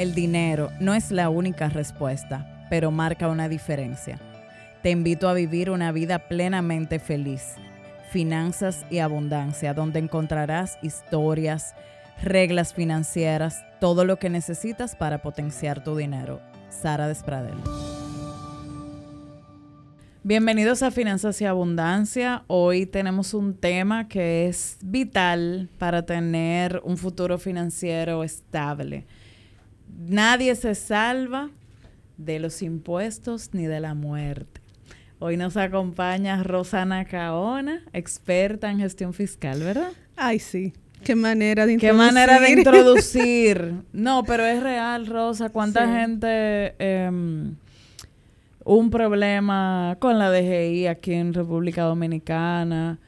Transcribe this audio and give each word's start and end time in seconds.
El 0.00 0.14
dinero 0.14 0.70
no 0.80 0.94
es 0.94 1.10
la 1.10 1.28
única 1.28 1.68
respuesta, 1.68 2.66
pero 2.70 2.90
marca 2.90 3.28
una 3.28 3.50
diferencia. 3.50 4.18
Te 4.82 4.88
invito 4.88 5.28
a 5.28 5.34
vivir 5.34 5.68
una 5.68 5.92
vida 5.92 6.20
plenamente 6.20 6.98
feliz. 6.98 7.56
Finanzas 8.10 8.86
y 8.88 9.00
abundancia, 9.00 9.74
donde 9.74 9.98
encontrarás 9.98 10.78
historias, 10.80 11.74
reglas 12.22 12.72
financieras, 12.72 13.62
todo 13.78 14.06
lo 14.06 14.18
que 14.18 14.30
necesitas 14.30 14.96
para 14.96 15.20
potenciar 15.20 15.84
tu 15.84 15.94
dinero. 15.94 16.40
Sara 16.70 17.06
Despradel. 17.06 17.58
Bienvenidos 20.22 20.82
a 20.82 20.90
Finanzas 20.90 21.42
y 21.42 21.44
Abundancia. 21.44 22.44
Hoy 22.46 22.86
tenemos 22.86 23.34
un 23.34 23.52
tema 23.52 24.08
que 24.08 24.48
es 24.48 24.78
vital 24.82 25.68
para 25.76 26.06
tener 26.06 26.80
un 26.84 26.96
futuro 26.96 27.36
financiero 27.36 28.24
estable. 28.24 29.06
Nadie 29.98 30.54
se 30.54 30.74
salva 30.74 31.50
de 32.16 32.38
los 32.38 32.62
impuestos 32.62 33.50
ni 33.52 33.66
de 33.66 33.80
la 33.80 33.94
muerte. 33.94 34.60
Hoy 35.18 35.36
nos 35.36 35.56
acompaña 35.56 36.42
Rosana 36.42 37.04
Caona, 37.04 37.82
experta 37.92 38.70
en 38.70 38.78
gestión 38.78 39.12
fiscal, 39.12 39.60
¿verdad? 39.60 39.92
Ay, 40.16 40.38
sí. 40.38 40.72
Qué 41.04 41.14
manera 41.14 41.66
de 41.66 41.74
introducir. 41.74 41.98
Qué 41.98 42.12
manera 42.12 42.40
de 42.40 42.50
introducir. 42.50 43.74
no, 43.92 44.22
pero 44.24 44.44
es 44.44 44.62
real, 44.62 45.06
Rosa. 45.06 45.50
¿Cuánta 45.50 45.86
gente... 45.86 46.74
Em, 46.78 47.54
un 48.64 48.90
problema 48.90 49.96
con 49.98 50.18
la 50.18 50.30
DGI 50.30 50.86
aquí 50.86 51.14
en 51.14 51.34
República 51.34 51.82
Dominicana 51.82 52.98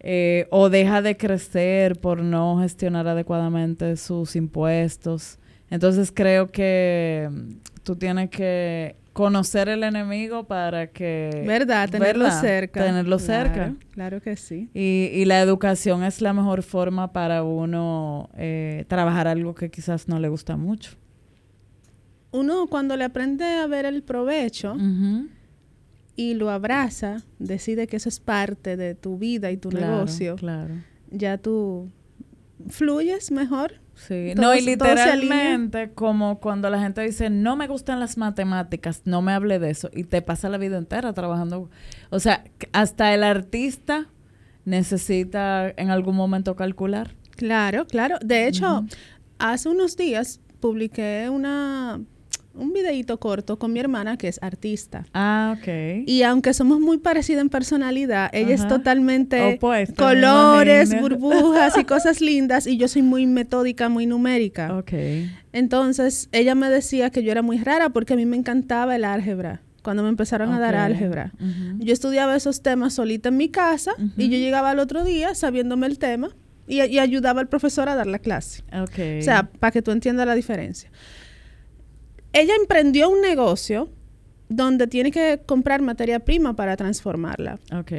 eh, 0.00 0.46
o 0.50 0.68
deja 0.68 1.02
de 1.02 1.16
crecer 1.16 1.98
por 1.98 2.22
no 2.22 2.60
gestionar 2.60 3.08
adecuadamente 3.08 3.96
sus 3.96 4.36
impuestos. 4.36 5.38
Entonces 5.70 6.12
creo 6.14 6.48
que 6.48 7.28
mm, 7.30 7.50
tú 7.82 7.96
tienes 7.96 8.30
que 8.30 8.96
conocer 9.12 9.68
el 9.68 9.82
enemigo 9.82 10.44
para 10.44 10.88
que... 10.88 11.44
¿Verdad? 11.46 11.88
Tenerlo 11.90 12.30
cerca. 12.30 12.84
Tenerlo 12.84 13.18
cerca. 13.18 13.74
Claro 13.90 14.20
que 14.20 14.36
sí. 14.36 14.70
Y, 14.74 15.10
y, 15.12 15.24
la 15.24 15.40
educación 15.40 16.04
es 16.04 16.20
la 16.20 16.32
mejor 16.32 16.62
forma 16.62 17.12
para 17.12 17.42
uno 17.42 18.30
eh, 18.36 18.84
trabajar 18.86 19.26
algo 19.26 19.54
que 19.54 19.70
quizás 19.70 20.06
no 20.06 20.20
le 20.20 20.28
gusta 20.28 20.56
mucho 20.56 20.92
uno 22.32 22.66
cuando 22.66 22.96
le 22.96 23.04
aprende 23.04 23.44
a 23.44 23.66
ver 23.66 23.84
el 23.84 24.02
provecho 24.02 24.76
y 26.16 26.34
lo 26.34 26.50
abraza, 26.50 27.22
decide 27.38 27.86
que 27.86 27.96
eso 27.96 28.08
es 28.08 28.20
parte 28.20 28.76
de 28.76 28.94
tu 28.94 29.18
vida 29.18 29.50
y 29.50 29.56
tu 29.56 29.70
negocio, 29.70 30.36
claro. 30.36 30.74
ya 31.10 31.38
tú 31.38 31.90
fluyes 32.68 33.30
mejor. 33.30 33.80
Sí, 33.98 34.32
no, 34.36 34.54
y 34.54 34.60
literalmente 34.60 35.90
como 35.90 36.38
cuando 36.38 36.70
la 36.70 36.80
gente 36.80 37.00
dice, 37.02 37.30
no 37.30 37.56
me 37.56 37.66
gustan 37.66 37.98
las 37.98 38.16
matemáticas, 38.16 39.02
no 39.04 39.22
me 39.22 39.32
hable 39.32 39.58
de 39.58 39.70
eso, 39.70 39.90
y 39.92 40.04
te 40.04 40.22
pasa 40.22 40.48
la 40.48 40.56
vida 40.56 40.78
entera 40.78 41.12
trabajando. 41.12 41.68
O 42.10 42.20
sea, 42.20 42.44
hasta 42.72 43.12
el 43.12 43.24
artista 43.24 44.06
necesita 44.64 45.72
en 45.76 45.90
algún 45.90 46.14
momento 46.14 46.54
calcular. 46.54 47.16
Claro, 47.30 47.86
claro. 47.86 48.18
De 48.20 48.46
hecho, 48.46 48.84
hace 49.38 49.68
unos 49.68 49.96
días 49.96 50.40
publiqué 50.60 51.28
una 51.30 52.00
un 52.58 52.72
videíto 52.72 53.18
corto 53.18 53.58
con 53.58 53.72
mi 53.72 53.80
hermana 53.80 54.16
que 54.16 54.28
es 54.28 54.38
artista. 54.42 55.06
Ah, 55.14 55.56
ok. 55.58 56.04
Y 56.06 56.22
aunque 56.22 56.54
somos 56.54 56.80
muy 56.80 56.98
parecidas 56.98 57.42
en 57.42 57.48
personalidad, 57.48 58.30
ella 58.32 58.54
es 58.54 58.66
totalmente 58.68 59.58
colores, 59.96 61.00
burbujas 61.00 61.76
y 61.78 61.84
cosas 61.84 62.20
lindas 62.20 62.66
y 62.66 62.76
yo 62.76 62.88
soy 62.88 63.02
muy 63.02 63.26
metódica, 63.26 63.88
muy 63.88 64.06
numérica. 64.06 64.76
Ok. 64.76 64.92
Entonces, 65.52 66.28
ella 66.32 66.54
me 66.54 66.68
decía 66.68 67.10
que 67.10 67.22
yo 67.22 67.32
era 67.32 67.42
muy 67.42 67.58
rara 67.58 67.90
porque 67.90 68.14
a 68.14 68.16
mí 68.16 68.26
me 68.26 68.36
encantaba 68.36 68.96
el 68.96 69.04
álgebra 69.04 69.62
cuando 69.82 70.02
me 70.02 70.08
empezaron 70.08 70.52
a 70.52 70.58
dar 70.58 70.76
álgebra. 70.76 71.32
Yo 71.78 71.92
estudiaba 71.92 72.36
esos 72.36 72.62
temas 72.62 72.94
solita 72.94 73.30
en 73.30 73.36
mi 73.36 73.48
casa 73.48 73.92
y 74.16 74.28
yo 74.28 74.36
llegaba 74.36 74.70
al 74.70 74.80
otro 74.80 75.04
día 75.04 75.34
sabiéndome 75.34 75.86
el 75.86 75.98
tema 75.98 76.36
y, 76.66 76.82
y 76.82 76.98
ayudaba 76.98 77.40
al 77.40 77.48
profesor 77.48 77.88
a 77.88 77.94
dar 77.94 78.06
la 78.06 78.18
clase. 78.18 78.62
Okay. 78.82 79.20
O 79.20 79.22
sea, 79.22 79.44
para 79.44 79.70
que 79.70 79.80
tú 79.80 79.90
entiendas 79.90 80.26
la 80.26 80.34
diferencia 80.34 80.90
ella 82.32 82.54
emprendió 82.60 83.08
un 83.10 83.20
negocio 83.20 83.88
donde 84.48 84.86
tiene 84.86 85.10
que 85.10 85.40
comprar 85.44 85.82
materia 85.82 86.20
prima 86.20 86.56
para 86.56 86.76
transformarla. 86.76 87.58
Ok. 87.72 87.92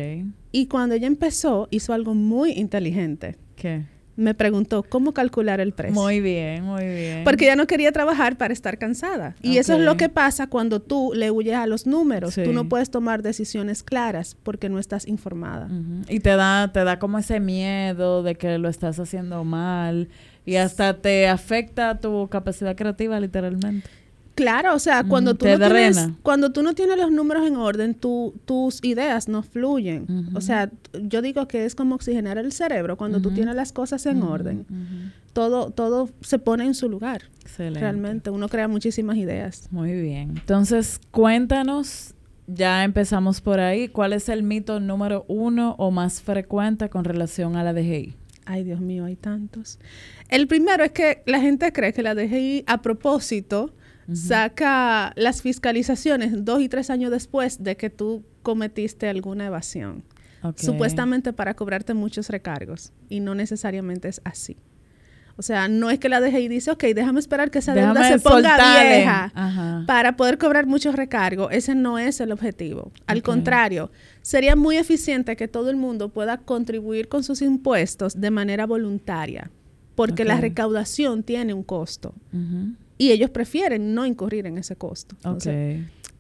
Y 0.52 0.68
cuando 0.68 0.96
ella 0.96 1.08
empezó, 1.08 1.68
hizo 1.72 1.94
algo 1.94 2.16
muy 2.16 2.52
inteligente. 2.52 3.38
¿Qué? 3.56 3.84
Me 4.16 4.34
preguntó 4.34 4.84
cómo 4.84 5.14
calcular 5.14 5.62
el 5.62 5.72
precio. 5.72 5.94
Muy 5.94 6.20
bien, 6.20 6.64
muy 6.64 6.84
bien. 6.84 7.24
Porque 7.24 7.46
ella 7.46 7.56
no 7.56 7.68
quería 7.68 7.94
trabajar 7.94 8.38
para 8.38 8.52
estar 8.52 8.78
cansada. 8.78 9.36
Y 9.42 9.60
eso 9.60 9.76
es 9.76 9.80
lo 9.80 9.96
que 9.96 10.10
pasa 10.10 10.48
cuando 10.48 10.82
tú 10.82 11.14
le 11.16 11.32
huyes 11.32 11.56
a 11.56 11.68
los 11.68 11.88
números. 11.88 12.36
Tú 12.36 12.52
no 12.52 12.68
puedes 12.68 12.92
tomar 12.92 13.22
decisiones 13.22 13.82
claras 13.82 14.36
porque 14.44 14.68
no 14.68 14.78
estás 14.78 15.08
informada. 15.08 15.70
Y 16.10 16.20
te 16.20 16.32
da, 16.32 16.70
te 16.74 16.84
da 16.84 17.00
como 17.00 17.18
ese 17.18 17.40
miedo 17.40 18.22
de 18.22 18.36
que 18.36 18.58
lo 18.58 18.68
estás 18.68 19.00
haciendo 19.00 19.46
mal. 19.46 20.10
Y 20.46 20.58
hasta 20.58 21.00
te 21.00 21.30
afecta 21.30 22.02
tu 22.02 22.28
capacidad 22.28 22.76
creativa, 22.76 23.22
literalmente. 23.22 23.90
Claro, 24.40 24.74
o 24.74 24.80
sea, 24.80 25.04
cuando, 25.04 25.36
tú 25.36 25.46
no 25.46 25.58
tienes, 25.58 26.10
cuando 26.24 26.54
tú 26.54 26.64
no 26.64 26.74
tienes 26.74 26.98
los 26.98 27.12
números 27.12 27.46
en 27.46 27.58
orden, 27.58 27.94
tus 27.94 28.80
ideas 28.84 29.28
no 29.28 29.44
fluyen. 29.44 30.30
O 30.34 30.40
sea, 30.40 30.72
yo 30.94 31.22
digo 31.22 31.46
que 31.50 31.66
es 31.66 31.76
como 31.76 31.96
oxigenar 31.96 32.38
el 32.38 32.54
cerebro. 32.54 32.96
Cuando 32.96 33.22
tú 33.22 33.32
tienes 33.32 33.54
las 33.56 33.74
cosas 33.74 34.06
en 34.06 34.24
orden, 34.24 34.66
todo, 35.34 35.72
todo 35.72 36.10
se 36.22 36.40
pone 36.40 36.64
en 36.64 36.74
su 36.74 36.88
lugar. 36.88 37.24
Excelente. 37.42 37.82
Realmente, 37.82 38.30
uno 38.30 38.48
crea 38.48 38.70
muchísimas 38.70 39.18
ideas. 39.18 39.68
Muy 39.72 39.92
bien. 39.92 40.30
Entonces, 40.38 41.02
cuéntanos, 41.12 42.14
ya 42.48 42.86
empezamos 42.86 43.42
por 43.42 43.60
ahí, 43.60 43.90
¿cuál 43.90 44.14
es 44.14 44.30
el 44.30 44.44
mito 44.44 44.80
número 44.80 45.26
uno 45.28 45.76
o 45.78 45.92
más 45.92 46.22
frecuente 46.22 46.88
con 46.90 47.04
relación 47.04 47.58
a 47.58 47.64
la 47.66 47.74
DGI? 47.74 48.16
Ay, 48.46 48.64
Dios 48.64 48.80
mío, 48.80 49.04
hay 49.04 49.18
tantos. 49.18 49.80
El 50.30 50.48
primero 50.48 50.86
es 50.86 50.92
que 50.92 51.24
la 51.26 51.42
gente 51.42 51.74
cree 51.74 51.92
que 51.92 52.04
la 52.04 52.16
DGI, 52.16 52.64
a 52.68 52.82
propósito, 52.82 53.74
saca 54.14 55.14
las 55.16 55.42
fiscalizaciones 55.42 56.46
dos 56.46 56.62
y 56.62 56.70
tres 56.70 56.90
años 56.90 57.12
después 57.12 57.64
de 57.64 57.78
que 57.78 57.90
tú 57.90 58.24
cometiste 58.42 59.08
alguna 59.08 59.48
evasión. 59.48 60.04
Supuestamente 60.56 61.34
para 61.34 61.54
cobrarte 61.54 61.94
muchos 61.94 62.30
recargos. 62.30 62.94
Y 63.10 63.20
no 63.20 63.36
necesariamente 63.36 64.08
es 64.08 64.22
así. 64.24 64.58
O 65.40 65.42
sea, 65.42 65.70
no 65.70 65.90
es 65.90 66.00
que 66.00 66.10
la 66.10 66.20
DGI 66.20 66.50
dice, 66.50 66.70
ok, 66.70 66.84
déjame 66.94 67.22
esperar 67.22 67.50
que 67.50 67.60
esa 67.60 67.74
deuda 67.74 68.10
se 68.10 68.20
ponga 68.20 68.58
vieja 68.58 69.32
para 69.88 70.18
poder 70.18 70.38
cobrar 70.38 70.66
muchos 70.66 70.96
recargos. 70.96 71.48
Ese 71.54 71.76
no 71.76 71.98
es 71.98 72.20
el 72.20 72.34
objetivo. 72.34 72.92
Al 73.08 73.24
contrario, 73.24 73.90
sería 74.22 74.58
muy 74.58 74.76
eficiente 74.76 75.38
que 75.38 75.48
todo 75.48 75.70
el 75.70 75.78
mundo 75.78 76.10
pueda 76.10 76.40
contribuir 76.40 77.08
con 77.08 77.24
sus 77.24 77.42
impuestos 77.42 78.20
de 78.20 78.32
manera 78.32 78.66
voluntaria, 78.66 79.50
porque 79.96 80.26
la 80.26 80.42
recaudación 80.42 81.24
tiene 81.24 81.54
un 81.54 81.64
costo 81.64 82.14
y 83.00 83.12
ellos 83.12 83.32
prefieren 83.32 83.96
no 83.96 84.06
incurrir 84.06 84.46
en 84.46 84.60
ese 84.60 84.76
costo. 84.76 85.16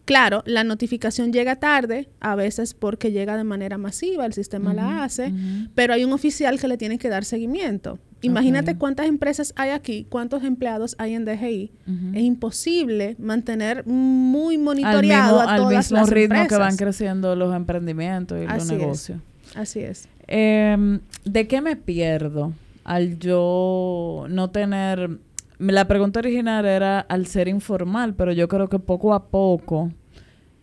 claro, 0.05 0.41
la 0.47 0.63
notificación 0.63 1.31
llega 1.31 1.57
tarde, 1.57 2.09
a 2.19 2.33
veces 2.33 2.73
porque 2.73 3.11
llega 3.11 3.37
de 3.37 3.43
manera 3.43 3.77
masiva, 3.77 4.25
el 4.25 4.33
sistema 4.33 4.73
la 4.73 5.03
hace, 5.03 5.31
pero 5.75 5.93
hay 5.93 6.03
un 6.03 6.13
oficial 6.13 6.59
que 6.59 6.67
le 6.67 6.77
tiene 6.77 6.97
que 6.97 7.09
dar 7.09 7.25
seguimiento. 7.25 7.99
Imagínate 8.21 8.75
cuántas 8.75 9.07
empresas 9.07 9.53
hay 9.55 9.69
aquí, 9.69 10.07
cuántos 10.09 10.43
empleados 10.43 10.95
hay 10.97 11.13
en 11.13 11.25
DGI. 11.25 11.71
Es 12.13 12.23
imposible 12.23 13.15
mantener 13.19 13.85
muy 13.85 14.57
monitoreado 14.57 15.41
a 15.41 15.57
todas 15.57 15.91
al 15.91 15.99
mismo 15.99 16.05
ritmo 16.07 16.47
que 16.47 16.57
van 16.57 16.77
creciendo 16.77 17.35
los 17.35 17.53
emprendimientos 17.53 18.39
y 18.41 18.47
los 18.47 18.65
negocios. 18.71 19.19
Así 19.53 19.81
es. 19.81 20.07
Em, 20.27 21.01
¿De 21.25 21.47
qué 21.47 21.59
me 21.59 21.75
pierdo 21.75 22.53
al 22.83 23.19
yo 23.19 24.25
no 24.29 24.49
tener 24.49 25.19
la 25.59 25.87
pregunta 25.87 26.19
original 26.19 26.65
era 26.65 27.01
al 27.01 27.27
ser 27.27 27.47
informal, 27.47 28.15
pero 28.15 28.31
yo 28.31 28.47
creo 28.47 28.69
que 28.69 28.79
poco 28.79 29.13
a 29.13 29.27
poco 29.27 29.91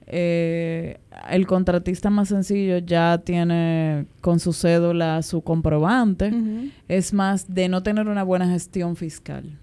eh, 0.07 0.99
el 1.29 1.47
contratista 1.47 2.11
más 2.11 2.29
sencillo 2.29 2.79
ya 2.79 3.19
tiene 3.25 4.07
con 4.21 4.41
su 4.41 4.53
cédula 4.53 5.23
su 5.23 5.43
comprobante. 5.43 6.33
Es 6.89 7.13
más 7.13 7.53
de 7.53 7.69
no 7.69 7.83
tener 7.83 8.09
una 8.09 8.23
buena 8.23 8.49
gestión 8.49 8.97
fiscal. 8.97 9.59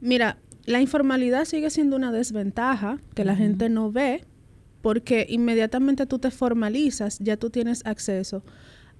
Mira, 0.00 0.38
la 0.64 0.80
informalidad 0.80 1.44
sigue 1.44 1.70
siendo 1.70 1.96
una 1.96 2.10
desventaja 2.10 2.98
que 3.14 3.24
la 3.24 3.36
gente 3.36 3.68
no 3.68 3.92
ve 3.92 4.24
porque 4.82 5.26
inmediatamente 5.28 6.06
tú 6.06 6.18
te 6.18 6.30
formalizas, 6.30 7.18
ya 7.18 7.36
tú 7.36 7.50
tienes 7.50 7.84
acceso 7.84 8.42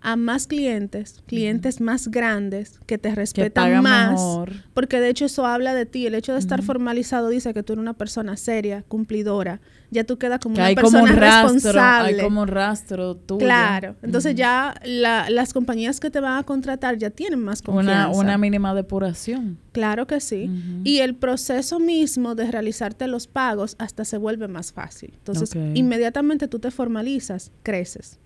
a 0.03 0.17
más 0.17 0.47
clientes, 0.47 1.23
clientes 1.27 1.81
más 1.81 2.09
grandes, 2.09 2.79
que 2.87 2.97
te 2.99 3.15
respetan 3.15 3.83
más. 3.83 4.13
mejor. 4.13 4.53
Porque 4.73 4.99
de 4.99 5.11
hecho 5.11 5.27
eso 5.27 5.45
habla 5.47 5.75
de 5.75 5.85
ti. 5.87 6.07
El 6.07 6.15
hecho 6.15 6.33
de 6.33 6.39
estar 6.39 6.63
formalizado 6.63 7.29
dice 7.29 7.53
que 7.53 7.63
tú 7.63 7.75
eres 7.75 7.83
una 7.83 7.93
persona 7.95 8.37
seria, 8.39 8.83
cumplidora. 8.89 9.61
Ya 9.91 10.05
tú 10.05 10.19
quedas 10.19 10.39
como 10.41 10.55
Que 10.55 10.61
una 10.61 10.69
hay 10.69 10.75
como 10.77 10.91
persona 10.93 11.13
un 11.13 11.19
rastro, 11.19 11.49
responsable. 11.53 12.15
hay 12.17 12.25
como 12.25 12.43
un 12.43 12.49
rastro 12.49 13.17
tuyo. 13.17 13.41
Claro. 13.41 13.97
Entonces 14.03 14.37
ya 14.37 14.75
la- 14.85 15.29
las 15.29 15.53
compañías 15.53 15.99
que 16.01 16.11
te 16.11 16.21
van 16.21 16.39
a 16.39 16.45
contratar 16.45 16.97
ya 16.97 17.11
tienen 17.11 17.41
más 17.41 17.61
confianza. 17.61 18.09
Una, 18.09 18.17
una 18.19 18.39
mínima 18.39 18.73
depuración. 18.75 19.59
Claro 19.73 20.07
que 20.07 20.21
sí. 20.21 20.49
Y 20.85 20.99
el 21.01 21.15
proceso 21.17 21.79
mismo 21.81 22.35
de 22.37 22.51
realizarte 22.51 23.07
los 23.09 23.27
pagos 23.27 23.75
hasta 23.79 24.05
se 24.05 24.17
vuelve 24.17 24.47
más 24.49 24.73
fácil. 24.73 25.13
Entonces, 25.15 25.51
inmediatamente 25.75 26.49
tú 26.49 26.59
te 26.61 26.71
formalizas, 26.71 27.51
creces. 27.63 28.19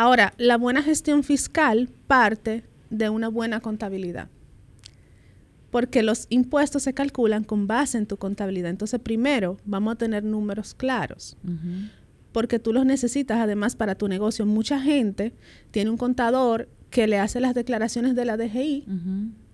Ahora, 0.00 0.32
la 0.38 0.56
buena 0.56 0.82
gestión 0.82 1.22
fiscal 1.22 1.90
parte 2.06 2.64
de 2.88 3.10
una 3.10 3.28
buena 3.28 3.60
contabilidad. 3.60 4.30
Porque 5.70 6.02
los 6.02 6.26
impuestos 6.30 6.84
se 6.84 6.94
calculan 6.94 7.44
con 7.44 7.66
base 7.66 7.98
en 7.98 8.06
tu 8.06 8.16
contabilidad. 8.16 8.70
Entonces, 8.70 8.98
primero, 8.98 9.58
vamos 9.66 9.92
a 9.92 9.96
tener 9.96 10.24
números 10.24 10.72
claros 10.72 11.36
porque 12.32 12.58
tú 12.58 12.72
los 12.72 12.86
necesitas 12.86 13.40
además 13.40 13.76
para 13.76 13.94
tu 13.94 14.08
negocio. 14.08 14.46
Mucha 14.46 14.80
gente 14.80 15.34
tiene 15.70 15.90
un 15.90 15.98
contador 15.98 16.70
que 16.88 17.06
le 17.06 17.18
hace 17.18 17.38
las 17.38 17.54
declaraciones 17.54 18.14
de 18.14 18.24
la 18.24 18.38
DGI 18.38 18.86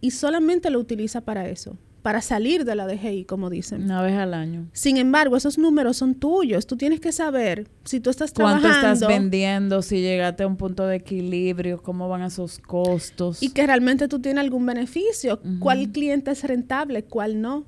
y 0.00 0.10
solamente 0.12 0.70
lo 0.70 0.78
utiliza 0.78 1.22
para 1.22 1.48
eso, 1.48 1.76
para 2.06 2.22
salir 2.22 2.64
de 2.64 2.76
la 2.76 2.86
DGI, 2.86 3.24
como 3.24 3.50
dicen. 3.50 3.82
Una 3.82 4.00
vez 4.00 4.16
al 4.16 4.32
año. 4.32 4.68
Sin 4.72 4.96
embargo, 4.96 5.36
esos 5.36 5.58
números 5.58 5.96
son 5.96 6.14
tuyos. 6.14 6.64
Tú 6.64 6.76
tienes 6.76 7.00
que 7.00 7.10
saber 7.10 7.66
si 7.82 7.98
tú 7.98 8.10
estás 8.10 8.30
¿Cuánto 8.30 8.60
trabajando 8.60 8.92
estás 8.94 9.08
vendiendo? 9.08 9.82
Si 9.82 10.00
llegaste 10.00 10.44
a 10.44 10.46
un 10.46 10.56
punto 10.56 10.86
de 10.86 10.94
equilibrio, 10.94 11.82
¿cómo 11.82 12.08
van 12.08 12.22
esos 12.22 12.60
costos? 12.60 13.42
y 13.42 13.48
que 13.50 13.66
realmente 13.66 14.06
tú 14.06 14.20
tienes 14.20 14.44
algún 14.44 14.64
beneficio. 14.64 15.40
¿Cuál 15.58 15.90
cliente 15.90 16.30
es 16.30 16.44
rentable? 16.44 17.02
¿Cuál 17.02 17.40
no? 17.40 17.64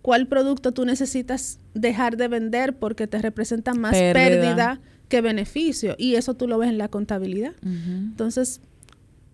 ¿Cuál 0.00 0.26
producto 0.26 0.72
tú 0.72 0.86
necesitas 0.86 1.58
dejar 1.74 2.16
de 2.16 2.28
vender 2.28 2.78
porque 2.78 3.06
te 3.06 3.18
representa 3.18 3.74
más 3.74 3.92
Pérdida. 3.92 4.14
pérdida 4.14 4.80
que 5.10 5.20
beneficio? 5.20 5.96
Y 5.98 6.14
eso 6.14 6.32
tú 6.32 6.48
lo 6.48 6.56
ves 6.56 6.70
en 6.70 6.78
la 6.78 6.88
contabilidad. 6.88 7.52
Entonces, 7.62 8.62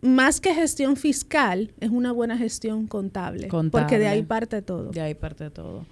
más 0.03 0.41
que 0.41 0.55
gestión 0.55 0.97
fiscal, 0.97 1.73
es 1.81 1.91
una 1.91 2.13
buena 2.13 2.37
gestión 2.39 2.87
contable. 2.87 3.49
Porque 3.71 3.99
de 3.99 4.09
ahí 4.09 4.19
Contable. 4.21 4.25
parte 4.25 4.63
todo. 4.63 4.91
De 4.91 5.01
ahí 5.01 5.15
parte 5.15 5.51
todo. 5.51 5.87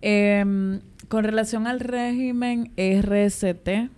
Em, 0.00 0.80
con 1.08 1.22
relación 1.24 1.66
al 1.66 1.78
régimen 1.80 2.72
RST, 2.76 3.88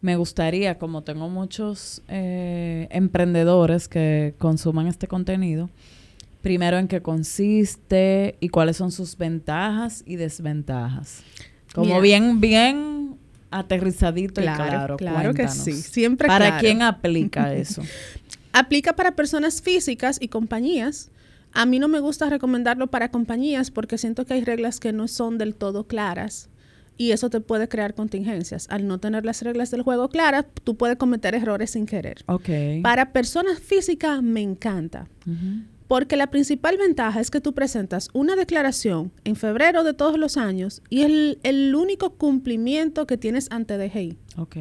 me 0.00 0.16
gustaría, 0.16 0.78
como 0.78 1.02
tengo 1.02 1.28
muchos 1.28 2.02
eh, 2.08 2.88
emprendedores 2.90 3.88
que 3.88 4.34
consuman 4.38 4.86
este 4.86 5.08
contenido, 5.08 5.70
primero 6.42 6.78
en 6.78 6.88
qué 6.88 7.00
consiste 7.02 8.36
y 8.40 8.48
cuáles 8.48 8.76
son 8.76 8.92
sus 8.92 9.16
ventajas 9.16 10.02
y 10.06 10.16
desventajas. 10.16 11.22
Como 11.74 12.00
bien, 12.00 12.40
bien 12.40 13.16
aterrizadito 13.50 14.40
Claro, 14.40 14.62
y 14.62 14.68
claro. 14.68 14.96
claro 14.96 15.34
que 15.34 15.48
sí, 15.48 15.72
siempre 15.72 16.28
¿Para 16.28 16.46
claro. 16.48 16.60
quién 16.60 16.82
aplica 16.82 17.54
eso? 17.54 17.82
Aplica 18.58 18.96
para 18.96 19.14
personas 19.14 19.62
físicas 19.62 20.18
y 20.20 20.26
compañías. 20.26 21.12
A 21.52 21.64
mí 21.64 21.78
no 21.78 21.86
me 21.86 22.00
gusta 22.00 22.28
recomendarlo 22.28 22.88
para 22.88 23.12
compañías 23.12 23.70
porque 23.70 23.98
siento 23.98 24.26
que 24.26 24.34
hay 24.34 24.42
reglas 24.42 24.80
que 24.80 24.92
no 24.92 25.06
son 25.06 25.38
del 25.38 25.54
todo 25.54 25.86
claras 25.86 26.50
y 26.96 27.12
eso 27.12 27.30
te 27.30 27.40
puede 27.40 27.68
crear 27.68 27.94
contingencias. 27.94 28.66
Al 28.68 28.88
no 28.88 28.98
tener 28.98 29.24
las 29.24 29.42
reglas 29.42 29.70
del 29.70 29.82
juego 29.82 30.08
claras, 30.08 30.44
tú 30.64 30.76
puedes 30.76 30.96
cometer 30.96 31.36
errores 31.36 31.70
sin 31.70 31.86
querer. 31.86 32.24
Ok. 32.26 32.48
Para 32.82 33.12
personas 33.12 33.60
físicas 33.60 34.24
me 34.24 34.42
encanta. 34.42 35.08
Porque 35.86 36.16
la 36.16 36.26
principal 36.26 36.76
ventaja 36.78 37.20
es 37.20 37.30
que 37.30 37.40
tú 37.40 37.54
presentas 37.54 38.10
una 38.12 38.34
declaración 38.34 39.12
en 39.22 39.36
febrero 39.36 39.84
de 39.84 39.94
todos 39.94 40.18
los 40.18 40.36
años 40.36 40.82
y 40.90 41.02
es 41.02 41.06
el, 41.06 41.38
el 41.44 41.74
único 41.76 42.10
cumplimiento 42.14 43.06
que 43.06 43.16
tienes 43.16 43.46
ante 43.52 43.78
DGI. 43.78 44.18
Ok. 44.36 44.56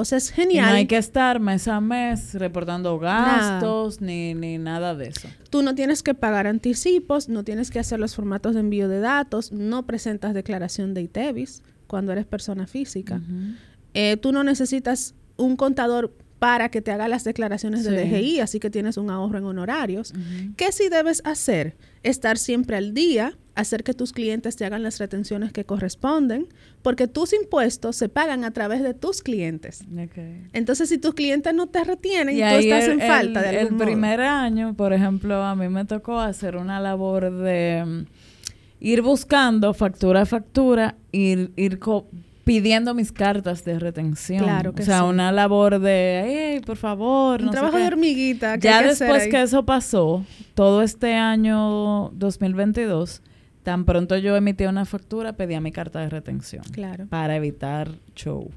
O 0.00 0.04
sea, 0.04 0.18
es 0.18 0.30
Y 0.30 0.34
genial. 0.34 0.66
no 0.70 0.72
hay 0.76 0.86
que 0.86 0.96
estar 0.96 1.40
mes 1.40 1.66
a 1.66 1.80
mes 1.80 2.34
reportando 2.34 2.98
gastos 3.00 4.00
ni, 4.00 4.32
ni 4.34 4.56
nada 4.56 4.94
de 4.94 5.08
eso. 5.08 5.28
Tú 5.50 5.62
no 5.62 5.74
tienes 5.74 6.02
que 6.04 6.14
pagar 6.14 6.46
anticipos, 6.46 7.28
no 7.28 7.42
tienes 7.42 7.70
que 7.72 7.80
hacer 7.80 7.98
los 7.98 8.14
formatos 8.14 8.54
de 8.54 8.60
envío 8.60 8.88
de 8.88 9.00
datos, 9.00 9.50
no 9.50 9.86
presentas 9.86 10.34
declaración 10.34 10.94
de 10.94 11.02
ITEVIS 11.02 11.62
cuando 11.88 12.12
eres 12.12 12.26
persona 12.26 12.66
física. 12.68 13.16
Ujú. 13.16 13.54
Eh, 13.94 14.16
tú 14.18 14.30
no 14.32 14.44
necesitas 14.44 15.14
un 15.36 15.56
contador 15.56 16.14
para 16.38 16.68
que 16.68 16.80
te 16.80 16.92
haga 16.92 17.08
las 17.08 17.24
declaraciones 17.24 17.82
de 17.82 17.90
Sí. 17.90 18.08
DGI, 18.08 18.40
así 18.40 18.60
que 18.60 18.70
tienes 18.70 18.96
un 18.96 19.10
ahorro 19.10 19.38
en 19.38 19.44
honorarios. 19.46 20.12
Ujú. 20.12 20.54
¿Qué 20.56 20.70
sí 20.70 20.88
debes 20.88 21.20
hacer? 21.24 21.76
Estar 22.04 22.38
siempre 22.38 22.76
al 22.76 22.94
día, 22.94 23.36
hacer 23.58 23.82
que 23.84 23.92
tus 23.94 24.12
clientes 24.12 24.56
te 24.56 24.64
hagan 24.64 24.82
las 24.82 24.98
retenciones 24.98 25.52
que 25.52 25.64
corresponden, 25.64 26.46
porque 26.82 27.08
tus 27.08 27.32
impuestos 27.32 27.96
se 27.96 28.08
pagan 28.08 28.44
a 28.44 28.52
través 28.52 28.82
de 28.82 28.94
tus 28.94 29.20
clientes. 29.22 29.84
Entonces, 30.52 30.88
si 30.88 30.98
tus 30.98 31.14
clientes 31.14 31.52
no 31.54 31.66
te 31.66 31.82
retienen, 31.84 32.36
Y 32.36 32.40
tú 32.40 32.44
estás 32.46 32.84
el, 32.84 32.92
en 32.92 33.00
falta 33.00 33.42
de 33.42 33.48
el- 33.50 33.54
el 33.54 33.60
algún 33.62 33.78
modo. 33.78 33.84
primer 33.86 34.20
año, 34.20 34.74
por 34.74 34.92
ejemplo, 34.92 35.42
a 35.42 35.54
mí 35.56 35.68
me 35.68 35.84
tocó 35.84 36.18
hacer 36.20 36.56
una 36.56 36.78
labor 36.80 37.30
de 37.32 37.84
mm, 37.84 38.04
ir 38.80 39.02
buscando 39.02 39.74
factura 39.74 40.22
a 40.22 40.26
factura, 40.26 40.94
ir, 41.10 41.50
ir 41.56 41.80
pidiendo 42.44 42.94
mis 42.94 43.10
cartas 43.12 43.64
de 43.64 43.78
retención. 43.78 44.42
Claro 44.44 44.72
que 44.72 44.82
O 44.82 44.84
sea, 44.84 45.00
sí. 45.00 45.04
una 45.04 45.32
labor 45.32 45.80
de, 45.80 46.22
hey, 46.54 46.60
por 46.64 46.76
favor, 46.76 47.40
Un 47.40 47.46
no 47.46 47.52
sé 47.52 47.56
trabajo 47.56 47.76
qué". 47.76 47.82
de 47.82 47.88
hormiguita. 47.88 48.54
que 48.58 48.68
Ya 48.68 48.82
después 48.82 49.26
que 49.28 49.42
eso 49.42 49.64
pasó, 49.66 50.24
todo 50.54 50.80
este 50.82 51.12
año 51.14 52.10
2022, 52.14 53.20
tan 53.62 53.84
pronto 53.84 54.16
yo 54.16 54.36
emití 54.36 54.64
una 54.64 54.84
factura, 54.84 55.34
pedía 55.34 55.60
mi 55.60 55.72
carta 55.72 56.00
de 56.00 56.08
retención 56.08 56.62
Claro. 56.72 57.06
para 57.08 57.36
evitar 57.36 57.90
show. 58.14 58.50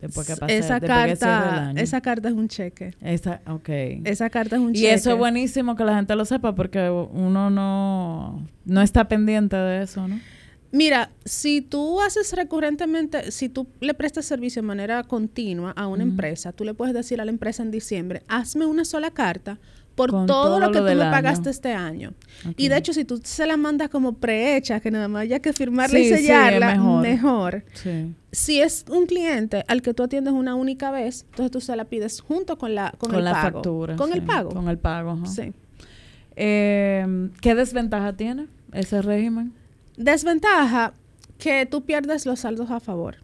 Después 0.00 0.26
que 0.26 0.36
pase, 0.36 0.58
esa 0.58 0.78
después 0.78 0.80
que 0.80 0.86
cierre 0.88 1.12
el 1.12 1.18
carta, 1.18 1.68
año. 1.68 1.80
esa 1.80 2.00
carta 2.02 2.28
es 2.28 2.34
un 2.34 2.48
cheque. 2.48 2.94
Esa, 3.00 3.40
ok. 3.46 3.68
Esa 4.04 4.28
carta 4.28 4.56
es 4.56 4.62
un 4.62 4.72
y 4.72 4.80
cheque. 4.80 4.92
eso 4.94 5.10
es 5.12 5.16
buenísimo 5.16 5.74
que 5.74 5.84
la 5.84 5.96
gente 5.96 6.14
lo 6.16 6.24
sepa 6.26 6.54
porque 6.54 6.90
uno 6.90 7.48
no, 7.48 8.46
no 8.66 8.82
está 8.82 9.08
pendiente 9.08 9.56
de 9.56 9.82
eso, 9.82 10.06
¿no? 10.06 10.20
Mira, 10.72 11.10
si 11.24 11.62
tú 11.62 12.00
haces 12.02 12.34
recurrentemente, 12.34 13.30
si 13.30 13.48
tú 13.48 13.66
le 13.80 13.94
prestas 13.94 14.26
servicio 14.26 14.60
de 14.60 14.66
manera 14.68 15.02
continua 15.04 15.70
a 15.70 15.86
una 15.86 16.02
empresa, 16.02 16.52
tú 16.52 16.64
le 16.64 16.74
puedes 16.74 16.92
decir 16.92 17.20
a 17.20 17.24
la 17.24 17.30
empresa 17.30 17.62
en 17.62 17.70
diciembre, 17.70 18.22
hazme 18.28 18.66
una 18.66 18.84
sola 18.84 19.10
carta 19.12 19.58
por 19.96 20.10
todo, 20.10 20.26
todo 20.26 20.60
lo 20.60 20.66
lo 20.66 20.72
que 20.72 20.78
tú 20.78 20.84
del 20.84 20.98
me 20.98 21.04
año. 21.04 21.10
pagaste 21.12 21.50
este 21.50 21.72
año. 21.72 22.12
Y 22.56 22.68
de 22.68 22.76
hecho, 22.76 22.92
si 22.92 23.04
tú 23.04 23.20
se 23.24 23.46
la 23.46 23.56
mandas 23.56 23.88
como 23.88 24.12
prehecha, 24.18 24.78
que 24.80 24.90
nada 24.90 25.08
más 25.08 25.22
haya 25.22 25.40
que 25.40 25.52
firmarla 25.52 25.98
Sí, 25.98 26.04
y 26.04 26.08
sí, 26.10 26.16
sellarla, 26.26 26.72
mejor. 26.76 27.02
mejor. 27.02 27.64
Sí. 27.74 28.14
Si 28.30 28.60
es 28.60 28.84
un 28.90 29.06
cliente 29.06 29.64
al 29.68 29.80
que 29.82 29.94
tú 29.94 30.02
atiendes 30.04 30.34
una 30.34 30.54
única 30.54 30.90
vez, 30.90 31.24
entonces 31.30 31.50
tú 31.50 31.60
se 31.60 31.74
la 31.74 31.86
pides 31.86 32.20
junto 32.20 32.58
con 32.58 32.74
la 32.74 32.92
con, 32.98 33.08
Con, 33.10 33.18
el 33.18 33.24
la 33.24 33.32
pago. 33.32 33.42
factura. 33.58 33.96
Con 33.96 34.12
el 34.12 34.22
pago. 34.22 34.50
Con 34.50 34.68
el 34.68 34.78
pago, 34.78 35.10
ajá. 35.12 35.26
Sí. 35.26 35.52
Eh, 36.36 37.30
¿Qué 37.40 37.54
desventaja 37.54 38.12
tiene 38.14 38.46
ese 38.72 39.00
régimen? 39.02 39.54
Desventaja 39.96 40.92
que 41.38 41.66
tú 41.66 41.84
pierdes 41.84 42.26
los 42.26 42.40
saldos 42.40 42.70
a 42.70 42.80
favor. 42.80 43.16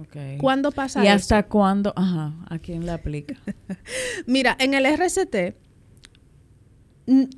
Okay. 0.00 0.38
¿Cuándo 0.38 0.70
pasa 0.72 1.02
¿Y 1.04 1.08
eso? 1.08 1.16
hasta 1.16 1.42
cuándo? 1.42 1.92
Ajá, 1.96 2.32
¿a 2.48 2.58
quién 2.58 2.86
le 2.86 2.92
aplica? 2.92 3.34
Mira, 4.26 4.56
en 4.58 4.72
el 4.74 4.86
RCT 4.86 5.56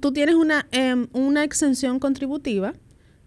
tú 0.01 0.13
tienes 0.13 0.35
una, 0.35 0.67
em, 0.71 1.07
una 1.13 1.45
exención 1.45 1.99
contributiva 1.99 2.75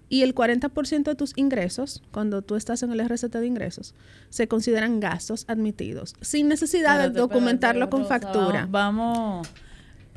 y 0.09 0.21
el 0.21 0.35
40% 0.35 1.03
de 1.11 1.15
tus 1.15 1.33
ingresos, 1.35 2.03
cuando 2.11 2.41
tú 2.43 2.55
estás 2.55 2.83
en 2.83 2.91
el 2.91 2.99
RCT 2.99 3.39
de 3.39 3.47
ingresos, 3.47 3.95
se 4.29 4.47
consideran 4.47 4.99
gastos 4.99 5.45
admitidos, 5.47 6.15
sin 6.21 6.47
necesidad 6.47 6.99
de 6.99 7.09
documentarlo 7.09 7.89
con 7.89 8.01
Rosa, 8.01 8.19
factura. 8.19 8.67
Vamos, 8.69 9.47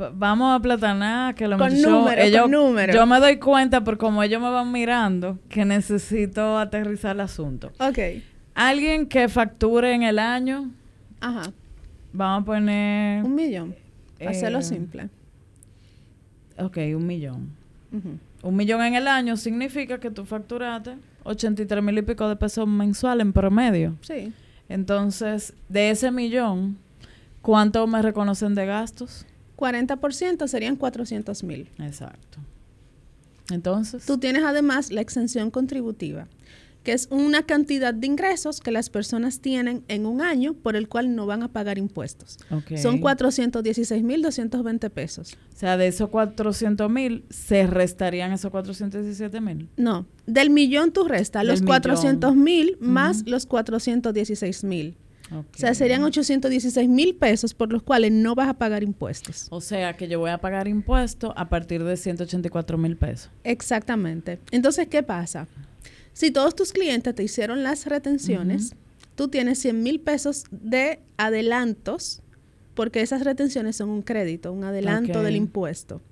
va- 0.01 0.11
vamos 0.15 0.55
a 0.55 0.61
platanar 0.61 1.35
que 1.35 1.49
los 1.49 1.59
Con 1.59 1.69
con 1.71 2.19
ellos- 2.19 2.51
número. 2.51 2.93
Yo 2.93 3.07
me 3.07 3.19
doy 3.19 3.39
cuenta 3.39 3.83
por 3.83 3.97
como 3.97 4.23
ellos 4.23 4.43
me 4.43 4.51
van 4.51 4.71
mirando 4.71 5.39
que 5.49 5.65
necesito 5.65 6.59
aterrizar 6.59 7.15
el 7.17 7.21
asunto. 7.23 7.73
Ok, 7.81 7.99
Alguien 8.55 9.07
que 9.07 9.29
facture 9.29 9.95
en 9.95 10.03
el 10.03 10.19
año, 10.19 10.71
ajá, 11.21 11.53
vamos 12.13 12.43
a 12.43 12.45
poner, 12.45 13.25
un 13.25 13.35
millón, 13.37 13.75
hacerlo 14.27 14.59
Eh, 14.59 14.63
simple. 14.65 15.09
Ok, 16.59 16.77
un 16.97 17.07
millón. 17.07 17.51
Un 18.43 18.57
millón 18.57 18.83
en 18.83 18.95
el 18.95 19.09
año 19.09 19.37
significa 19.37 19.99
que 19.99 20.11
tú 20.11 20.25
facturaste 20.25 20.97
83 21.25 21.83
mil 21.83 21.99
y 21.99 22.03
pico 22.03 22.29
de 22.29 22.37
pesos 22.37 22.67
mensual 22.69 23.21
en 23.21 23.33
promedio. 23.33 23.97
Sí, 24.03 24.33
Entonces, 24.69 25.55
de 25.69 25.91
ese 25.91 26.11
millón, 26.11 26.77
¿cuánto 27.43 27.87
me 27.87 28.03
reconocen 28.03 28.55
de 28.55 28.67
gastos? 28.67 29.25
40% 29.57 30.47
serían 30.47 30.77
400 30.77 31.43
mil. 31.43 31.69
Exacto. 31.79 32.39
Entonces, 33.51 34.05
Tú 34.05 34.19
tienes 34.19 34.45
además 34.45 34.93
la 34.93 35.01
exención 35.01 35.51
contributiva, 35.51 36.29
que 36.89 36.95
es 36.95 37.07
una 37.11 37.43
cantidad 37.43 37.93
de 37.93 38.07
ingresos 38.07 38.61
que 38.61 38.71
las 38.71 38.89
personas 38.89 39.41
tienen 39.41 39.85
en 39.89 40.07
un 40.07 40.23
año 40.23 40.55
por 40.55 40.75
el 40.75 40.89
cual 40.89 41.15
no 41.15 41.27
van 41.27 41.43
a 41.43 41.49
pagar 41.49 41.77
impuestos. 41.77 42.39
Son 42.81 43.03
416.220 43.03 44.89
pesos. 44.89 45.37
O 45.55 45.59
sea, 45.59 45.77
de 45.77 45.89
esos 45.89 46.09
400.000, 46.09 47.25
¿se 47.29 47.67
restarían 47.67 48.33
esos 48.33 48.51
417.000? 48.51 49.69
No, 49.77 50.07
del 50.25 50.49
millón 50.49 50.91
tú 50.91 51.05
restas 51.05 51.45
los 51.45 51.63
400.000 51.63 52.79
más 52.81 53.25
los 53.27 53.47
416.000. 53.47 54.95
O 55.31 55.45
sea, 55.53 55.75
serían 55.75 56.03
816 56.05 56.89
mil 56.89 57.15
pesos 57.17 57.53
por 57.53 57.71
los 57.71 57.83
cuales 57.83 58.13
no 58.13 58.35
vas 58.35 58.49
a 58.49 58.55
pagar 58.55 58.83
impuestos. 58.83 59.49
O 59.51 59.61
sea, 59.61 59.95
que 59.95 60.09
yo 60.09 60.19
voy 60.19 60.31
a 60.31 60.39
pagar 60.39 60.69
impuestos 60.69 61.35
a 61.37 61.51
partir 61.51 61.85
de 61.85 61.99
184 61.99 62.79
mil 62.79 62.97
pesos. 62.97 63.31
Exactamente. 63.45 64.39
Entonces, 64.53 64.87
¿qué 64.87 65.03
pasa? 65.03 65.47
Si 66.19 66.33
todos 66.33 66.57
tus 66.57 66.73
clientes 66.73 67.15
te 67.15 67.23
hicieron 67.23 67.63
las 67.63 67.87
retenciones, 67.87 68.75
tú 69.15 69.29
tienes 69.29 69.61
100 69.61 69.85
mil 69.85 70.01
pesos 70.01 70.47
de 70.51 70.99
adelantos, 71.17 72.23
porque 72.75 73.03
esas 73.03 73.23
retenciones 73.23 73.77
son 73.77 73.89
un 73.89 74.03
crédito, 74.03 74.53
un 74.53 74.65
adelanto 74.65 75.23
del 75.23 75.37
impuesto. 75.37 76.03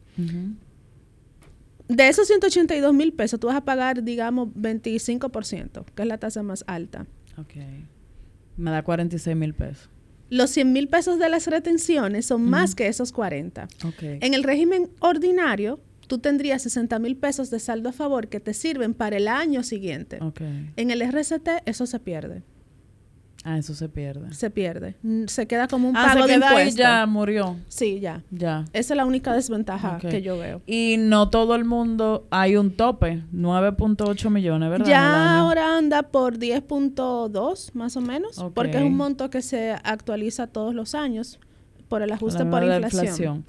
De 1.88 2.06
esos 2.06 2.28
182 2.28 2.94
mil 2.94 3.14
pesos, 3.14 3.40
tú 3.40 3.48
vas 3.48 3.56
a 3.56 3.64
pagar, 3.64 4.04
digamos, 4.04 4.46
25%, 4.50 5.84
que 5.92 6.02
es 6.02 6.06
la 6.06 6.18
tasa 6.18 6.44
más 6.44 6.62
alta. 6.68 7.04
Okay. 7.36 7.84
Me 8.56 8.70
da 8.70 8.84
46 8.84 9.36
mil 9.36 9.54
pesos. 9.54 9.90
Los 10.30 10.50
100 10.50 10.72
mil 10.72 10.86
pesos 10.86 11.18
de 11.18 11.28
las 11.28 11.48
retenciones 11.48 12.26
son 12.26 12.48
más 12.48 12.76
que 12.76 12.86
esos 12.86 13.10
40. 13.10 13.66
En 14.00 14.34
el 14.34 14.44
régimen 14.44 14.88
ordinario, 15.00 15.80
tú 16.06 16.18
tendrías 16.18 16.62
60 16.62 16.98
mil 16.98 17.16
pesos 17.16 17.50
de 17.50 17.60
saldo 17.60 17.88
a 17.88 17.92
favor 17.92 18.28
que 18.28 18.40
te 18.40 18.54
sirven 18.54 18.94
para 18.94 19.16
el 19.16 19.28
año 19.28 19.62
siguiente. 19.62 20.18
En 20.76 20.90
el 20.90 21.02
RCT 21.02 21.48
eso 21.66 21.86
se 21.86 21.98
pierde. 22.00 22.42
Ah, 23.48 23.58
eso 23.58 23.76
se 23.76 23.88
pierde. 23.88 24.34
Se 24.34 24.50
pierde. 24.50 24.96
Se 25.28 25.46
queda 25.46 25.68
como 25.68 25.88
un 25.88 25.96
ah, 25.96 26.06
pago 26.08 26.26
se 26.26 26.34
queda 26.34 26.46
de 26.48 26.52
impuesto. 26.54 26.82
ya 26.82 27.06
murió. 27.06 27.56
Sí, 27.68 28.00
ya. 28.00 28.24
Ya. 28.32 28.64
Esa 28.72 28.94
es 28.94 28.96
la 28.96 29.06
única 29.06 29.32
desventaja 29.34 29.98
que 29.98 30.20
yo 30.20 30.36
veo. 30.36 30.62
Y 30.66 30.96
no 30.98 31.30
todo 31.30 31.54
el 31.54 31.64
mundo 31.64 32.26
hay 32.30 32.56
un 32.56 32.72
tope, 32.72 33.22
9.8 33.32 34.30
millones, 34.30 34.68
¿verdad? 34.68 34.86
Ya 34.86 35.38
ahora 35.38 35.78
anda 35.78 36.02
por 36.02 36.40
10.2 36.40 37.70
más 37.74 37.96
o 37.96 38.00
menos, 38.00 38.44
porque 38.52 38.78
es 38.78 38.82
un 38.82 38.96
monto 38.96 39.30
que 39.30 39.42
se 39.42 39.70
actualiza 39.84 40.48
todos 40.48 40.74
los 40.74 40.96
años 40.96 41.38
por 41.86 42.02
el 42.02 42.10
ajuste 42.10 42.44
por 42.46 42.64
inflación. 42.64 43.04
inflación. 43.04 43.44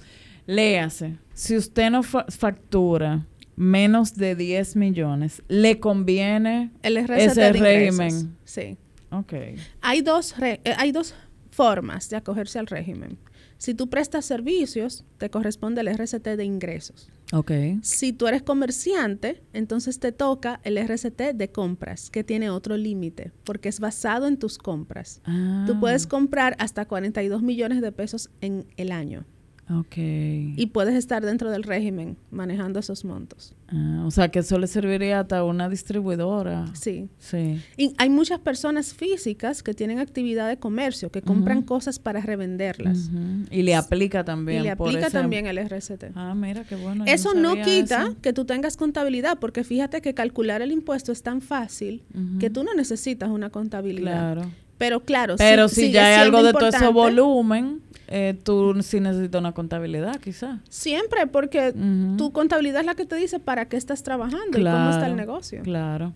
Léase, 0.47 1.17
si 1.33 1.55
usted 1.55 1.91
no 1.91 2.01
factura 2.03 3.25
menos 3.55 4.15
de 4.15 4.35
10 4.35 4.75
millones, 4.75 5.43
¿le 5.47 5.79
conviene 5.79 6.71
el 6.81 6.97
ese 6.97 7.51
régimen? 7.53 8.37
Sí. 8.45 8.77
Okay. 9.11 9.55
Hay 9.81 10.01
dos, 10.01 10.33
eh, 10.39 10.59
hay 10.77 10.91
dos 10.91 11.13
formas 11.51 12.09
de 12.09 12.17
acogerse 12.17 12.59
al 12.59 12.67
régimen. 12.67 13.17
Si 13.57 13.73
tú 13.73 13.89
prestas 13.89 14.25
servicios, 14.25 15.03
te 15.17 15.29
corresponde 15.29 15.81
el 15.81 15.87
RCT 15.87 16.37
de 16.37 16.45
ingresos. 16.45 17.09
Okay. 17.33 17.79
Si 17.81 18.13
tú 18.13 18.27
eres 18.27 18.43
comerciante, 18.43 19.41
entonces 19.51 19.99
te 19.99 20.11
toca 20.11 20.59
el 20.63 20.77
RCT 20.77 21.33
de 21.33 21.51
compras, 21.51 22.09
que 22.11 22.23
tiene 22.23 22.51
otro 22.51 22.77
límite, 22.77 23.31
porque 23.43 23.69
es 23.69 23.79
basado 23.79 24.27
en 24.27 24.37
tus 24.37 24.57
compras. 24.59 25.21
Tú 25.25 25.73
ah. 25.73 25.77
puedes 25.79 26.05
comprar 26.05 26.55
hasta 26.59 26.85
42 26.85 27.41
millones 27.41 27.81
de 27.81 27.91
pesos 27.91 28.29
en 28.41 28.67
el 28.77 28.91
año. 28.91 29.25
Ok. 29.69 29.97
Y 29.97 30.69
puedes 30.71 30.95
estar 30.95 31.25
dentro 31.25 31.51
del 31.51 31.63
régimen 31.63 32.15
manejando 32.31 32.79
esos 32.79 33.03
montos. 33.03 33.53
Ah, 33.67 34.03
o 34.05 34.11
sea, 34.11 34.29
que 34.29 34.39
eso 34.39 34.57
le 34.59 34.67
serviría 34.67 35.19
hasta 35.19 35.43
una 35.43 35.67
distribuidora. 35.67 36.67
Sí. 36.73 37.09
Sí. 37.19 37.61
Y 37.75 37.93
hay 37.97 38.09
muchas 38.09 38.39
personas 38.39 38.93
físicas 38.93 39.63
que 39.63 39.73
tienen 39.73 39.99
actividad 39.99 40.47
de 40.47 40.57
comercio, 40.57 41.11
que 41.11 41.21
compran 41.21 41.63
cosas 41.63 41.99
para 41.99 42.21
revenderlas. 42.21 43.09
Y 43.51 43.63
le 43.63 43.75
aplica 43.75 44.23
también. 44.23 44.61
Y 44.61 44.63
le 44.63 44.71
aplica 44.71 45.09
también 45.09 45.47
el 45.47 45.57
RCT. 45.57 46.11
Ah, 46.15 46.33
mira, 46.33 46.63
qué 46.63 46.75
bueno. 46.77 47.03
Eso 47.05 47.33
no, 47.33 47.55
quita 47.61 48.13
que 48.21 48.31
tú 48.31 48.45
tengas 48.45 48.77
contabilidad, 48.77 49.37
porque 49.39 49.65
fíjate 49.65 50.01
que 50.01 50.13
calcular 50.13 50.61
el 50.61 50.71
impuesto 50.71 51.11
es 51.11 51.23
tan 51.23 51.41
fácil 51.41 52.03
que 52.39 52.49
tú 52.49 52.63
no 52.63 52.73
necesitas 52.73 53.29
una 53.29 53.49
contabilidad. 53.49 54.33
Claro. 54.33 54.51
Pero 54.77 54.99
claro, 54.99 55.35
Pero 55.37 55.69
si, 55.69 55.91
ya 55.91 56.05
hay 56.05 56.13
algo 56.15 56.43
de 56.43 56.53
todo 56.53 56.67
ese 56.67 56.87
volumen, 56.89 57.81
eh, 58.07 58.39
tú 58.41 58.81
sí 58.81 58.99
necesitas 58.99 59.39
una 59.39 59.51
contabilidad, 59.51 60.15
quizás. 60.19 60.59
Siempre, 60.69 61.27
porque 61.27 61.73
tu 62.17 62.31
contabilidad 62.31 62.81
es 62.81 62.85
la 62.85 62.95
que 62.95 63.05
te 63.05 63.15
dice 63.15 63.39
para 63.39 63.67
qué 63.67 63.75
estás 63.75 64.03
trabajando 64.03 64.57
y 64.57 64.63
cómo 64.63 64.89
está 64.89 65.07
el 65.07 65.15
negocio. 65.15 65.61
Claro. 65.63 66.13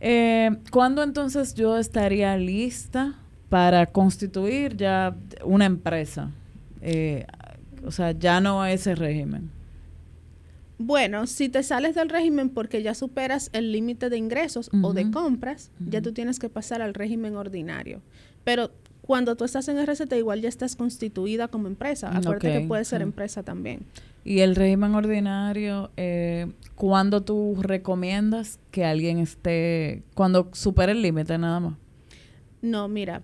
Eh, 0.00 0.50
¿Cuándo 0.70 1.02
entonces 1.02 1.54
yo 1.54 1.78
estaría 1.78 2.36
lista 2.36 3.14
para 3.48 3.86
constituir 3.86 4.76
ya 4.76 5.14
una 5.44 5.66
empresa? 5.66 6.30
Eh, 6.80 7.26
o 7.84 7.90
sea, 7.90 8.12
ya 8.12 8.40
no 8.40 8.64
ese 8.64 8.94
régimen. 8.94 9.50
Bueno, 10.78 11.26
si 11.28 11.48
te 11.48 11.62
sales 11.62 11.94
del 11.94 12.08
régimen 12.08 12.48
porque 12.48 12.82
ya 12.82 12.94
superas 12.94 13.50
el 13.52 13.70
límite 13.70 14.10
de 14.10 14.16
ingresos 14.16 14.70
o 14.82 14.92
de 14.92 15.10
compras, 15.12 15.70
ya 15.78 16.02
tú 16.02 16.12
tienes 16.12 16.40
que 16.40 16.48
pasar 16.48 16.82
al 16.82 16.94
régimen 16.94 17.36
ordinario. 17.36 18.00
Pero 18.42 18.72
cuando 19.02 19.36
tú 19.36 19.44
estás 19.44 19.68
en 19.68 19.78
RCT 19.78 20.12
igual 20.14 20.40
ya 20.40 20.48
estás 20.48 20.76
constituida 20.76 21.48
como 21.48 21.66
empresa. 21.66 22.16
Acuérdate 22.16 22.60
que 22.60 22.66
puede 22.66 22.84
ser 22.84 23.02
empresa 23.02 23.42
también. 23.42 23.84
Y 24.24 24.40
el 24.40 24.54
régimen 24.54 24.94
ordinario, 24.94 25.90
eh, 25.96 26.52
¿cuándo 26.76 27.22
tú 27.22 27.56
recomiendas 27.60 28.60
que 28.70 28.84
alguien 28.84 29.18
esté, 29.18 30.04
cuando 30.14 30.48
supere 30.52 30.92
el 30.92 31.02
límite 31.02 31.36
nada 31.38 31.58
más? 31.58 31.74
No, 32.60 32.86
mira, 32.86 33.22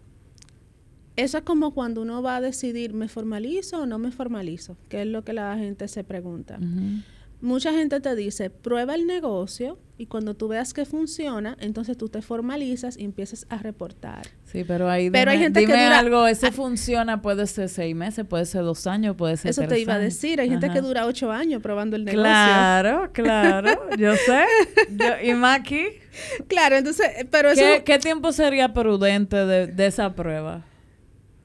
eso 1.14 1.38
es 1.38 1.44
como 1.44 1.72
cuando 1.72 2.02
uno 2.02 2.20
va 2.22 2.36
a 2.36 2.40
decidir, 2.40 2.92
¿me 2.92 3.06
formalizo 3.06 3.82
o 3.82 3.86
no 3.86 3.98
me 3.98 4.10
formalizo? 4.10 4.76
Que 4.88 5.02
es 5.02 5.06
lo 5.06 5.22
que 5.22 5.32
la 5.32 5.56
gente 5.56 5.86
se 5.86 6.02
pregunta 6.02 6.58
mucha 7.40 7.72
gente 7.72 8.00
te 8.00 8.14
dice, 8.14 8.50
prueba 8.50 8.94
el 8.94 9.06
negocio 9.06 9.78
y 9.96 10.06
cuando 10.06 10.34
tú 10.34 10.48
veas 10.48 10.72
que 10.74 10.84
funciona, 10.84 11.56
entonces 11.60 11.96
tú 11.96 12.08
te 12.08 12.22
formalizas 12.22 12.96
y 12.96 13.04
empiezas 13.04 13.46
a 13.48 13.58
reportar. 13.58 14.28
Sí, 14.44 14.64
pero 14.64 14.88
ahí 14.88 15.10
pero 15.10 15.32
hay 15.32 15.38
gente 15.38 15.60
que 15.66 15.72
dura, 15.72 15.98
algo, 15.98 16.26
ese 16.26 16.52
funciona, 16.52 17.20
puede 17.20 17.46
ser 17.46 17.68
seis 17.68 17.94
meses, 17.94 18.24
puede 18.24 18.46
ser 18.46 18.62
dos 18.62 18.86
años, 18.86 19.16
puede 19.16 19.36
ser 19.36 19.50
Eso 19.50 19.66
te 19.66 19.78
iba 19.80 19.94
a 19.94 19.98
decir, 19.98 20.40
hay 20.40 20.48
gente 20.48 20.70
que 20.70 20.80
dura 20.80 21.06
ocho 21.06 21.32
años 21.32 21.60
probando 21.62 21.96
el 21.96 22.04
negocio. 22.04 22.22
Claro, 22.22 23.10
claro, 23.12 23.88
yo 23.98 24.14
sé. 24.14 24.44
Yo, 24.90 25.28
¿Y 25.28 25.34
Maki? 25.34 25.86
Claro, 26.46 26.76
entonces, 26.76 27.08
pero 27.30 27.50
eso... 27.50 27.62
¿Qué, 27.84 27.98
tiempo 27.98 28.32
sería 28.32 28.72
prudente 28.72 29.36
de 29.36 29.86
esa 29.86 30.14
prueba? 30.14 30.64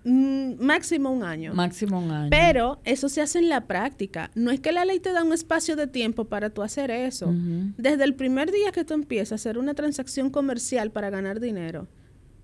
Mm, 0.03 0.55
máximo 0.60 1.12
un 1.12 1.24
año. 1.24 1.53
Máximo 1.53 2.00
un 2.00 2.12
año. 2.12 2.29
Pero 2.29 2.79
eso 2.83 3.07
se 3.10 3.22
hace 3.22 3.39
en 3.39 3.50
la 3.50 3.67
práctica. 3.67 4.31
No 4.36 4.51
es 4.51 4.60
que 4.60 4.72
la 4.72 4.86
ley 4.86 5.00
te 5.00 5.13
da 5.13 5.24
un 5.24 5.33
espacio 5.33 5.75
de 5.75 5.88
tiempo 5.88 6.25
para 6.25 6.50
tú 6.50 6.62
hacer 6.62 6.91
eso. 6.91 7.33
Desde 7.77 8.03
el 8.03 8.15
primer 8.15 8.51
día 8.51 8.72
que 8.72 8.83
tú 8.83 8.93
empiezas 8.93 9.31
a 9.31 9.36
hacer 9.36 9.57
una 9.57 9.74
transacción 9.74 10.29
comercial 10.29 10.91
para 10.91 11.10
ganar 11.10 11.39
dinero, 11.39 11.88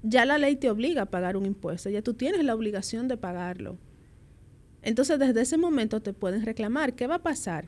ya 0.03 0.25
la 0.25 0.37
ley 0.37 0.55
te 0.55 0.69
obliga 0.69 1.03
a 1.03 1.05
pagar 1.07 1.35
un 1.35 1.45
impuesto. 1.45 1.89
Ya 1.89 2.01
tú 2.01 2.13
tienes 2.13 2.43
la 2.43 2.55
obligación 2.55 3.07
de 3.07 3.17
pagarlo. 3.17 3.77
Entonces, 4.81 5.19
desde 5.19 5.41
ese 5.41 5.57
momento 5.57 6.01
te 6.01 6.13
pueden 6.13 6.45
reclamar. 6.45 6.93
¿Qué 6.93 7.07
va 7.07 7.15
a 7.15 7.23
pasar? 7.23 7.67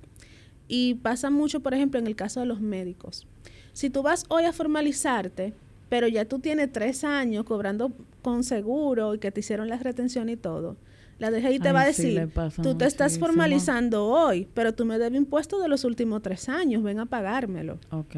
Y 0.70 0.96
pasa 0.96 1.30
mucho, 1.30 1.60
por 1.60 1.74
ejemplo, 1.74 2.00
en 2.00 2.08
el 2.08 2.16
caso 2.16 2.40
de 2.40 2.46
los 2.46 2.62
médicos. 2.62 3.28
Si 3.74 3.90
tú 3.90 4.04
vas 4.04 4.26
hoy 4.30 4.46
a 4.46 4.54
formalizarte, 4.54 5.54
pero 5.92 6.08
ya 6.08 6.24
tú 6.24 6.40
tienes 6.40 6.72
tres 6.72 7.04
años 7.04 7.44
cobrando 7.44 7.92
con 8.22 8.46
seguro 8.46 9.14
y 9.14 9.20
que 9.20 9.30
te 9.30 9.42
hicieron 9.42 9.68
la 9.68 9.76
retención 9.76 10.30
y 10.30 10.38
todo, 10.38 10.78
la 11.20 11.32
DGI 11.32 11.60
te 11.60 11.74
va 11.74 11.82
a 11.82 11.86
decir, 11.86 12.32
tú 12.64 12.76
te 12.78 12.86
estás 12.86 13.20
formalizando 13.20 14.08
hoy, 14.08 14.48
pero 14.54 14.74
tú 14.74 14.86
me 14.86 14.98
debes 14.98 15.18
impuestos 15.18 15.62
de 15.62 15.68
los 15.68 15.84
últimos 15.84 16.22
tres 16.22 16.48
años, 16.48 16.82
ven 16.82 17.02
a 17.02 17.08
pagármelo. 17.08 17.78
Ok. 17.90 18.16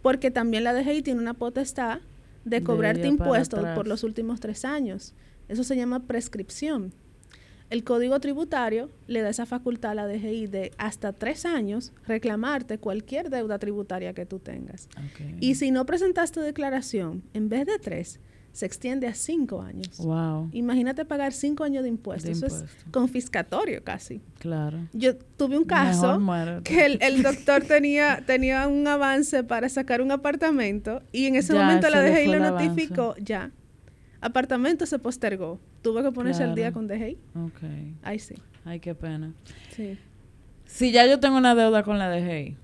Porque 0.00 0.30
también 0.30 0.64
la 0.64 0.72
DGI 0.72 1.02
tiene 1.02 1.20
una 1.20 1.34
potestad 1.34 2.00
de 2.46 2.62
cobrarte 2.62 3.08
impuestos 3.08 3.62
por 3.74 3.86
los 3.86 4.02
últimos 4.02 4.40
tres 4.40 4.64
años. 4.64 5.12
Eso 5.48 5.64
se 5.64 5.76
llama 5.76 6.06
prescripción. 6.06 6.94
El 7.74 7.82
código 7.82 8.20
tributario 8.20 8.88
le 9.08 9.20
da 9.22 9.30
esa 9.30 9.46
facultad 9.46 9.90
a 9.90 9.94
la 9.96 10.06
DGI 10.06 10.46
de 10.46 10.70
hasta 10.78 11.12
tres 11.12 11.44
años 11.44 11.92
reclamarte 12.06 12.78
cualquier 12.78 13.30
deuda 13.30 13.58
tributaria 13.58 14.14
que 14.14 14.26
tú 14.26 14.38
tengas. 14.38 14.88
Y 15.40 15.56
si 15.56 15.72
no 15.72 15.84
presentaste 15.84 16.38
declaración, 16.38 17.24
en 17.32 17.48
vez 17.48 17.66
de 17.66 17.80
tres, 17.80 18.20
se 18.52 18.64
extiende 18.64 19.08
a 19.08 19.14
cinco 19.14 19.60
años. 19.60 19.98
Wow. 19.98 20.50
Imagínate 20.52 21.04
pagar 21.04 21.32
cinco 21.32 21.64
años 21.64 21.82
de 21.82 21.88
impuestos. 21.88 22.30
Eso 22.30 22.46
es 22.46 22.64
confiscatorio 22.92 23.82
casi. 23.82 24.20
Claro. 24.38 24.78
Yo 24.92 25.16
tuve 25.16 25.58
un 25.58 25.64
caso 25.64 26.20
que 26.62 26.86
el, 27.00 27.22
doctor 27.24 27.64
tenía, 27.64 28.22
tenía 28.24 28.68
un 28.68 28.86
avance 28.86 29.42
para 29.42 29.68
sacar 29.68 30.00
un 30.00 30.12
apartamento 30.12 31.02
y 31.10 31.26
en 31.26 31.34
ese 31.34 31.52
momento 31.52 31.90
la 31.90 32.02
DGI 32.02 32.28
lo 32.28 32.38
notificó 32.38 33.16
ya 33.16 33.50
Apartamento 34.24 34.86
se 34.86 34.98
postergó. 34.98 35.60
Tuve 35.82 36.02
que 36.02 36.10
ponerse 36.10 36.42
al 36.42 36.54
día 36.54 36.72
con 36.72 36.88
DGI. 36.88 37.18
Ok. 37.34 37.60
Ay, 38.02 38.18
sí. 38.18 38.34
Ay, 38.64 38.80
qué 38.80 38.94
pena. 38.94 39.34
Sí. 39.76 39.98
Si 40.64 40.92
ya 40.92 41.06
yo 41.06 41.20
tengo 41.20 41.36
una 41.36 41.54
deuda 41.54 41.82
con 41.82 41.98
la 41.98 42.08
DGI, 42.08 42.56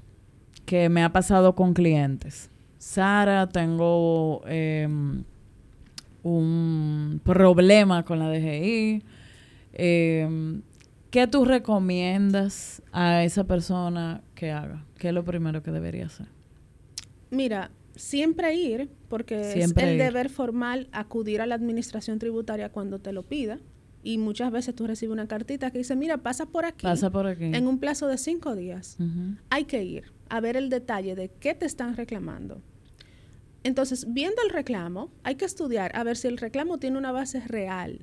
que 0.64 0.88
me 0.88 1.04
ha 1.04 1.12
pasado 1.12 1.54
con 1.54 1.74
clientes, 1.74 2.50
Sara, 2.78 3.46
tengo 3.50 4.40
em, 4.46 5.24
un 6.22 7.20
problema 7.22 8.06
con 8.06 8.20
la 8.20 8.30
DGI. 8.30 9.02
Em, 9.74 10.62
¿Qué 11.10 11.26
tú 11.26 11.44
recomiendas 11.44 12.82
a 12.90 13.22
esa 13.22 13.44
persona 13.44 14.22
que 14.34 14.50
haga? 14.50 14.86
¿Qué 14.96 15.08
es 15.08 15.14
lo 15.14 15.24
primero 15.24 15.62
que 15.62 15.72
debería 15.72 16.06
hacer? 16.06 16.28
Mira, 17.30 17.70
siempre 18.00 18.54
ir, 18.54 18.88
porque 19.08 19.52
es 19.52 19.76
el 19.76 19.98
deber 19.98 20.30
formal 20.30 20.88
acudir 20.92 21.40
a 21.40 21.46
la 21.46 21.54
administración 21.54 22.18
tributaria 22.18 22.70
cuando 22.70 22.98
te 22.98 23.12
lo 23.12 23.22
pida. 23.22 23.60
Y 24.02 24.16
muchas 24.16 24.50
veces 24.50 24.74
tú 24.74 24.86
recibes 24.86 25.12
una 25.12 25.28
cartita 25.28 25.70
que 25.70 25.78
dice, 25.78 25.94
mira, 25.94 26.16
pasa 26.16 26.46
por 26.46 26.64
aquí. 26.64 26.82
Pasa 26.82 27.10
por 27.10 27.26
aquí. 27.26 27.44
En 27.44 27.66
un 27.66 27.78
plazo 27.78 28.06
de 28.08 28.16
cinco 28.16 28.56
días. 28.56 28.96
Hay 29.50 29.64
que 29.64 29.84
ir 29.84 30.04
a 30.30 30.40
ver 30.40 30.56
el 30.56 30.70
detalle 30.70 31.14
de 31.14 31.28
qué 31.28 31.54
te 31.54 31.66
están 31.66 31.96
reclamando. 31.96 32.62
Entonces, 33.62 34.06
viendo 34.08 34.40
el 34.42 34.50
reclamo, 34.50 35.10
hay 35.22 35.34
que 35.34 35.44
estudiar 35.44 35.94
a 35.94 36.02
ver 36.02 36.16
si 36.16 36.28
el 36.28 36.38
reclamo 36.38 36.78
tiene 36.78 36.96
una 36.96 37.12
base 37.12 37.40
real. 37.40 38.00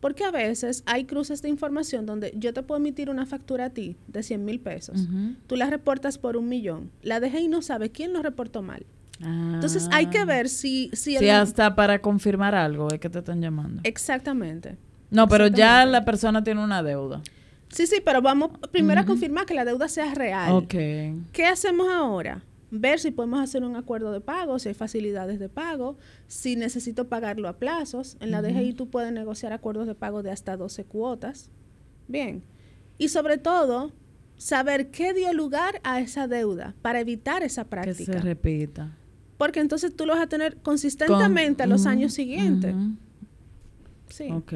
Porque 0.00 0.24
a 0.24 0.30
veces 0.30 0.82
hay 0.84 1.04
cruces 1.04 1.40
de 1.40 1.48
información 1.48 2.04
donde 2.04 2.32
yo 2.36 2.52
te 2.52 2.62
puedo 2.62 2.78
emitir 2.78 3.08
una 3.08 3.24
factura 3.24 3.66
a 3.66 3.70
ti 3.70 3.96
de 4.08 4.22
100 4.22 4.44
mil 4.44 4.60
pesos. 4.60 5.06
Tú 5.46 5.56
la 5.56 5.70
reportas 5.70 6.18
por 6.18 6.36
un 6.36 6.48
millón. 6.48 6.90
La 7.02 7.20
DGI 7.20 7.48
no 7.48 7.62
sabe 7.62 7.90
quién 7.90 8.12
lo 8.12 8.22
reportó 8.22 8.60
mal. 8.60 8.84
Entonces 9.22 9.88
hay 9.92 10.06
que 10.06 10.18
ah. 10.18 10.24
ver 10.24 10.48
si... 10.48 10.90
Si, 10.92 11.16
si 11.16 11.28
hasta 11.28 11.74
para 11.74 12.00
confirmar 12.00 12.54
algo 12.54 12.88
es 12.90 12.98
que 13.00 13.10
te 13.10 13.18
están 13.18 13.40
llamando. 13.40 13.80
Exactamente. 13.84 14.76
No, 15.10 15.28
pero 15.28 15.48
ya 15.48 15.84
la 15.84 16.04
persona 16.04 16.42
tiene 16.42 16.62
una 16.62 16.82
deuda. 16.82 17.20
Sí, 17.68 17.86
sí, 17.86 18.00
pero 18.04 18.22
vamos 18.22 18.50
primero 18.72 19.00
a 19.00 19.04
confirmar 19.04 19.46
que 19.46 19.54
la 19.54 19.64
deuda 19.64 19.88
sea 19.88 20.14
real. 20.14 20.52
Ok. 20.52 20.74
¿Qué 21.32 21.46
hacemos 21.46 21.88
ahora? 21.88 22.42
Ver 22.72 23.00
si 23.00 23.10
podemos 23.10 23.40
hacer 23.40 23.64
un 23.64 23.76
acuerdo 23.76 24.12
de 24.12 24.20
pago, 24.20 24.58
si 24.58 24.68
hay 24.68 24.74
facilidades 24.74 25.38
de 25.38 25.48
pago, 25.48 25.98
si 26.28 26.56
necesito 26.56 27.08
pagarlo 27.08 27.48
a 27.48 27.54
plazos. 27.54 28.16
En 28.20 28.30
la 28.30 28.42
DGI 28.42 28.74
tú 28.74 28.88
puedes 28.88 29.12
negociar 29.12 29.52
acuerdos 29.52 29.86
de 29.86 29.94
pago 29.94 30.22
de 30.22 30.30
hasta 30.30 30.56
12 30.56 30.84
cuotas. 30.84 31.50
Bien. 32.08 32.42
Y 32.96 33.08
sobre 33.08 33.38
todo, 33.38 33.92
saber 34.36 34.90
qué 34.90 35.12
dio 35.14 35.32
lugar 35.32 35.80
a 35.84 36.00
esa 36.00 36.28
deuda 36.28 36.74
para 36.80 37.00
evitar 37.00 37.42
esa 37.42 37.64
práctica. 37.64 38.12
Que 38.12 38.18
se 38.18 38.20
repita 38.20 38.96
porque 39.40 39.60
entonces 39.60 39.96
tú 39.96 40.04
lo 40.04 40.12
vas 40.12 40.22
a 40.22 40.26
tener 40.26 40.58
consistentemente 40.58 41.62
a 41.62 41.66
los 41.66 41.86
años 41.86 42.12
siguientes. 42.12 42.74
Sí. 44.10 44.28
Ok. 44.30 44.52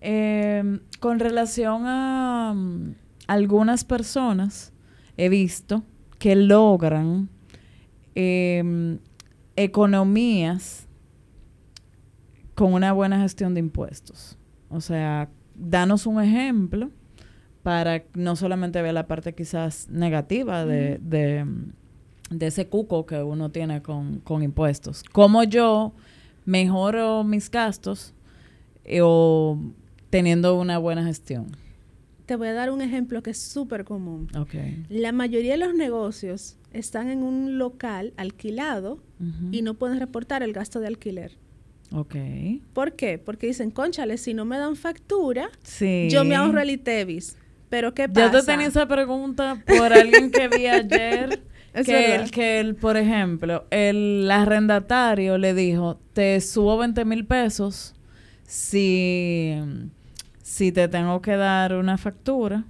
Em, 0.00 0.80
con 1.00 1.18
relación 1.18 1.82
a 1.84 2.54
mm, 2.56 2.94
algunas 3.26 3.84
personas, 3.84 4.72
he 5.18 5.28
visto 5.28 5.84
que 6.18 6.34
logran 6.34 7.28
em, 8.14 9.00
economías 9.54 10.88
con 12.54 12.72
una 12.72 12.94
buena 12.94 13.20
gestión 13.20 13.52
de 13.52 13.60
impuestos. 13.60 14.38
O 14.70 14.80
sea, 14.80 15.28
danos 15.54 16.06
un 16.06 16.22
ejemplo 16.22 16.90
para 17.62 18.02
no 18.14 18.34
solamente 18.34 18.80
ver 18.80 18.94
la 18.94 19.06
parte 19.06 19.34
quizás 19.34 19.90
negativa 19.90 20.64
de, 20.64 20.96
de 21.02 21.44
ese 22.40 22.66
cuco 22.66 23.06
que 23.06 23.22
uno 23.22 23.50
tiene 23.50 23.82
con, 23.82 24.22
impuestos. 24.42 25.02
¿Cómo 25.12 25.44
yo 25.44 25.92
mejoro 26.44 27.24
mis 27.24 27.50
gastos 27.50 28.14
eh, 28.84 29.00
o 29.02 29.58
teniendo 30.10 30.58
una 30.58 30.78
buena 30.78 31.04
gestión? 31.04 31.56
Te 32.26 32.36
voy 32.36 32.48
a 32.48 32.52
dar 32.52 32.70
un 32.70 32.82
ejemplo 32.82 33.22
que 33.22 33.30
es 33.30 33.40
súper 33.40 33.84
común. 33.84 34.28
La 34.90 35.12
mayoría 35.12 35.52
de 35.52 35.58
los 35.58 35.74
negocios 35.74 36.56
están 36.74 37.08
en 37.08 37.22
un 37.22 37.56
local 37.56 38.12
alquilado 38.16 38.98
y 39.50 39.62
no 39.62 39.74
pueden 39.74 39.98
reportar 39.98 40.42
el 40.42 40.52
gasto 40.52 40.80
de 40.80 40.88
alquiler. 40.88 41.32
Ok. 41.90 42.16
¿Por 42.74 42.92
qué? 42.92 43.18
Porque 43.18 43.46
dicen, 43.46 43.70
conchale, 43.70 44.18
si 44.18 44.34
no 44.34 44.44
me 44.44 44.58
dan 44.58 44.76
factura, 44.76 45.50
yo 46.10 46.24
me 46.24 46.34
ahorro 46.34 46.60
el 46.60 46.70
ITEVIS. 46.70 47.36
Pero 47.70 47.94
¿qué 47.94 48.08
pasa? 48.08 48.32
Yo 48.32 48.40
te 48.40 48.46
tenía 48.46 48.66
esa 48.66 48.86
pregunta 48.86 49.62
por 49.66 49.92
alguien 49.92 50.30
que 50.30 50.48
vi 50.48 50.66
ayer 50.66 51.42
que, 51.72 52.14
el, 52.14 52.30
que 52.30 52.60
el, 52.60 52.74
por 52.74 52.96
ejemplo, 52.96 53.66
el 53.70 54.30
arrendatario 54.30 55.38
le 55.38 55.54
dijo, 55.54 56.00
te 56.12 56.40
subo 56.40 56.78
20 56.78 57.04
mil 57.04 57.26
pesos 57.26 57.94
si, 58.44 59.54
si 60.42 60.72
te 60.72 60.88
tengo 60.88 61.20
que 61.22 61.36
dar 61.36 61.74
una 61.74 61.98
factura. 61.98 62.64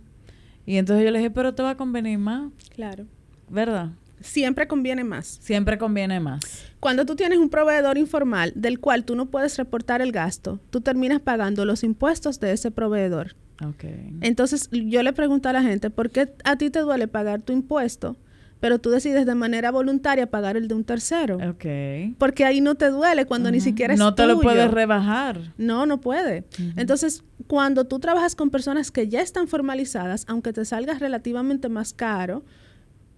Y 0.67 0.77
entonces 0.77 1.05
yo 1.05 1.11
le 1.11 1.19
dije, 1.19 1.31
pero 1.31 1.55
te 1.55 1.63
va 1.63 1.71
a 1.71 1.77
convenir 1.77 2.19
más. 2.19 2.51
Claro. 2.75 3.07
¿Verdad? 3.49 3.91
Siempre 4.21 4.67
conviene 4.67 5.05
más. 5.05 5.39
Siempre 5.41 5.79
conviene 5.79 6.21
más. 6.21 6.41
Cuando 6.81 7.07
tú 7.07 7.17
tienes 7.17 7.39
un 7.39 7.49
proveedor 7.49 7.99
informal 7.99 8.53
del 8.55 8.81
cual 8.81 9.05
tú 9.05 9.15
no 9.15 9.27
puedes 9.27 9.57
reportar 9.57 10.03
el 10.03 10.13
gasto, 10.13 10.61
tú 10.71 10.81
terminas 10.81 11.21
pagando 11.21 11.65
los 11.65 11.85
impuestos 11.85 12.41
de 12.41 12.53
ese 12.53 12.71
proveedor. 12.71 13.37
Okay. 13.65 14.17
Entonces 14.21 14.69
yo 14.71 15.03
le 15.03 15.13
pregunto 15.13 15.49
a 15.49 15.53
la 15.53 15.63
gente, 15.63 15.91
¿por 15.91 16.11
qué 16.11 16.33
a 16.45 16.57
ti 16.57 16.71
te 16.71 16.81
duele 16.81 17.09
pagar 17.09 17.43
tu 17.43 17.53
impuesto? 17.53 18.17
Pero 18.61 18.79
tú 18.79 18.91
decides 18.91 19.27
de 19.27 19.35
manera 19.35 19.71
voluntaria 19.71 20.29
pagar 20.31 20.57
el 20.57 20.69
de 20.69 20.75
un 20.75 20.85
tercero. 20.85 21.37
Ok. 21.37 22.17
Porque 22.19 22.45
ahí 22.45 22.61
no 22.61 22.75
te 22.75 22.91
duele 22.91 23.27
cuando 23.27 23.51
ni 23.51 23.61
siquiera 23.61 23.95
es 23.95 24.01
No 24.01 24.15
te 24.15 24.27
lo 24.27 24.41
puedes 24.41 24.71
rebajar. 24.71 25.53
No, 25.57 25.87
no 25.87 26.01
puede. 26.01 26.45
Entonces, 26.77 27.25
cuando 27.47 27.87
tú 27.87 27.99
trabajas 28.01 28.35
con 28.35 28.51
personas 28.51 28.91
que 28.91 29.09
ya 29.09 29.21
están 29.21 29.49
formalizadas, 29.49 30.25
aunque 30.29 30.53
te 30.53 30.65
salgas 30.65 31.01
relativamente 31.01 31.69
más 31.69 31.93
caro, 31.93 32.45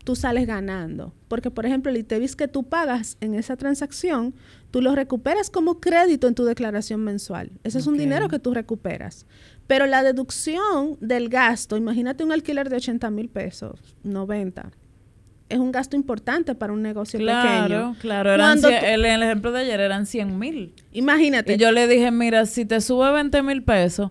tú 0.04 0.14
sales 0.14 0.46
ganando. 0.46 1.14
Porque, 1.28 1.50
por 1.50 1.64
ejemplo, 1.64 1.90
el 1.90 1.98
ITEVIS 1.98 2.36
que 2.36 2.48
tú 2.48 2.64
pagas 2.64 3.16
en 3.20 3.34
esa 3.34 3.56
transacción, 3.56 4.34
tú 4.70 4.82
lo 4.82 4.94
recuperas 4.94 5.48
como 5.48 5.80
crédito 5.80 6.28
en 6.28 6.34
tu 6.34 6.44
declaración 6.44 7.02
mensual. 7.02 7.50
Ese 7.64 7.78
es 7.78 7.86
un 7.86 7.96
dinero 7.96 8.28
que 8.28 8.38
tú 8.38 8.52
recuperas. 8.52 9.26
Pero 9.66 9.86
la 9.86 10.02
deducción 10.02 10.98
del 11.00 11.28
gasto, 11.28 11.76
imagínate 11.76 12.24
un 12.24 12.32
alquiler 12.32 12.68
de 12.68 12.76
80 12.76 13.10
mil 13.10 13.28
pesos, 13.28 13.80
90 14.02 14.72
es 15.50 15.58
un 15.58 15.72
gasto 15.72 15.96
importante 15.96 16.54
para 16.54 16.72
un 16.72 16.80
negocio 16.80 17.18
pequeño. 17.18 17.96
Claro, 18.00 18.32
claro. 18.32 18.32
el, 18.32 19.04
el, 19.04 19.22
ejemplo 19.22 19.52
de 19.52 19.60
ayer 19.60 19.80
eran 19.80 20.06
100 20.06 20.38
mil. 20.38 20.74
Imagínate. 20.92 21.54
Y 21.54 21.56
yo 21.58 21.72
le 21.72 21.86
dije, 21.86 22.10
mira, 22.10 22.46
si 22.46 22.64
te 22.64 22.80
sube 22.80 23.10
20 23.12 23.42
mil 23.42 23.62
pesos, 23.62 24.10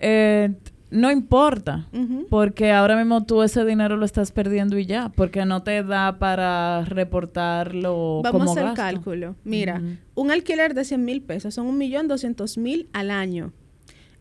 eh, 0.00 0.54
no 0.90 1.10
importa, 1.10 1.88
porque 2.30 2.72
ahora 2.72 2.96
mismo 2.96 3.24
tú 3.24 3.42
ese 3.42 3.64
dinero 3.64 3.96
lo 3.96 4.04
estás 4.04 4.30
perdiendo 4.30 4.78
y 4.78 4.86
ya, 4.86 5.08
porque 5.08 5.44
no 5.44 5.62
te 5.62 5.82
da 5.82 6.18
para 6.18 6.84
reportarlo 6.84 8.22
Vamos 8.22 8.56
a 8.56 8.60
hacer 8.60 8.74
cálculo. 8.74 9.36
Mira, 9.44 9.82
un 10.14 10.30
alquiler 10.30 10.74
de 10.74 10.84
100 10.84 11.04
mil 11.04 11.22
pesos 11.22 11.54
son 11.54 11.66
un 11.66 11.76
millón 11.78 12.06
doscientos 12.08 12.56
mil 12.56 12.88
al 12.92 13.10
año. 13.10 13.52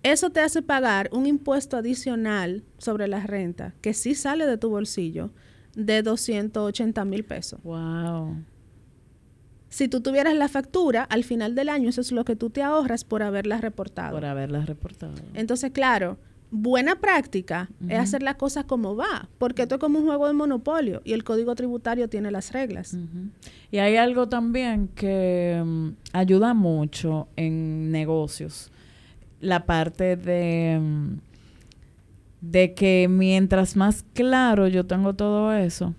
Eso 0.01 0.29
te 0.29 0.39
hace 0.39 0.62
pagar 0.62 1.10
un 1.12 1.25
impuesto 1.25 1.77
adicional 1.77 2.63
sobre 2.77 3.08
la 3.08 3.21
renta, 3.21 3.73
que 3.81 3.93
sí 3.93 4.13
sale 4.13 4.45
de 4.45 4.58
tu 4.58 4.69
bolsillo, 4.69 5.31
de 5.75 6.01
280 6.01 7.05
mil 7.05 7.23
pesos. 7.23 7.61
Wow. 7.63 8.35
Si 9.69 9.88
tú 9.88 10.01
tuvieras 10.01 10.35
la 10.35 10.47
factura, 10.47 11.03
al 11.03 11.23
final 11.23 11.53
del 11.53 11.69
año 11.69 11.89
eso 11.89 12.01
es 12.01 12.11
lo 12.11 12.23
que 12.23 12.35
tú 12.35 12.49
te 12.49 12.63
ahorras 12.63 13.03
por 13.03 13.23
haberla 13.23 13.59
reportado. 13.59 14.15
Por 14.15 14.25
haberla 14.25 14.65
reportado. 14.65 15.15
Entonces, 15.33 15.71
claro, 15.71 16.17
buena 16.49 16.95
práctica 16.95 17.69
es 17.89 17.99
hacer 17.99 18.23
las 18.23 18.35
cosas 18.35 18.63
como 18.65 18.95
va, 18.95 19.27
porque 19.38 19.63
esto 19.63 19.75
es 19.75 19.81
como 19.81 19.99
un 19.99 20.05
juego 20.05 20.27
de 20.27 20.33
monopolio 20.33 21.01
y 21.03 21.13
el 21.13 21.23
código 21.23 21.55
tributario 21.55 22.07
tiene 22.07 22.31
las 22.31 22.53
reglas. 22.53 22.97
Y 23.71 23.79
hay 23.79 23.97
algo 23.97 24.29
también 24.29 24.88
que 24.88 25.61
mm, 25.63 25.89
ayuda 26.13 26.53
mucho 26.53 27.27
en 27.35 27.91
negocios, 27.91 28.71
la 29.41 29.65
parte 29.65 30.15
de... 30.15 30.79
Mm, 30.81 31.17
de 32.51 32.73
que 32.73 33.08
mientras 33.10 33.75
más 33.75 34.03
claro 34.13 34.67
yo 34.67 34.86
tengo 34.86 35.13
todo 35.13 35.53
eso, 35.53 35.93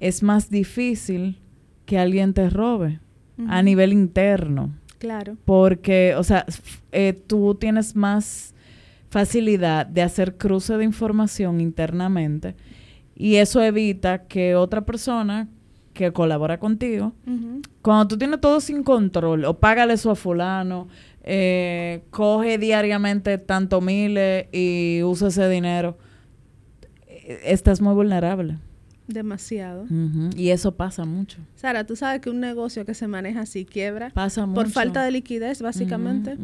es 0.00 0.22
más 0.22 0.50
difícil 0.50 1.38
que 1.86 1.98
alguien 1.98 2.34
te 2.34 2.50
robe 2.50 3.00
a 3.48 3.62
nivel 3.62 3.92
interno. 3.92 4.72
Claro. 4.98 5.36
Porque, 5.44 6.14
o 6.16 6.22
sea, 6.22 6.46
eh, 6.92 7.12
tú 7.26 7.56
tienes 7.56 7.96
más 7.96 8.54
facilidad 9.10 9.84
de 9.86 10.02
hacer 10.02 10.36
cruce 10.36 10.76
de 10.76 10.84
información 10.84 11.60
internamente 11.60 12.54
y 13.14 13.36
eso 13.36 13.62
evita 13.62 14.26
que 14.26 14.54
otra 14.54 14.82
persona 14.82 15.48
que 15.92 16.12
colabora 16.12 16.58
contigo, 16.58 17.12
cuando 17.82 18.08
tú 18.08 18.16
tienes 18.16 18.40
todo 18.40 18.60
sin 18.60 18.82
control, 18.82 19.44
o 19.44 19.58
págale 19.58 19.92
eso 19.92 20.10
a 20.10 20.14
fulano, 20.14 20.88
eh, 21.22 22.02
coge 22.10 22.58
diariamente 22.58 23.38
tanto 23.38 23.80
miles 23.80 24.46
y 24.52 25.02
usa 25.04 25.28
ese 25.28 25.48
dinero, 25.48 25.96
eh, 27.06 27.40
estás 27.44 27.80
muy 27.80 27.94
vulnerable. 27.94 28.58
Demasiado. 29.06 29.84
Y 30.36 30.50
eso 30.50 30.72
pasa 30.74 31.04
mucho. 31.04 31.38
Sara, 31.56 31.84
tú 31.84 31.96
sabes 31.96 32.20
que 32.20 32.30
un 32.30 32.40
negocio 32.40 32.86
que 32.86 32.94
se 32.94 33.08
maneja 33.08 33.40
así 33.40 33.64
quiebra. 33.64 34.10
Pasa 34.10 34.46
mucho. 34.46 34.54
Por 34.62 34.70
falta 34.70 35.04
de 35.04 35.10
liquidez, 35.10 35.60
básicamente. 35.60 36.38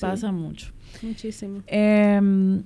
Pasa 0.00 0.30
mucho. 0.30 0.72
Muchísimo. 1.02 1.62
Em, 1.66 2.62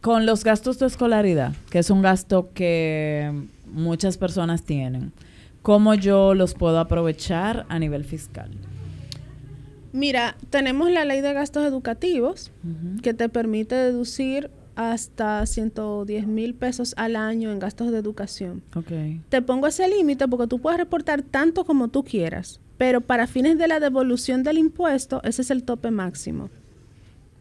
con 0.00 0.24
los 0.24 0.44
gastos 0.44 0.78
de 0.78 0.86
escolaridad, 0.86 1.52
que 1.68 1.80
es 1.80 1.90
un 1.90 2.00
gasto 2.00 2.50
que 2.54 3.48
muchas 3.66 4.16
personas 4.16 4.62
tienen 4.62 5.12
¿cómo 5.66 5.94
yo 5.94 6.32
los 6.32 6.54
puedo 6.54 6.78
aprovechar 6.78 7.66
a 7.68 7.80
nivel 7.80 8.04
fiscal? 8.04 8.52
Mira, 9.96 10.36
tenemos 10.50 10.90
la 10.90 11.06
ley 11.06 11.22
de 11.22 11.32
gastos 11.32 11.64
educativos 11.64 12.52
que 13.02 13.14
te 13.14 13.30
permite 13.30 13.74
deducir 13.74 14.50
hasta 14.74 15.46
110 15.46 16.26
mil 16.26 16.54
pesos 16.54 16.92
al 16.98 17.16
año 17.16 17.50
en 17.50 17.58
gastos 17.58 17.90
de 17.90 17.96
educación. 17.96 18.62
Okay. 18.74 19.22
Te 19.30 19.40
pongo 19.40 19.66
ese 19.66 19.88
límite 19.88 20.28
porque 20.28 20.48
tú 20.48 20.58
puedes 20.58 20.78
reportar 20.78 21.22
tanto 21.22 21.64
como 21.64 21.88
tú 21.88 22.04
quieras, 22.04 22.60
pero 22.76 23.00
para 23.00 23.26
fines 23.26 23.56
de 23.56 23.68
la 23.68 23.80
devolución 23.80 24.42
del 24.42 24.58
impuesto, 24.58 25.22
ese 25.24 25.40
es 25.40 25.50
el 25.50 25.64
tope 25.64 25.90
máximo. 25.90 26.50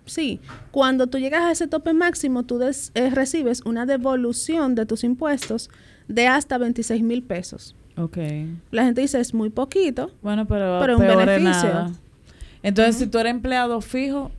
Sí, 0.05 0.39
cuando 0.71 1.07
tú 1.07 1.17
llegas 1.17 1.41
a 1.41 1.51
ese 1.51 1.67
tope 1.67 1.91
máximo, 1.91 2.43
tú 2.43 2.61
eh, 2.63 3.09
recibes 3.09 3.63
una 3.65 3.85
devolución 3.85 4.75
de 4.75 4.85
tus 4.85 5.03
impuestos 5.03 5.69
de 6.07 6.27
hasta 6.27 6.57
26 6.57 7.03
mil 7.03 7.21
pesos. 7.21 7.75
Ok. 7.97 8.17
La 8.71 8.85
gente 8.85 9.01
dice, 9.01 9.19
es 9.19 9.33
muy 9.33 9.49
poquito, 9.49 10.11
bueno, 10.21 10.45
pero, 10.45 10.77
pero 10.79 10.97
un 10.97 11.05
beneficio. 11.05 11.91
Entonces, 12.65 12.95
si 12.95 13.05
tú 13.05 13.19
eres 13.19 13.29
empleado 13.29 13.79
fijo, 13.79 14.31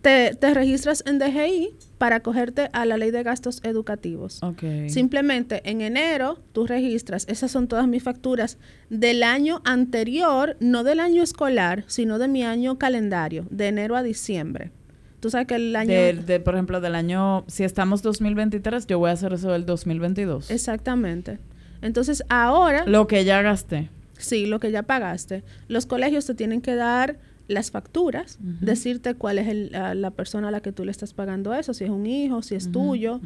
te, 0.00 0.36
te, 0.36 0.54
registras 0.54 1.02
en 1.04 1.18
DGI 1.18 1.70
para 1.98 2.16
acogerte 2.16 2.70
a 2.72 2.86
la 2.86 2.96
ley 2.96 3.10
de 3.10 3.24
gastos 3.24 3.60
educativos. 3.64 4.40
Okay. 4.40 4.88
Simplemente 4.88 5.62
en 5.68 5.80
enero 5.80 6.38
tú 6.52 6.68
registras, 6.68 7.26
esas 7.28 7.50
son 7.50 7.66
todas 7.66 7.88
mis 7.88 8.04
facturas 8.04 8.58
del 8.88 9.24
año 9.24 9.62
anterior, 9.64 10.56
no 10.60 10.84
del 10.84 11.00
año 11.00 11.24
escolar, 11.24 11.82
sino 11.88 12.20
de 12.20 12.28
mi 12.28 12.44
año 12.44 12.78
calendario, 12.78 13.46
de 13.50 13.66
enero 13.66 13.96
a 13.96 14.04
diciembre. 14.04 14.70
Tú 15.18 15.30
sabes 15.30 15.48
que 15.48 15.56
el 15.56 15.74
año... 15.74 15.92
De, 15.92 16.38
por 16.38 16.54
ejemplo, 16.54 16.80
del 16.80 16.94
año, 16.94 17.44
si 17.48 17.64
estamos 17.64 18.00
2023, 18.02 18.86
yo 18.86 19.00
voy 19.00 19.10
a 19.10 19.14
hacer 19.14 19.32
eso 19.32 19.50
del 19.50 19.66
2022. 19.66 20.52
Exactamente. 20.52 21.40
Entonces, 21.82 22.22
ahora... 22.28 22.84
Lo 22.86 23.08
que 23.08 23.24
ya 23.24 23.42
gasté. 23.42 23.90
Sí, 24.18 24.46
lo 24.46 24.60
que 24.60 24.70
ya 24.70 24.82
pagaste. 24.84 25.42
Los 25.66 25.86
colegios 25.86 26.26
te 26.26 26.34
tienen 26.34 26.60
que 26.60 26.74
dar 26.74 27.18
las 27.48 27.70
facturas, 27.70 28.38
decirte 28.40 29.14
cuál 29.14 29.38
es 29.38 29.70
la 29.70 30.10
persona 30.10 30.48
a 30.48 30.50
la 30.50 30.60
que 30.60 30.72
tú 30.72 30.84
le 30.84 30.90
estás 30.90 31.14
pagando 31.14 31.54
eso, 31.54 31.74
si 31.74 31.84
es 31.84 31.90
un 31.90 32.06
hijo, 32.06 32.42
si 32.42 32.54
es 32.54 32.72
tuyo. 32.72 33.20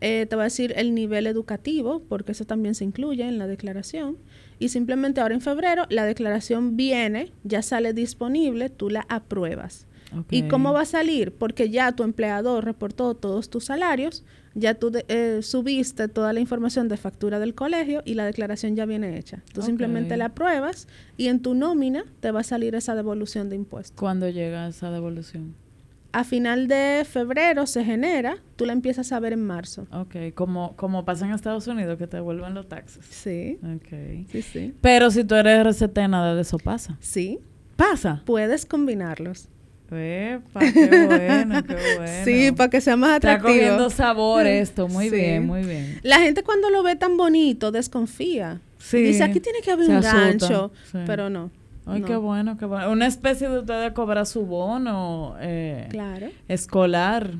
Eh, 0.00 0.26
te 0.26 0.36
va 0.36 0.42
a 0.42 0.44
decir 0.44 0.72
el 0.76 0.94
nivel 0.94 1.26
educativo, 1.26 2.02
porque 2.08 2.32
eso 2.32 2.44
también 2.44 2.74
se 2.74 2.84
incluye 2.84 3.26
en 3.26 3.38
la 3.38 3.46
declaración. 3.46 4.18
Y 4.58 4.68
simplemente 4.68 5.20
ahora 5.20 5.34
en 5.34 5.40
febrero 5.40 5.86
la 5.90 6.06
declaración 6.06 6.76
viene, 6.76 7.32
ya 7.42 7.62
sale 7.62 7.92
disponible, 7.92 8.70
tú 8.70 8.90
la 8.90 9.04
apruebas. 9.08 9.86
¿Y 10.30 10.42
cómo 10.44 10.72
va 10.72 10.82
a 10.82 10.86
salir? 10.86 11.32
Porque 11.32 11.70
ya 11.70 11.90
tu 11.92 12.04
empleador 12.04 12.64
reportó 12.64 13.14
todos 13.14 13.50
tus 13.50 13.64
salarios, 13.64 14.24
ya 14.54 14.74
tú 14.74 14.92
eh, 15.08 15.40
subiste 15.42 16.08
toda 16.08 16.32
la 16.32 16.40
información 16.40 16.88
de 16.88 16.96
factura 16.96 17.38
del 17.38 17.54
colegio 17.54 18.02
y 18.04 18.14
la 18.14 18.24
declaración 18.24 18.76
ya 18.76 18.86
viene 18.86 19.18
hecha. 19.18 19.42
Tú 19.52 19.62
simplemente 19.62 20.16
la 20.16 20.26
apruebas 20.26 20.88
y 21.16 21.28
en 21.28 21.40
tu 21.40 21.54
nómina 21.54 22.04
te 22.20 22.30
va 22.30 22.40
a 22.40 22.44
salir 22.44 22.74
esa 22.74 22.94
devolución 22.94 23.48
de 23.48 23.56
impuestos. 23.56 23.98
¿Cuándo 23.98 24.28
llega 24.28 24.68
esa 24.68 24.90
devolución? 24.90 25.54
A 26.12 26.22
final 26.22 26.68
de 26.68 27.04
febrero 27.04 27.66
se 27.66 27.84
genera, 27.84 28.36
tú 28.54 28.66
la 28.66 28.72
empiezas 28.72 29.10
a 29.10 29.18
ver 29.18 29.32
en 29.32 29.44
marzo. 29.44 29.88
Ok, 29.90 30.32
como, 30.34 30.76
como 30.76 31.04
pasa 31.04 31.26
en 31.26 31.32
Estados 31.32 31.66
Unidos, 31.66 31.98
que 31.98 32.06
te 32.06 32.18
devuelven 32.18 32.54
los 32.54 32.68
taxes. 32.68 33.04
Sí. 33.04 33.58
Ok. 33.64 34.28
Sí, 34.30 34.42
sí. 34.42 34.74
Pero 34.80 35.10
si 35.10 35.24
tú 35.24 35.34
eres 35.34 35.66
RCT, 35.66 35.98
nada 36.08 36.36
de 36.36 36.42
eso 36.42 36.58
pasa. 36.58 36.96
Sí. 37.00 37.40
¿Pasa? 37.74 38.22
Puedes 38.26 38.64
combinarlos. 38.64 39.48
Epa, 39.90 40.60
qué 40.60 41.06
bueno, 41.06 41.62
qué 41.62 41.74
bueno. 41.98 42.24
Sí, 42.24 42.52
para 42.52 42.70
que 42.70 42.80
sea 42.80 42.96
más 42.96 43.16
atractivo. 43.16 43.48
Está 43.48 43.60
cogiendo 43.60 43.90
sabor 43.90 44.46
esto, 44.46 44.88
muy 44.88 45.10
bien, 45.10 45.46
muy 45.46 45.62
bien. 45.62 46.00
La 46.02 46.20
gente 46.20 46.42
cuando 46.42 46.70
lo 46.70 46.82
ve 46.82 46.96
tan 46.96 47.16
bonito 47.16 47.70
desconfía. 47.70 48.60
Sí. 48.78 48.98
Dice, 48.98 49.22
aquí 49.22 49.40
tiene 49.40 49.60
que 49.60 49.70
haber 49.70 49.88
un 49.90 50.00
gancho, 50.00 50.72
pero 51.06 51.30
no. 51.30 51.50
Ay, 51.86 52.02
qué 52.02 52.16
bueno, 52.16 52.56
qué 52.56 52.64
bueno. 52.64 52.90
Una 52.90 53.06
especie 53.06 53.48
de 53.48 53.58
usted 53.60 53.92
cobrar 53.92 54.26
su 54.26 54.46
bono 54.46 55.36
eh, 55.40 55.86
claro. 55.90 56.28
escolar. 56.48 57.32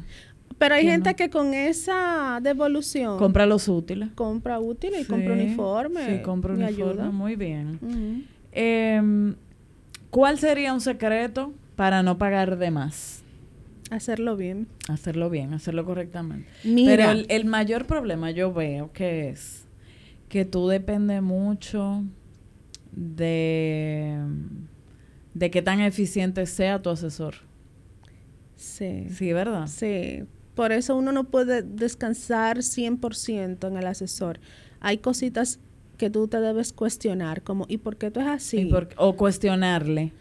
Pero 0.59 0.75
hay 0.77 0.85
gente 0.85 1.15
que 1.15 1.31
con 1.31 1.53
esa 1.53 2.39
devolución... 2.43 3.19
Compra 3.19 3.45
los 3.47 3.69
útiles. 3.69 4.11
Compra 4.15 4.61
útiles 4.61 5.03
y 5.03 5.05
compra 5.05 5.33
uniforme. 5.33 6.07
Sí, 6.07 6.23
compra 6.23 6.55
uniforme, 6.55 7.11
muy 7.11 7.37
bien. 7.37 8.27
Em, 8.53 9.35
¿Cuál 10.11 10.39
sería 10.39 10.73
un 10.73 10.81
secreto 10.81 11.53
para 11.77 12.03
no 12.03 12.19
pagar 12.19 12.59
de 12.59 12.71
más. 12.71 13.23
Hacerlo 13.91 14.37
bien. 14.37 14.67
Hacerlo 14.89 15.31
bien, 15.31 15.55
hacerlo 15.55 15.85
correctamente. 15.85 16.49
Pero 16.63 17.11
el, 17.11 17.45
mayor 17.45 17.87
problema 17.87 18.31
yo 18.31 18.53
veo 18.53 18.93
que 18.93 19.29
es 19.29 19.67
que 20.29 20.45
tú 20.45 20.69
dependes 20.69 21.23
mucho 21.23 22.03
de, 22.93 24.19
de 25.35 25.51
qué 25.51 25.63
tan 25.63 25.81
eficiente 25.81 26.47
sea 26.47 26.81
tu 26.81 26.91
asesor. 26.91 27.35
Sí. 28.57 29.09
Sí, 29.11 29.33
¿verdad? 29.33 29.67
Sí. 29.67 30.25
Por 30.55 30.73
eso 30.73 30.97
uno 30.97 31.13
no 31.13 31.25
puede 31.25 31.63
descansar 31.63 32.59
100% 32.59 33.69
en 33.69 33.77
el 33.77 33.87
asesor. 33.87 34.41
Hay 34.81 34.99
cositas 34.99 35.59
que 35.99 36.11
tú 36.11 36.27
te 36.27 36.41
debes 36.41 36.73
cuestionar, 36.73 37.43
como 37.43 37.67
¿y 37.69 37.79
por 37.79 37.97
qué 37.97 38.11
tú 38.11 38.21
es 38.21 38.27
así? 38.27 38.71
o 38.97 39.17
cuestionarle 39.17 40.13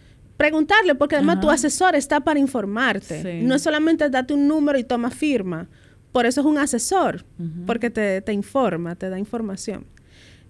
preguntarle, 0.43 0.93
porque 0.93 1.15
además 1.15 1.39
tu 1.39 1.49
asesor 1.49 1.95
está 1.95 2.19
para 2.19 2.37
informarte. 2.37 3.41
No 3.43 3.55
es 3.55 3.61
solamente 3.61 4.09
darte 4.09 4.33
un 4.33 4.45
número 4.45 4.77
y 4.77 4.83
toma 4.83 5.09
firma. 5.09 5.69
Por 6.11 6.25
eso 6.25 6.41
es 6.41 6.45
un 6.45 6.57
asesor, 6.57 7.23
porque 7.65 7.89
te, 7.89 8.19
te, 8.19 8.33
informa, 8.33 8.95
te 8.95 9.09
da 9.09 9.17
información. 9.17 9.85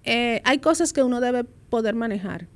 Eh, 0.03 0.41
hay 0.45 0.57
cosas 0.57 0.93
que 0.93 1.03
uno 1.03 1.21
debe 1.21 1.43
poder 1.43 1.93
manejar 1.93 2.47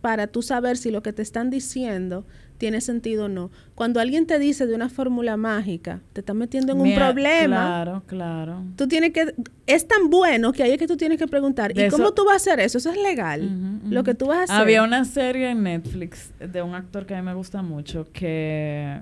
para 0.00 0.26
tú 0.26 0.42
saber 0.42 0.76
si 0.76 0.90
lo 0.90 1.00
que 1.00 1.12
te 1.12 1.22
están 1.22 1.48
diciendo 1.48 2.26
tiene 2.58 2.80
sentido 2.80 3.26
o 3.26 3.28
no. 3.28 3.50
Cuando 3.74 4.00
alguien 4.00 4.26
te 4.26 4.38
dice 4.38 4.66
de 4.66 4.74
una 4.74 4.88
fórmula 4.88 5.36
mágica, 5.36 6.00
te 6.12 6.20
está 6.20 6.34
metiendo 6.34 6.72
en 6.72 6.80
un 6.80 6.94
problema. 6.94 7.56
Claro, 7.56 8.02
claro. 8.06 8.64
Tú 8.76 8.88
tienes 8.88 9.12
que, 9.12 9.34
es 9.66 9.86
tan 9.86 10.10
bueno 10.10 10.52
que 10.52 10.64
ahí 10.64 10.72
es 10.72 10.78
que 10.78 10.88
tú 10.88 10.96
tienes 10.96 11.18
que 11.18 11.28
preguntar, 11.28 11.76
¿y 11.76 11.88
cómo 11.88 12.12
tú 12.12 12.24
vas 12.24 12.34
a 12.34 12.36
hacer 12.36 12.60
eso? 12.60 12.78
Eso 12.78 12.90
es 12.90 13.00
legal. 13.00 13.80
Lo 13.88 14.02
que 14.04 14.14
tú 14.14 14.26
vas 14.26 14.38
a 14.40 14.42
hacer. 14.42 14.56
Había 14.56 14.82
una 14.82 15.04
serie 15.04 15.50
en 15.50 15.62
Netflix 15.62 16.32
de 16.38 16.60
un 16.60 16.74
actor 16.74 17.06
que 17.06 17.14
a 17.14 17.22
mí 17.22 17.24
me 17.24 17.34
gusta 17.34 17.62
mucho 17.62 18.08
que, 18.12 19.00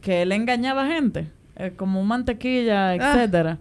que 0.00 0.22
él 0.22 0.32
engañaba 0.32 0.86
gente, 0.86 1.28
eh, 1.56 1.72
como 1.76 2.00
un 2.00 2.08
mantequilla, 2.08 2.88
ah. 2.88 2.94
etcétera, 2.94 3.58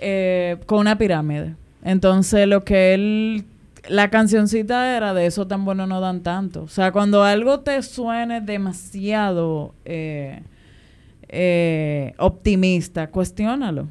eh, 0.00 0.58
con 0.66 0.80
una 0.80 0.98
pirámide. 0.98 1.56
Entonces 1.82 2.46
lo 2.46 2.62
que 2.62 2.92
él 2.92 3.44
la 3.88 4.10
cancioncita 4.10 4.96
era 4.96 5.14
de 5.14 5.26
eso 5.26 5.46
tan 5.46 5.64
bueno 5.64 5.86
no 5.86 6.00
dan 6.00 6.22
tanto. 6.22 6.62
O 6.62 6.68
sea, 6.68 6.92
cuando 6.92 7.22
algo 7.22 7.60
te 7.60 7.80
suene 7.82 8.40
demasiado 8.40 9.74
eh, 9.84 10.42
eh, 11.28 12.12
optimista, 12.18 13.10
cuestiónalo. 13.10 13.88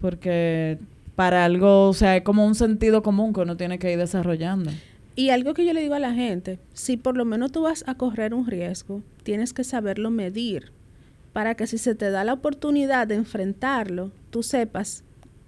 Porque 0.00 0.78
para 1.14 1.44
algo, 1.44 1.88
o 1.88 1.94
sea, 1.94 2.16
es 2.16 2.22
como 2.22 2.46
un 2.46 2.54
sentido 2.54 3.02
común 3.02 3.32
que 3.32 3.40
uno 3.40 3.56
tiene 3.56 3.78
que 3.78 3.92
ir 3.92 3.98
desarrollando. 3.98 4.70
Y 5.16 5.30
algo 5.30 5.54
que 5.54 5.64
yo 5.64 5.72
le 5.72 5.80
digo 5.80 5.94
a 5.94 5.98
la 5.98 6.12
gente, 6.12 6.60
si 6.74 6.96
por 6.96 7.16
lo 7.16 7.24
menos 7.24 7.50
tú 7.50 7.62
vas 7.62 7.84
a 7.88 7.94
correr 7.94 8.34
un 8.34 8.46
riesgo, 8.46 9.02
tienes 9.24 9.52
que 9.52 9.64
saberlo 9.64 10.10
medir 10.10 10.72
para 11.32 11.54
que 11.54 11.66
si 11.66 11.78
se 11.78 11.94
te 11.94 12.10
da 12.10 12.22
la 12.22 12.34
oportunidad 12.34 13.06
de 13.06 13.16
enfrentarlo, 13.16 14.12
tú 14.30 14.42
sepas 14.42 15.04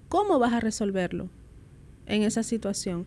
cómo 0.09 0.38
vas 0.38 0.55
a 0.55 0.61
resolverlo 0.61 1.29
en 2.11 2.23
esa 2.23 2.42
situación. 2.42 3.07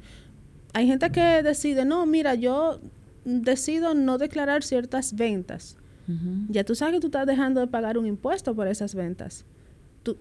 Hay 0.73 0.87
gente 0.87 1.11
que 1.11 1.43
decide, 1.43 1.85
no, 1.85 2.05
mira, 2.05 2.35
yo 2.35 2.79
decido 3.25 3.93
no 3.93 4.17
declarar 4.17 4.63
ciertas 4.63 5.13
ventas. 5.13 5.77
Ya 6.49 6.65
tú 6.65 6.75
sabes 6.75 6.95
que 6.95 6.99
tú 6.99 7.07
estás 7.07 7.25
dejando 7.25 7.61
de 7.61 7.67
pagar 7.67 7.97
un 7.97 8.05
impuesto 8.05 8.53
por 8.53 8.67
esas 8.67 8.93
ventas. 8.93 9.45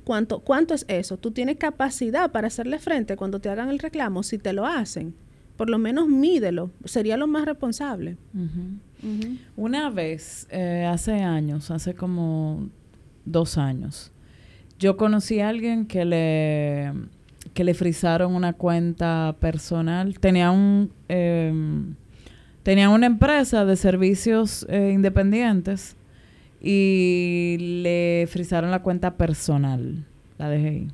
¿cuánto, 0.05 0.40
¿Cuánto 0.40 0.75
es 0.75 0.85
eso? 0.88 1.16
Tú 1.16 1.33
tienes 1.33 1.57
capacidad 1.57 2.31
para 2.31 2.47
hacerle 2.47 2.79
frente 2.79 3.16
cuando 3.16 3.40
te 3.40 3.49
hagan 3.49 3.68
el 3.68 3.79
reclamo, 3.79 4.23
si 4.23 4.38
te 4.38 4.53
lo 4.53 4.66
hacen. 4.66 5.14
Por 5.57 5.68
lo 5.68 5.79
menos 5.79 6.09
mídelo, 6.09 6.71
sería 6.85 7.16
lo 7.16 7.27
más 7.27 7.45
responsable. 7.45 8.16
Una 9.57 9.90
vez, 9.90 10.47
eh, 10.51 10.88
hace 10.88 11.14
años, 11.14 11.71
hace 11.71 11.95
como 11.95 12.68
dos 13.25 13.59
años, 13.59 14.12
yo 14.79 14.97
conocí 14.97 15.40
a 15.40 15.49
alguien 15.49 15.87
que 15.87 16.05
le 16.05 16.92
que 17.55 17.65
le 17.65 17.75
frizaron 17.75 18.35
una 18.35 18.53
cuenta 18.53 19.37
personal. 19.41 20.19
Tenía 20.19 20.51
un 20.51 20.91
em, 21.09 21.95
tenía 22.62 22.91
una 22.91 23.07
empresa 23.07 23.65
de 23.65 23.77
servicios 23.77 24.67
eh, 24.69 24.93
independientes 24.95 25.97
y 26.61 27.57
le 27.83 28.27
frizaron 28.29 28.71
la 28.71 28.83
cuenta 28.83 29.17
personal, 29.17 30.05
la 30.38 30.49
DGI. 30.51 30.88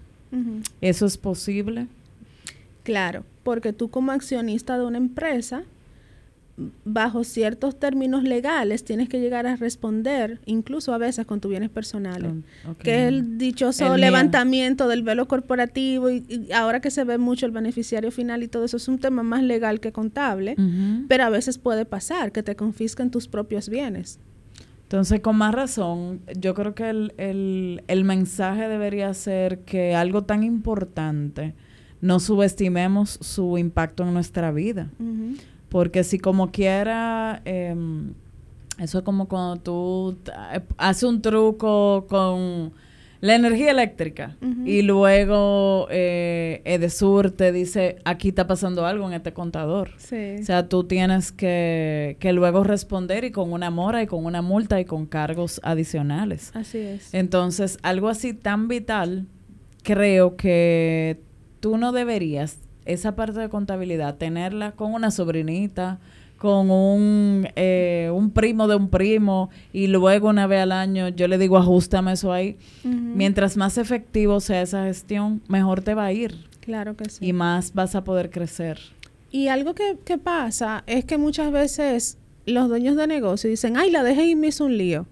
¿Eso 0.81 1.07
es 1.07 1.17
posible? 1.17 1.87
Claro, 2.83 3.25
porque 3.43 3.73
tú 3.73 3.91
como 3.91 4.13
accionista 4.13 4.79
de 4.79 4.87
una 4.87 4.99
empresa 4.99 5.65
bajo 6.85 7.25
ciertos 7.25 7.79
términos 7.79 8.25
legales 8.25 8.85
tienes 8.85 9.09
que 9.09 9.21
llegar 9.21 9.47
a 9.47 9.57
responder, 9.57 10.41
incluso 10.47 10.93
a 10.93 10.99
veces 10.99 11.27
con 11.27 11.41
tus 11.41 11.51
bienes 11.51 11.71
personales, 11.71 12.33
que 12.81 13.03
es 13.03 13.09
el 13.09 13.39
dichoso 13.39 13.97
levantamiento 13.97 14.89
del 14.89 15.03
velo 15.03 15.29
corporativo 15.29 16.11
y, 16.11 16.49
ahora 16.53 16.81
que 16.81 16.91
se 16.91 17.05
ve 17.05 17.19
mucho 17.19 17.47
el 17.47 17.53
beneficiario 17.53 18.11
final 18.11 18.43
y 18.43 18.49
todo 18.49 18.65
eso 18.65 18.77
es 18.77 18.89
un 18.89 18.99
tema 18.99 19.23
más 19.23 19.43
legal 19.43 19.81
que 19.81 19.93
contable, 19.93 20.57
pero 21.09 21.25
a 21.25 21.31
veces 21.31 21.59
puede 21.59 21.85
pasar 21.85 22.33
que 22.33 22.43
te 22.43 22.57
confisquen 22.57 23.11
tus 23.11 23.29
propios 23.29 23.69
bienes. 23.69 24.19
Entonces, 24.83 25.21
con 25.21 25.37
más 25.37 25.55
razón, 25.55 26.23
yo 26.39 26.55
creo 26.55 26.75
que 26.75 26.89
el, 26.89 27.83
el 27.87 28.05
mensaje 28.05 28.69
debería 28.69 29.13
ser 29.13 29.61
que 29.61 29.95
algo 29.95 30.25
tan 30.25 30.43
importante, 30.43 31.55
no 32.01 32.21
subestimemos 32.21 33.19
su 33.21 33.59
impacto 33.59 34.05
en 34.05 34.15
nuestra 34.15 34.51
vida. 34.53 34.89
Porque 35.69 36.05
si 36.05 36.19
como 36.19 36.51
quiera, 36.51 37.43
em, 37.45 38.15
eso 38.79 38.99
es 38.99 39.05
como 39.05 39.29
cuando 39.29 39.57
tú 39.57 40.19
eh, 40.53 40.61
haces 40.79 41.03
un 41.03 41.21
truco 41.21 42.07
con 42.09 42.73
la 43.21 43.35
energía 43.35 43.73
eléctrica 43.73 44.37
y 44.65 44.83
luego 44.83 45.89
eh, 45.91 46.63
Edesur 46.65 47.33
te 47.33 47.51
dice, 47.51 47.97
aquí 48.05 48.29
está 48.29 48.47
pasando 48.47 48.87
algo 48.87 49.09
en 49.09 49.15
este 49.15 49.33
contador. 49.33 49.91
O 49.97 50.45
sea, 50.45 50.69
tú 50.69 50.85
tienes 50.85 51.33
que, 51.33 52.17
que 52.21 52.33
luego 52.33 52.63
responder 52.63 53.25
y 53.25 53.33
con 53.33 53.53
una 53.53 53.71
mora 53.71 54.03
y 54.03 54.07
con 54.07 54.25
una 54.25 54.41
multa 54.41 54.81
y 54.81 54.85
con 54.85 55.07
cargos 55.07 55.61
adicionales. 55.65 56.53
Así 56.55 56.79
es. 56.79 57.13
Entonces, 57.13 57.79
algo 57.83 58.09
así 58.09 58.35
tan 58.35 58.69
vital, 58.69 59.27
creo 59.83 60.37
que 60.37 61.21
tú 61.59 61.77
no 61.77 61.91
deberías 61.91 62.59
esa 62.89 63.15
parte 63.15 63.39
de 63.39 63.49
contabilidad 63.49 64.17
tenerla 64.17 64.73
con 64.73 64.93
una 64.93 65.11
sobrinita, 65.11 66.01
con 66.39 66.71
un, 66.71 67.49
eh, 67.55 68.11
un 68.13 68.31
primo 68.31 68.67
de 68.67 68.77
un 68.77 68.89
primo 68.89 69.51
y 69.73 69.89
luego 69.89 70.29
una 70.29 70.47
vez 70.47 70.63
al 70.63 70.73
año 70.73 71.09
yo 71.09 71.29
le 71.29 71.39
digo 71.39 71.59
ajustame 71.59 72.13
eso 72.13 72.33
ahí. 72.33 72.57
Mientras 72.85 73.57
más 73.57 73.79
efectivo 73.79 74.41
sea 74.41 74.63
esa 74.63 74.85
gestión, 74.85 75.43
mejor 75.49 75.83
te 75.83 75.95
va 75.95 76.07
a 76.07 76.13
ir. 76.13 76.49
Claro 76.61 76.97
que 76.97 77.09
sí. 77.11 77.27
Y 77.27 77.33
más 77.33 77.75
vas 77.75 77.95
a 77.95 78.05
poder 78.05 78.31
crecer. 78.31 78.79
Y 79.31 79.49
algo 79.49 79.75
que, 79.75 79.99
que 80.05 80.17
pasa 80.17 80.85
es 80.87 81.05
que 81.05 81.19
muchas 81.19 81.53
veces 81.53 82.19
los 82.47 82.69
dueños 82.69 82.97
de 82.97 83.07
negocio 83.07 83.51
dicen, 83.51 83.77
ay, 83.77 83.91
la 83.91 84.03
dejé 84.03 84.27
y 84.27 84.35
me 84.35 84.49
hizo 84.49 84.65
un 84.65 84.79
lío. 84.79 85.07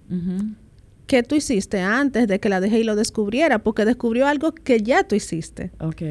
¿Qué 1.07 1.23
tú 1.23 1.35
hiciste 1.35 1.81
antes 1.81 2.27
de 2.27 2.41
que 2.41 2.49
la 2.49 2.61
dejé 2.61 2.81
y 2.81 2.85
lo 2.85 2.97
descubriera? 2.97 3.61
Porque 3.61 3.85
descubrió 3.85 4.27
algo 4.27 4.53
que 4.53 4.83
ya 4.83 5.05
tú 5.05 5.15
hiciste. 5.15 5.71
Ok. 5.81 6.03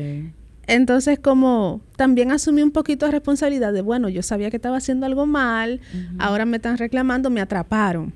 Entonces, 0.67 1.19
como 1.19 1.82
también 1.95 2.32
asumí 2.32 2.62
un 2.62 2.71
poquito 2.71 3.06
de 3.06 3.12
responsabilidad 3.12 3.73
de, 3.73 3.82
bueno, 3.82 4.10
yo 4.10 4.23
sabía 4.23 4.49
que 4.49 4.58
estaba 4.58 4.78
haciendo 4.78 5.06
algo 5.06 5.25
mal, 5.25 5.80
ahora 6.17 6.45
me 6.45 6.58
están 6.58 6.78
reclamando, 6.78 7.30
me 7.30 7.41
atraparon. 7.41 8.13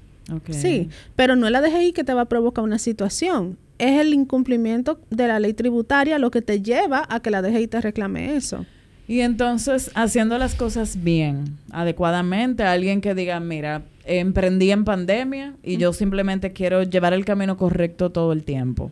Sí, 0.49 0.89
pero 1.15 1.35
no 1.35 1.47
es 1.47 1.51
la 1.51 1.62
DGI 1.62 1.93
que 1.93 2.03
te 2.03 2.13
va 2.13 2.21
a 2.21 2.25
provocar 2.25 2.63
una 2.63 2.77
situación. 2.77 3.57
Es 3.77 3.99
el 3.99 4.13
incumplimiento 4.13 4.99
de 5.09 5.27
la 5.27 5.39
ley 5.39 5.53
tributaria 5.53 6.19
lo 6.19 6.31
que 6.31 6.41
te 6.41 6.62
lleva 6.62 7.05
a 7.09 7.19
que 7.19 7.31
la 7.31 7.41
DGI 7.41 7.67
te 7.67 7.81
reclame 7.81 8.35
eso. 8.35 8.65
Y 9.07 9.21
entonces, 9.21 9.89
haciendo 9.95 10.38
las 10.38 10.53
cosas 10.53 11.03
bien, 11.03 11.57
adecuadamente, 11.71 12.62
alguien 12.62 13.01
que 13.01 13.15
diga, 13.15 13.39
mira, 13.39 13.81
emprendí 14.05 14.69
en 14.69 14.85
pandemia 14.85 15.55
y 15.63 15.77
yo 15.77 15.93
simplemente 15.93 16.53
quiero 16.53 16.83
llevar 16.83 17.13
el 17.13 17.25
camino 17.25 17.57
correcto 17.57 18.12
todo 18.12 18.33
el 18.33 18.43
tiempo. 18.43 18.91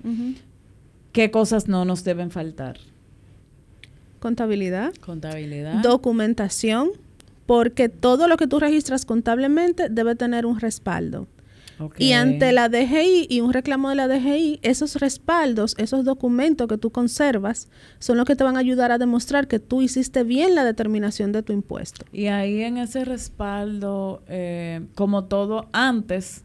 ¿Qué 1.12 1.30
cosas 1.30 1.68
no 1.68 1.86
nos 1.86 2.04
deben 2.04 2.32
faltar? 2.32 2.78
Contabilidad. 4.20 4.94
Contabilidad. 4.96 5.82
Documentación, 5.82 6.92
porque 7.46 7.90
todo 7.90 8.28
lo 8.28 8.38
que 8.38 8.48
tú 8.48 8.60
registras 8.60 9.06
contablemente 9.06 9.90
debe 9.90 10.16
tener 10.16 10.46
un 10.46 10.60
respaldo. 10.60 11.28
Y 11.98 12.14
ante 12.14 12.52
la 12.54 12.70
DGI 12.70 13.28
y 13.30 13.42
un 13.42 13.54
reclamo 13.54 13.90
de 13.90 13.96
la 13.96 14.08
DGI, 14.08 14.60
esos 14.64 14.96
respaldos, 14.96 15.76
esos 15.78 16.04
documentos 16.04 16.68
que 16.68 16.78
tú 16.78 16.90
conservas, 16.90 17.70
son 18.00 18.18
los 18.18 18.26
que 18.26 18.36
te 18.36 18.44
van 18.44 18.58
a 18.58 18.60
ayudar 18.60 18.92
a 18.92 18.98
demostrar 18.98 19.48
que 19.48 19.60
tú 19.60 19.82
hiciste 19.82 20.24
bien 20.24 20.56
la 20.56 20.64
determinación 20.64 21.32
de 21.32 21.44
tu 21.44 21.54
impuesto. 21.54 22.06
Y 22.12 22.28
ahí 22.28 22.62
en 22.62 22.78
ese 22.78 23.06
respaldo, 23.06 24.24
eh, 24.28 24.88
como 24.96 25.26
todo 25.26 25.68
antes, 25.72 26.44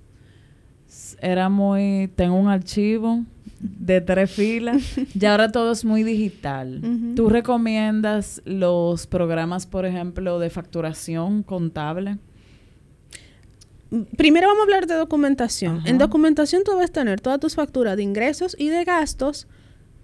era 1.20 1.48
muy, 1.48 2.10
tengo 2.14 2.36
un 2.36 2.48
archivo, 2.48 3.24
de 3.62 4.00
tres 4.00 4.30
filas. 4.30 4.82
y 5.18 5.24
ahora 5.24 5.50
todo 5.50 5.72
es 5.72 5.84
muy 5.84 6.02
digital. 6.02 6.80
¿Tú 7.14 7.28
recomiendas 7.28 8.42
los 8.44 9.06
programas, 9.06 9.66
por 9.66 9.86
ejemplo, 9.86 10.38
de 10.38 10.50
facturación 10.50 11.42
contable? 11.42 12.18
Primero 14.16 14.48
vamos 14.48 14.60
a 14.60 14.64
hablar 14.64 14.86
de 14.86 14.94
documentación. 14.94 15.82
En 15.84 15.98
documentación 15.98 16.64
tú 16.64 16.72
debes 16.72 16.92
tener 16.92 17.20
todas 17.20 17.38
tus 17.40 17.54
facturas 17.54 17.96
de 17.96 18.02
ingresos 18.02 18.56
y 18.58 18.68
de 18.68 18.84
gastos 18.84 19.46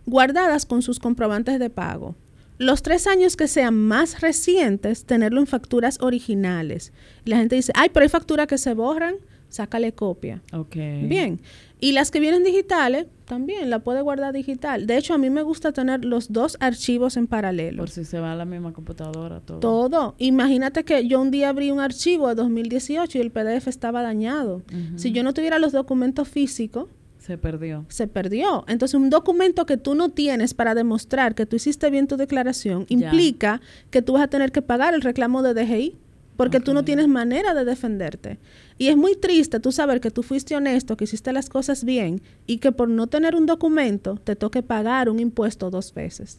guardadas 0.04 0.66
con 0.66 0.82
sus 0.82 0.98
comprobantes 0.98 1.58
de 1.58 1.70
pago. 1.70 2.14
Los 2.58 2.82
tres 2.82 3.06
años 3.06 3.36
que 3.36 3.48
sean 3.48 3.74
más 3.74 4.20
recientes, 4.20 5.04
tenerlo 5.04 5.40
en 5.40 5.46
facturas 5.46 5.98
originales. 6.00 6.92
Y 7.24 7.30
la 7.30 7.38
gente 7.38 7.56
dice, 7.56 7.72
ay, 7.74 7.88
pero 7.92 8.02
hay 8.04 8.10
facturas 8.10 8.46
que 8.46 8.58
se 8.58 8.74
borran, 8.74 9.14
sácale 9.48 9.92
copia. 9.92 10.42
Ok. 10.52 10.74
Bien. 11.04 11.40
Y 11.80 11.92
las 11.92 12.10
que 12.10 12.20
vienen 12.20 12.42
digitales, 12.44 13.06
también 13.24 13.70
la 13.70 13.78
puede 13.80 14.00
guardar 14.00 14.32
digital. 14.32 14.86
De 14.86 14.96
hecho, 14.96 15.14
a 15.14 15.18
mí 15.18 15.30
me 15.30 15.42
gusta 15.42 15.72
tener 15.72 16.04
los 16.04 16.32
dos 16.32 16.56
archivos 16.60 17.16
en 17.16 17.26
paralelo. 17.26 17.82
Por 17.82 17.90
si 17.90 18.04
se 18.04 18.18
va 18.18 18.32
a 18.32 18.36
la 18.36 18.44
misma 18.44 18.72
computadora, 18.72 19.40
todo. 19.40 19.60
Todo. 19.60 20.14
Imagínate 20.18 20.84
que 20.84 21.06
yo 21.06 21.20
un 21.20 21.30
día 21.30 21.50
abrí 21.50 21.70
un 21.70 21.80
archivo 21.80 22.28
de 22.28 22.34
2018 22.34 23.18
y 23.18 23.20
el 23.20 23.30
PDF 23.30 23.68
estaba 23.68 24.02
dañado. 24.02 24.62
Si 24.96 25.12
yo 25.12 25.22
no 25.22 25.34
tuviera 25.34 25.58
los 25.58 25.72
documentos 25.72 26.28
físicos, 26.28 26.88
se 27.18 27.36
perdió. 27.36 27.84
Se 27.88 28.06
perdió. 28.06 28.64
Entonces, 28.68 28.94
un 28.94 29.10
documento 29.10 29.66
que 29.66 29.76
tú 29.76 29.94
no 29.94 30.08
tienes 30.08 30.54
para 30.54 30.74
demostrar 30.74 31.34
que 31.34 31.44
tú 31.44 31.56
hiciste 31.56 31.90
bien 31.90 32.06
tu 32.06 32.16
declaración 32.16 32.86
implica 32.88 33.60
que 33.90 34.00
tú 34.00 34.14
vas 34.14 34.22
a 34.22 34.28
tener 34.28 34.50
que 34.50 34.62
pagar 34.62 34.94
el 34.94 35.02
reclamo 35.02 35.42
de 35.42 35.52
DGI 35.52 35.98
porque 36.38 36.60
tú 36.60 36.72
no 36.72 36.84
tienes 36.84 37.08
manera 37.08 37.52
de 37.52 37.64
defenderte. 37.64 38.38
Y 38.78 38.86
es 38.86 38.96
muy 38.96 39.16
triste 39.16 39.58
tú 39.58 39.72
saber 39.72 40.00
que 40.00 40.12
tú 40.12 40.22
fuiste 40.22 40.54
honesto, 40.54 40.96
que 40.96 41.02
hiciste 41.02 41.32
las 41.32 41.48
cosas 41.48 41.82
bien 41.82 42.22
y 42.46 42.58
que 42.58 42.70
por 42.70 42.88
no 42.88 43.08
tener 43.08 43.34
un 43.34 43.44
documento 43.44 44.20
te 44.22 44.36
toque 44.36 44.62
pagar 44.62 45.08
un 45.08 45.18
impuesto 45.18 45.68
dos 45.68 45.92
veces. 45.92 46.38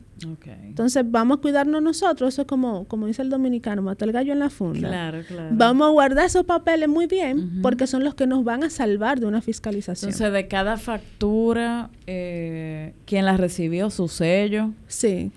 Entonces 0.63 1.03
vamos 1.05 1.39
a 1.39 1.41
cuidarnos 1.41 1.83
nosotros, 1.83 2.33
eso 2.33 2.43
es 2.43 2.47
como, 2.47 2.85
como 2.85 3.07
dice 3.07 3.23
el 3.23 3.29
dominicano, 3.29 3.81
mata 3.81 4.05
el 4.05 4.13
gallo 4.13 4.31
en 4.31 4.39
la 4.39 4.49
funda. 4.49 4.87
Claro, 4.87 5.21
claro. 5.27 5.49
Vamos 5.51 5.87
a 5.89 5.91
guardar 5.91 6.25
esos 6.25 6.45
papeles 6.45 6.87
muy 6.87 7.05
bien 7.05 7.59
porque 7.61 7.85
son 7.85 8.05
los 8.05 8.15
que 8.15 8.25
nos 8.25 8.45
van 8.45 8.63
a 8.63 8.69
salvar 8.69 9.19
de 9.19 9.25
una 9.25 9.41
fiscalización. 9.41 10.11
Entonces 10.11 10.31
de 10.31 10.47
cada 10.47 10.77
factura, 10.77 11.89
eh, 12.07 12.93
¿quién 13.05 13.25
la 13.25 13.35
recibió? 13.35 13.89
Su 13.89 14.07
sello. 14.07 14.71
Sí 14.87 15.33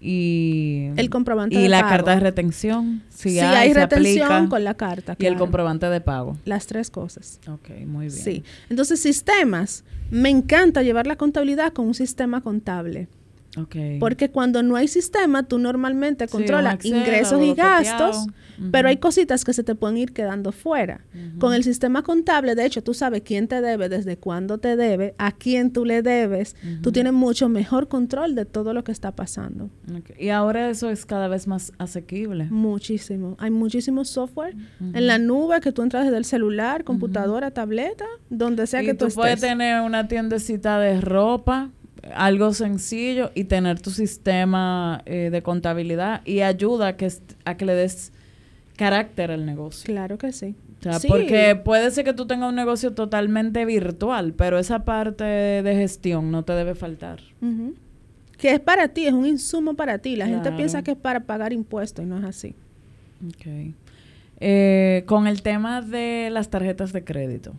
y 0.00 0.90
el 0.96 1.10
comprobante 1.10 1.60
y 1.60 1.68
la 1.68 1.82
carta 1.82 2.14
de 2.14 2.20
retención 2.20 3.02
si 3.10 3.38
hay, 3.38 3.74
retención 3.74 4.48
con 4.48 4.64
la 4.64 4.74
carta 4.74 5.14
y 5.18 5.26
el 5.26 5.36
comprobante 5.36 5.86
de 5.86 6.00
pago. 6.00 6.38
Las 6.44 6.66
tres 6.66 6.90
cosas. 6.90 7.38
Ok 7.46 7.70
muy 7.86 8.06
bien. 8.06 8.10
Sí. 8.10 8.44
Entonces 8.68 9.00
sistemas. 9.00 9.84
Me 10.10 10.28
encanta 10.28 10.82
llevar 10.82 11.06
la 11.06 11.14
contabilidad 11.14 11.72
con 11.72 11.86
un 11.86 11.94
sistema 11.94 12.40
contable 12.40 13.06
porque 13.98 14.30
cuando 14.30 14.62
no 14.62 14.76
hay 14.76 14.88
sistema, 14.88 15.42
tú 15.42 15.58
normalmente 15.58 16.28
controlas 16.28 16.84
ingresos 16.84 17.42
y 17.42 17.54
gastos, 17.54 18.26
pero 18.70 18.88
hay 18.88 18.98
cositas 18.98 19.44
que 19.44 19.52
se 19.52 19.64
te 19.64 19.74
pueden 19.74 19.96
ir 19.96 20.12
quedando 20.12 20.52
fuera. 20.52 21.00
Con 21.38 21.54
el 21.54 21.64
sistema 21.64 22.02
contable, 22.02 22.54
de 22.54 22.64
hecho, 22.64 22.82
tú 22.82 22.94
sabes 22.94 23.22
quién 23.22 23.48
te 23.48 23.60
debe, 23.60 23.88
desde 23.88 24.16
cuándo 24.16 24.58
te 24.58 24.76
debe, 24.76 25.14
a 25.18 25.32
quién 25.32 25.72
tú 25.72 25.84
le 25.84 26.02
debes. 26.02 26.54
Tú 26.82 26.92
tienes 26.92 27.12
mucho 27.12 27.48
mejor 27.48 27.88
control 27.88 28.34
de 28.34 28.44
todo 28.44 28.72
lo 28.72 28.84
que 28.84 28.92
está 28.92 29.12
pasando. 29.12 29.70
Y 30.18 30.28
ahora 30.28 30.70
eso 30.70 30.90
es 30.90 31.04
cada 31.04 31.28
vez 31.28 31.46
más 31.46 31.72
asequible. 31.78 32.44
Muchísimo. 32.50 33.36
Hay 33.38 33.50
muchísimo 33.50 34.04
software 34.04 34.54
en 34.80 35.06
la 35.06 35.18
nube 35.18 35.60
que 35.60 35.72
tú 35.72 35.82
entras 35.82 36.04
desde 36.04 36.18
el 36.18 36.24
celular, 36.24 36.84
computadora, 36.84 37.50
tableta, 37.50 38.06
donde 38.28 38.66
sea 38.66 38.82
que 38.82 38.94
tú, 38.94 39.08
tú 39.08 39.14
puedes 39.14 39.40
tener 39.40 39.80
una 39.82 40.06
tiendecita 40.06 40.78
de 40.78 41.00
ropa 41.00 41.70
algo 42.14 42.52
sencillo 42.52 43.30
y 43.34 43.44
tener 43.44 43.80
tu 43.80 43.90
sistema 43.90 45.02
eh, 45.06 45.30
de 45.30 45.42
contabilidad 45.42 46.22
y 46.24 46.40
ayuda 46.40 46.88
a 46.88 46.96
que, 46.96 47.12
a 47.44 47.56
que 47.56 47.64
le 47.64 47.74
des 47.74 48.12
carácter 48.76 49.30
al 49.30 49.44
negocio. 49.44 49.86
Claro 49.86 50.16
que 50.16 50.32
sí. 50.32 50.54
porque 51.06 51.60
puede 51.62 51.90
ser 51.90 52.04
que 52.04 52.14
tú 52.14 52.26
tengas 52.26 52.48
un 52.48 52.56
negocio 52.56 52.92
totalmente 52.92 53.64
virtual, 53.64 54.32
pero 54.32 54.58
esa 54.58 54.84
parte 54.84 55.24
de 55.24 55.74
gestión 55.74 56.30
no 56.30 56.44
te 56.44 56.54
debe 56.54 56.74
faltar. 56.74 57.20
Que 58.38 58.52
es 58.52 58.60
para 58.60 58.88
ti, 58.88 59.06
es 59.06 59.12
un 59.12 59.26
insumo 59.26 59.74
para 59.74 59.98
ti. 59.98 60.16
La 60.16 60.26
gente 60.26 60.50
piensa 60.52 60.82
que 60.82 60.92
es 60.92 60.96
para 60.96 61.20
pagar 61.20 61.52
impuestos 61.52 62.04
y 62.04 62.08
no 62.08 62.18
es 62.18 62.24
así. 62.24 62.54
Eh, 64.40 65.04
con 65.06 65.26
el 65.26 65.42
tema 65.42 65.82
de 65.82 66.30
las 66.32 66.48
tarjetas 66.48 66.94
de 66.94 67.04
crédito 67.04 67.54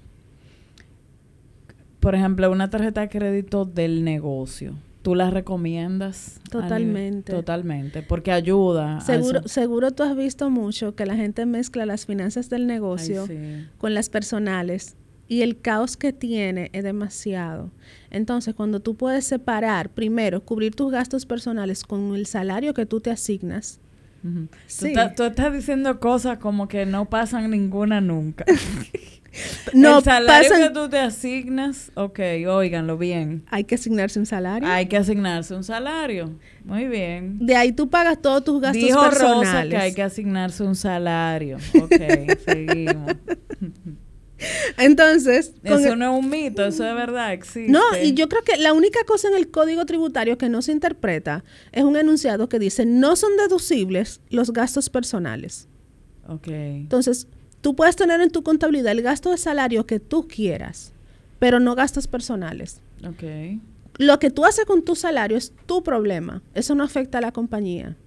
por 2.01 2.15
ejemplo, 2.15 2.51
una 2.51 2.69
tarjeta 2.69 3.01
de 3.01 3.09
crédito 3.09 3.63
del 3.63 4.03
negocio. 4.03 4.75
tú 5.03 5.15
las 5.15 5.33
recomiendas. 5.33 6.39
Totalmente. 6.49 7.31
totalmente, 7.31 8.03
porque 8.03 8.31
ayuda. 8.31 8.99
Seguro, 9.01 9.47
seguro 9.47 9.91
tú 9.91 10.03
has 10.03 10.15
visto 10.15 10.49
mucho 10.49 10.95
que 10.95 11.05
la 11.05 11.15
gente 11.15 11.45
mezcla 11.45 11.85
las 11.85 12.05
finanzas 12.05 12.49
del 12.49 12.67
negocio 12.67 13.27
con 13.77 13.93
las 13.93 14.09
personales 14.09 14.95
y 15.27 15.43
el 15.43 15.59
caos 15.59 15.95
que 15.95 16.11
tiene 16.11 16.69
es 16.73 16.83
demasiado. 16.83 17.71
Entonces, 18.09 18.53
cuando 18.53 18.81
tú 18.81 18.95
puedes 18.95 19.25
separar, 19.25 19.89
primero, 19.89 20.43
cubrir 20.43 20.75
tus 20.75 20.91
gastos 20.91 21.25
personales 21.25 21.83
con 21.83 22.15
el 22.15 22.25
salario 22.25 22.73
que 22.73 22.85
tú 22.85 22.99
te 22.99 23.11
asignas. 23.11 23.79
tú, 24.21 25.23
estás 25.23 25.53
diciendo 25.53 25.99
cosas 25.99 26.37
como 26.39 26.67
que 26.67 26.85
no 26.85 27.09
pasan 27.09 27.49
ninguna 27.49 28.01
nunca. 28.01 28.43
No, 29.73 29.99
el 29.99 30.03
salario 30.03 30.55
que 30.55 30.69
tú 30.71 30.89
te 30.89 30.99
asignas, 30.99 31.91
ok, 31.95 32.19
óiganlo 32.47 32.97
bien. 32.97 33.43
Hay 33.49 33.63
que 33.63 33.75
asignarse 33.75 34.19
un 34.19 34.25
salario. 34.25 34.67
Hay 34.67 34.87
que 34.87 34.97
asignarse 34.97 35.55
un 35.55 35.63
salario. 35.63 36.37
Muy 36.65 36.87
bien. 36.87 37.37
De 37.39 37.55
ahí 37.55 37.71
tú 37.71 37.89
pagas 37.89 38.21
todos 38.21 38.43
tus 38.43 38.61
gastos 38.61 38.83
Dijo 38.83 39.09
Rosa 39.09 39.67
que 39.67 39.77
hay 39.77 39.93
que 39.93 40.03
asignarse 40.03 40.63
un 40.63 40.75
salario. 40.75 41.57
Ok, 41.81 41.95
seguimos. 42.45 43.13
Entonces. 44.77 45.53
Eso 45.63 45.95
no 45.95 46.13
es 46.13 46.23
un 46.23 46.29
mito, 46.29 46.65
eso 46.65 46.83
de 46.83 46.93
verdad 46.93 47.33
existe. 47.33 47.71
No, 47.71 47.81
y 48.01 48.13
yo 48.13 48.27
creo 48.27 48.43
que 48.43 48.57
la 48.57 48.73
única 48.73 49.03
cosa 49.05 49.27
en 49.27 49.35
el 49.35 49.49
código 49.49 49.85
tributario 49.85 50.37
que 50.37 50.49
no 50.49 50.61
se 50.61 50.71
interpreta 50.71 51.43
es 51.71 51.83
un 51.83 51.95
enunciado 51.95 52.49
que 52.49 52.59
dice: 52.59 52.85
no 52.85 53.15
son 53.15 53.37
deducibles 53.37 54.21
los 54.29 54.51
gastos 54.51 54.89
personales. 54.89 55.67
Ok. 56.27 56.47
Entonces, 56.47 57.27
Tú 57.61 57.75
puedes 57.75 57.95
tener 57.95 58.21
en 58.21 58.31
tu 58.31 58.43
contabilidad 58.43 58.91
el 58.91 59.01
gasto 59.01 59.31
de 59.31 59.37
salario 59.37 59.85
que 59.85 59.99
tú 59.99 60.27
quieras, 60.27 60.93
pero 61.39 61.59
no 61.59 61.75
gastos 61.75 62.07
personales. 62.07 62.81
Ok. 63.07 63.23
Lo 63.97 64.19
que 64.19 64.31
tú 64.31 64.45
haces 64.45 64.65
con 64.65 64.83
tu 64.83 64.95
salario 64.95 65.37
es 65.37 65.53
tu 65.65 65.83
problema. 65.83 66.41
Eso 66.55 66.73
no 66.75 66.83
afecta 66.83 67.19
a 67.19 67.21
la 67.21 67.31
compañía. 67.31 67.97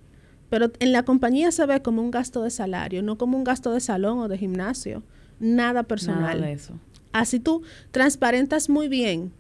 Pero 0.51 0.71
en 0.79 0.93
la 0.93 1.05
compañía 1.05 1.53
se 1.53 1.67
ve 1.67 1.83
como 1.83 2.03
un 2.03 2.11
gasto 2.11 2.43
de 2.43 2.51
salario, 2.51 3.03
no 3.03 3.17
como 3.17 3.37
un 3.37 3.45
gasto 3.45 3.73
de 3.73 3.81
salón 3.81 4.19
o 4.19 4.29
de 4.29 4.39
gimnasio. 4.39 5.03
Nada 5.39 5.83
personal. 5.85 6.39
Nada 6.39 6.47
de 6.47 6.53
eso. 6.53 6.75
Así 7.13 7.39
tú 7.39 7.63
transparentas 7.93 8.69
muy 8.69 8.89
bien 8.89 9.33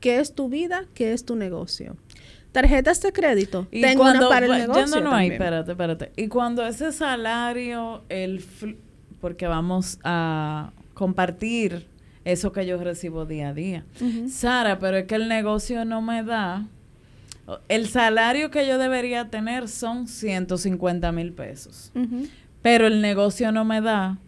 qué 0.00 0.18
es 0.18 0.34
tu 0.34 0.48
vida, 0.48 0.86
qué 0.94 1.12
es 1.12 1.24
tu 1.24 1.36
negocio. 1.36 1.96
Tarjetas 2.52 3.00
de 3.02 3.12
crédito. 3.12 3.68
Y 3.70 3.80
Tengo 3.80 4.02
una 4.02 4.28
para 4.28 4.46
el 4.46 4.52
negocio. 4.52 5.00
no, 5.00 5.12
hay, 5.12 5.30
espérate, 5.30 5.70
espérate. 5.70 6.12
Y 6.16 6.26
cuando 6.26 6.66
ese 6.66 6.90
salario, 6.90 8.02
el 8.08 8.44
porque 9.20 9.46
vamos 9.46 9.98
a 10.04 10.72
compartir 10.94 11.86
eso 12.24 12.52
que 12.52 12.66
yo 12.66 12.82
recibo 12.82 13.26
día 13.26 13.48
a 13.48 13.54
día. 13.54 13.84
Sara, 14.28 14.78
pero 14.78 14.98
es 14.98 15.06
que 15.06 15.14
el 15.14 15.28
negocio 15.28 15.84
no 15.84 16.02
me 16.02 16.22
da. 16.22 16.66
El 17.68 17.88
salario 17.88 18.50
que 18.50 18.66
yo 18.66 18.78
debería 18.78 19.28
tener 19.28 19.68
son 19.68 20.06
150 20.06 21.10
mil 21.12 21.32
pesos. 21.32 21.92
Pero 22.62 22.86
el 22.86 23.00
negocio 23.00 23.52
no 23.52 23.64
me 23.64 23.80
da 23.80 24.18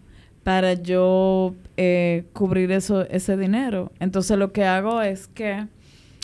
para 0.43 0.75
yo 0.75 1.55
eh, 1.77 2.25
cubrir 2.33 2.73
eso, 2.73 3.03
ese 3.09 3.37
dinero. 3.37 3.93
Entonces 4.01 4.37
lo 4.39 4.53
que 4.53 4.65
hago 4.65 5.03
es 5.03 5.29
que 5.29 5.67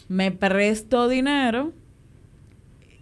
me 0.08 0.32
presto 0.32 1.08
dinero 1.08 1.72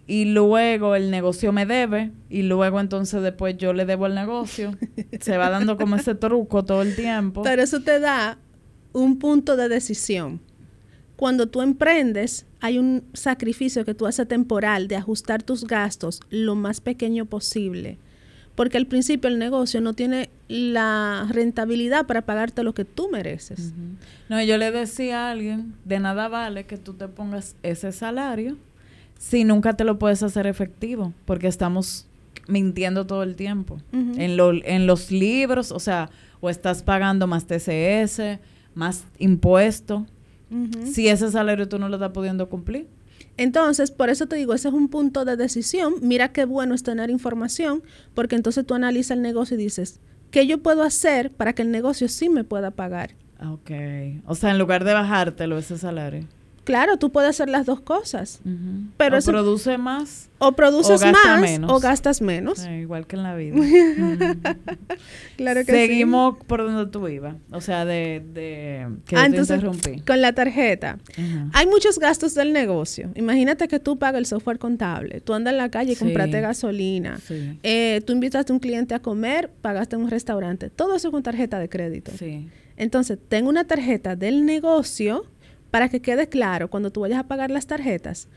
y 0.07 0.23
luego 0.23 0.95
el 0.95 1.11
negocio 1.11 1.51
me 1.51 1.65
debe 1.65 2.11
y 2.29 2.43
luego 2.43 2.79
entonces 2.79 3.21
después 3.21 3.57
yo 3.57 3.73
le 3.73 3.85
debo 3.85 4.05
al 4.05 4.15
negocio. 4.15 4.75
Se 5.19 5.37
va 5.37 5.49
dando 5.49 5.77
como 5.77 5.97
ese 5.97 6.15
truco 6.15 6.63
todo 6.63 6.81
el 6.81 6.95
tiempo. 6.95 7.43
Pero 7.43 7.61
eso 7.61 7.81
te 7.81 7.99
da 7.99 8.37
un 8.93 9.19
punto 9.19 9.57
de 9.57 9.67
decisión. 9.67 10.39
Cuando 11.17 11.47
tú 11.47 11.61
emprendes, 11.61 12.45
hay 12.61 12.77
un 12.77 13.03
sacrificio 13.13 13.83
que 13.83 13.93
tú 13.93 14.07
haces 14.07 14.27
temporal 14.27 14.87
de 14.87 14.95
ajustar 14.95 15.43
tus 15.43 15.65
gastos 15.65 16.21
lo 16.29 16.55
más 16.55 16.79
pequeño 16.79 17.25
posible. 17.25 17.97
Porque 18.55 18.77
al 18.77 18.87
principio 18.87 19.29
el 19.29 19.37
negocio 19.37 19.81
no 19.81 19.93
tiene 19.93 20.29
la 20.47 21.27
rentabilidad 21.29 22.07
para 22.07 22.23
pagarte 22.23 22.63
lo 22.63 22.73
que 22.73 22.85
tú 22.85 23.09
mereces. 23.09 23.73
No, 24.29 24.41
yo 24.41 24.57
le 24.57 24.71
decía 24.71 25.27
a 25.27 25.31
alguien, 25.31 25.75
de 25.85 25.99
nada 25.99 26.27
vale 26.27 26.65
que 26.65 26.77
tú 26.77 26.93
te 26.93 27.07
pongas 27.07 27.55
ese 27.61 27.91
salario 27.91 28.57
si 29.17 29.43
nunca 29.43 29.73
te 29.73 29.83
lo 29.83 29.99
puedes 29.99 30.23
hacer 30.23 30.47
efectivo, 30.47 31.13
porque 31.25 31.47
estamos 31.47 32.07
mintiendo 32.47 33.05
todo 33.05 33.23
el 33.23 33.35
tiempo. 33.35 33.77
en, 33.91 34.37
lo, 34.37 34.53
en 34.53 34.87
los 34.87 35.11
libros, 35.11 35.71
o 35.71 35.79
sea, 35.79 36.09
o 36.39 36.49
estás 36.49 36.83
pagando 36.83 37.27
más 37.27 37.45
TCS, 37.45 38.39
más 38.75 39.05
impuesto, 39.19 40.05
si 40.85 41.09
ese 41.09 41.29
salario 41.29 41.67
tú 41.67 41.77
no 41.77 41.89
lo 41.89 41.95
estás 41.95 42.11
pudiendo 42.11 42.47
cumplir. 42.47 42.87
Entonces, 43.35 43.91
por 43.91 44.09
eso 44.09 44.27
te 44.27 44.35
digo, 44.35 44.53
ese 44.53 44.69
es 44.69 44.73
un 44.73 44.87
punto 44.87 45.25
de 45.25 45.35
decisión. 45.35 45.95
Mira 46.01 46.31
qué 46.31 46.45
bueno 46.45 46.73
es 46.73 46.83
tener 46.83 47.09
información, 47.09 47.83
porque 48.13 48.35
entonces 48.35 48.65
tú 48.65 48.73
analizas 48.73 49.17
el 49.17 49.21
negocio 49.21 49.55
y 49.55 49.63
dices, 49.63 49.99
¿qué 50.31 50.47
yo 50.47 50.59
puedo 50.59 50.83
hacer 50.83 51.31
para 51.31 51.53
que 51.53 51.61
el 51.61 51.71
negocio 51.71 52.07
sí 52.07 52.29
me 52.29 52.43
pueda 52.43 52.71
pagar? 52.71 53.11
Ok. 53.45 53.71
O 54.25 54.33
sea, 54.33 54.51
en 54.51 54.57
lugar 54.57 54.83
de 54.83 54.93
bajártelo 54.93 55.57
ese 55.57 55.77
salario. 55.77 56.25
Claro, 56.67 56.97
tú 56.97 57.13
puedes 57.13 57.29
hacer 57.29 57.47
las 57.47 57.65
dos 57.65 57.79
cosas. 57.79 58.41
Pero 58.97 59.19
o 59.19 59.21
produce 59.21 59.77
más. 59.77 60.29
O 60.37 60.51
produces 60.51 61.01
más 61.01 61.61
o 61.65 61.79
gastas 61.79 62.21
menos. 62.21 62.67
igual 62.67 63.07
que 63.07 63.15
en 63.15 63.23
la 63.23 63.35
vida. 63.35 63.55
claro 65.37 65.63
que 65.63 65.71
Seguimos 65.71 66.35
por 66.45 66.61
donde 66.61 66.91
tú 66.91 67.07
ibas. 67.07 67.37
O 67.51 67.61
sea, 67.61 67.85
de, 67.85 68.21
de 68.33 68.85
que 69.05 69.15
ah, 69.15 69.29
te 69.29 69.37
interrumpí. 69.37 70.01
Con 70.01 70.19
la 70.19 70.33
tarjeta. 70.33 70.97
Hay 71.53 71.67
muchos 71.67 71.99
gastos 71.99 72.33
del 72.33 72.51
negocio. 72.51 73.11
Imagínate 73.15 73.69
que 73.69 73.79
tú 73.79 73.97
pagas 73.97 74.19
el 74.19 74.25
software 74.25 74.59
contable. 74.59 75.21
Tú 75.21 75.33
andas 75.33 75.53
en 75.53 75.59
la 75.59 75.69
calle 75.69 75.93
y 75.93 75.95
compraste 75.95 76.41
gasolina. 76.41 77.17
Eh, 77.63 78.01
tú 78.05 78.11
invitaste 78.11 78.51
a 78.51 78.53
un 78.53 78.59
cliente 78.59 78.93
a 78.93 78.99
comer, 78.99 79.49
pagaste 79.61 79.95
en 79.95 80.01
un 80.01 80.09
restaurante. 80.09 80.69
Todo 80.69 80.97
eso 80.97 81.11
con 81.11 81.23
tarjeta 81.23 81.59
de 81.59 81.69
crédito. 81.69 82.11
Entonces, 82.75 83.17
tengo 83.29 83.47
una 83.47 83.63
tarjeta 83.63 84.17
del 84.17 84.45
negocio 84.45 85.25
para 85.71 85.89
que 85.89 86.01
quede 86.01 86.27
claro, 86.27 86.69
cuando 86.69 86.91
tú 86.91 87.01
vayas 87.01 87.19
a 87.19 87.27
pagar 87.27 87.51
las 87.51 87.67
tarjetas, 87.67 88.27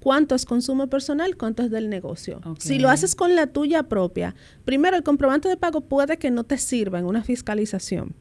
cuánto 0.00 0.34
es 0.34 0.44
consumo 0.44 0.88
personal, 0.88 1.36
cuánto 1.36 1.62
es 1.62 1.70
del 1.70 1.88
negocio. 1.88 2.40
Si 2.58 2.78
lo 2.78 2.88
haces 2.88 3.14
con 3.14 3.36
la 3.36 3.46
tuya 3.46 3.84
propia, 3.84 4.34
primero 4.64 4.96
el 4.96 5.02
comprobante 5.02 5.48
de 5.48 5.56
pago 5.56 5.82
puede 5.82 6.18
que 6.18 6.30
no 6.30 6.44
te 6.44 6.58
sirva 6.58 6.98
en 6.98 7.06
una 7.06 7.22
fiscalización. 7.22 8.14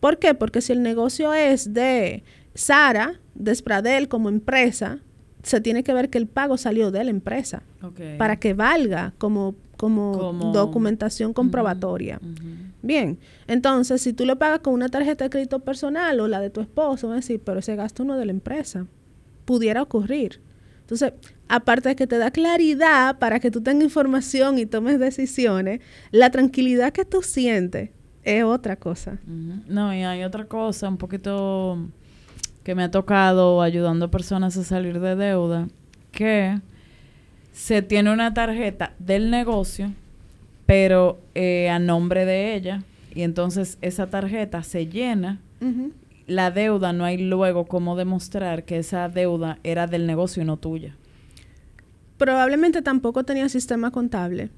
¿Por 0.00 0.18
qué? 0.18 0.34
Porque 0.34 0.60
si 0.60 0.72
el 0.72 0.82
negocio 0.82 1.32
es 1.32 1.72
de 1.72 2.24
Sara, 2.54 3.20
de 3.34 3.54
Spradel 3.54 4.08
como 4.08 4.28
empresa, 4.28 5.00
se 5.42 5.60
tiene 5.60 5.82
que 5.82 5.94
ver 5.94 6.10
que 6.10 6.18
el 6.18 6.26
pago 6.26 6.56
salió 6.56 6.90
de 6.90 7.04
la 7.04 7.10
empresa 7.10 7.62
para 8.18 8.36
que 8.36 8.54
valga 8.54 9.12
como, 9.18 9.54
como, 9.76 10.52
documentación 10.52 11.32
comprobatoria. 11.32 12.20
Bien, 12.84 13.18
entonces 13.46 14.02
si 14.02 14.12
tú 14.12 14.26
lo 14.26 14.38
pagas 14.38 14.60
con 14.60 14.74
una 14.74 14.90
tarjeta 14.90 15.24
de 15.24 15.30
crédito 15.30 15.60
personal 15.60 16.20
o 16.20 16.28
la 16.28 16.38
de 16.38 16.50
tu 16.50 16.60
esposo, 16.60 17.08
van 17.08 17.14
a 17.14 17.20
decir, 17.20 17.40
pero 17.42 17.60
ese 17.60 17.76
gasto 17.76 18.04
no 18.04 18.18
de 18.18 18.26
la 18.26 18.32
empresa. 18.32 18.86
Pudiera 19.46 19.80
ocurrir. 19.80 20.42
Entonces, 20.80 21.14
aparte 21.48 21.88
de 21.88 21.96
que 21.96 22.06
te 22.06 22.18
da 22.18 22.30
claridad 22.30 23.18
para 23.18 23.40
que 23.40 23.50
tú 23.50 23.62
tengas 23.62 23.84
información 23.84 24.58
y 24.58 24.66
tomes 24.66 24.98
decisiones, 24.98 25.80
la 26.10 26.30
tranquilidad 26.30 26.92
que 26.92 27.06
tú 27.06 27.22
sientes 27.22 27.88
es 28.22 28.44
otra 28.44 28.76
cosa. 28.76 29.18
No, 29.24 29.94
y 29.94 30.02
hay 30.02 30.22
otra 30.22 30.44
cosa 30.44 30.86
un 30.86 30.98
poquito 30.98 31.88
que 32.64 32.74
me 32.74 32.82
ha 32.82 32.90
tocado 32.90 33.62
ayudando 33.62 34.06
a 34.06 34.10
personas 34.10 34.58
a 34.58 34.64
salir 34.64 35.00
de 35.00 35.16
deuda, 35.16 35.68
que 36.12 36.60
se 37.50 37.80
tiene 37.80 38.12
una 38.12 38.34
tarjeta 38.34 38.92
del 38.98 39.30
negocio 39.30 39.94
pero 40.66 41.18
eh, 41.34 41.68
a 41.68 41.78
nombre 41.78 42.24
de 42.24 42.54
ella. 42.54 42.82
Y 43.14 43.22
entonces 43.22 43.78
esa 43.80 44.08
tarjeta 44.08 44.62
se 44.62 44.86
llena. 44.86 45.40
La 46.26 46.50
deuda 46.50 46.92
no 46.92 47.04
hay 47.04 47.16
luego 47.18 47.64
cómo 47.64 47.96
demostrar 47.96 48.64
que 48.64 48.78
esa 48.78 49.08
deuda 49.08 49.58
era 49.62 49.86
del 49.86 50.06
negocio 50.06 50.42
y 50.42 50.46
no 50.46 50.56
tuya. 50.56 50.96
Probablemente 52.18 52.82
tampoco 52.82 53.24
tenía 53.24 53.48
sistema 53.48 53.90
contable. 53.90 54.50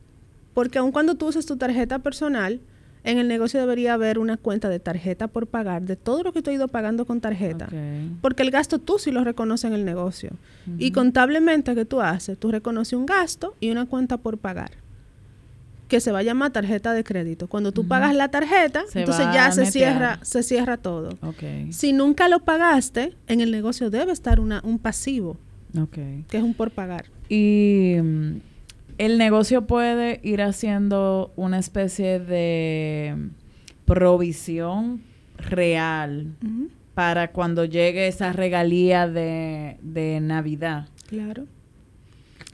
Porque 0.54 0.78
aun 0.78 0.90
cuando 0.90 1.16
tú 1.16 1.26
usas 1.28 1.46
tu 1.46 1.56
tarjeta 1.56 1.98
personal, 1.98 2.60
en 3.04 3.18
el 3.18 3.28
negocio 3.28 3.60
debería 3.60 3.94
haber 3.94 4.18
una 4.18 4.36
cuenta 4.36 4.68
de 4.68 4.80
tarjeta 4.80 5.28
por 5.28 5.46
pagar, 5.46 5.82
de 5.82 5.96
todo 5.96 6.24
lo 6.24 6.32
que 6.32 6.42
tú 6.42 6.50
has 6.50 6.56
ido 6.56 6.68
pagando 6.68 7.04
con 7.04 7.20
tarjeta. 7.20 7.68
Porque 8.20 8.42
el 8.42 8.50
gasto 8.50 8.78
tú 8.78 8.98
sí 8.98 9.12
lo 9.12 9.22
reconoces 9.22 9.68
en 9.68 9.74
el 9.74 9.84
negocio. 9.84 10.30
Y 10.78 10.90
contablemente 10.92 11.74
que 11.74 11.84
tú 11.84 12.00
haces, 12.00 12.38
tú 12.38 12.50
reconoces 12.50 12.94
un 12.94 13.06
gasto 13.06 13.54
y 13.60 13.70
una 13.70 13.86
cuenta 13.86 14.16
por 14.16 14.38
pagar 14.38 14.85
que 15.88 16.00
se 16.00 16.12
va 16.12 16.20
a 16.20 16.22
llamar 16.22 16.52
tarjeta 16.52 16.92
de 16.92 17.04
crédito. 17.04 17.46
Cuando 17.48 17.72
tú 17.72 17.86
pagas 17.86 18.14
la 18.14 18.28
tarjeta, 18.28 18.84
entonces 18.94 19.26
ya 19.32 19.50
se 19.52 19.66
cierra, 19.66 20.18
se 20.22 20.42
cierra 20.42 20.76
todo. 20.76 21.10
Si 21.70 21.92
nunca 21.92 22.28
lo 22.28 22.40
pagaste, 22.40 23.14
en 23.26 23.40
el 23.40 23.50
negocio 23.50 23.90
debe 23.90 24.12
estar 24.12 24.40
una, 24.40 24.60
un 24.64 24.78
pasivo, 24.78 25.36
que 26.28 26.36
es 26.36 26.42
un 26.42 26.54
por 26.54 26.70
pagar. 26.70 27.06
Y 27.28 27.96
mm, 28.02 28.36
el 28.98 29.18
negocio 29.18 29.66
puede 29.66 30.20
ir 30.22 30.42
haciendo 30.42 31.32
una 31.36 31.58
especie 31.58 32.18
de 32.18 33.14
provisión 33.84 35.02
real 35.36 36.34
para 36.94 37.30
cuando 37.30 37.64
llegue 37.64 38.08
esa 38.08 38.32
regalía 38.32 39.06
de, 39.06 39.76
de 39.82 40.20
Navidad. 40.20 40.88
Claro. 41.08 41.46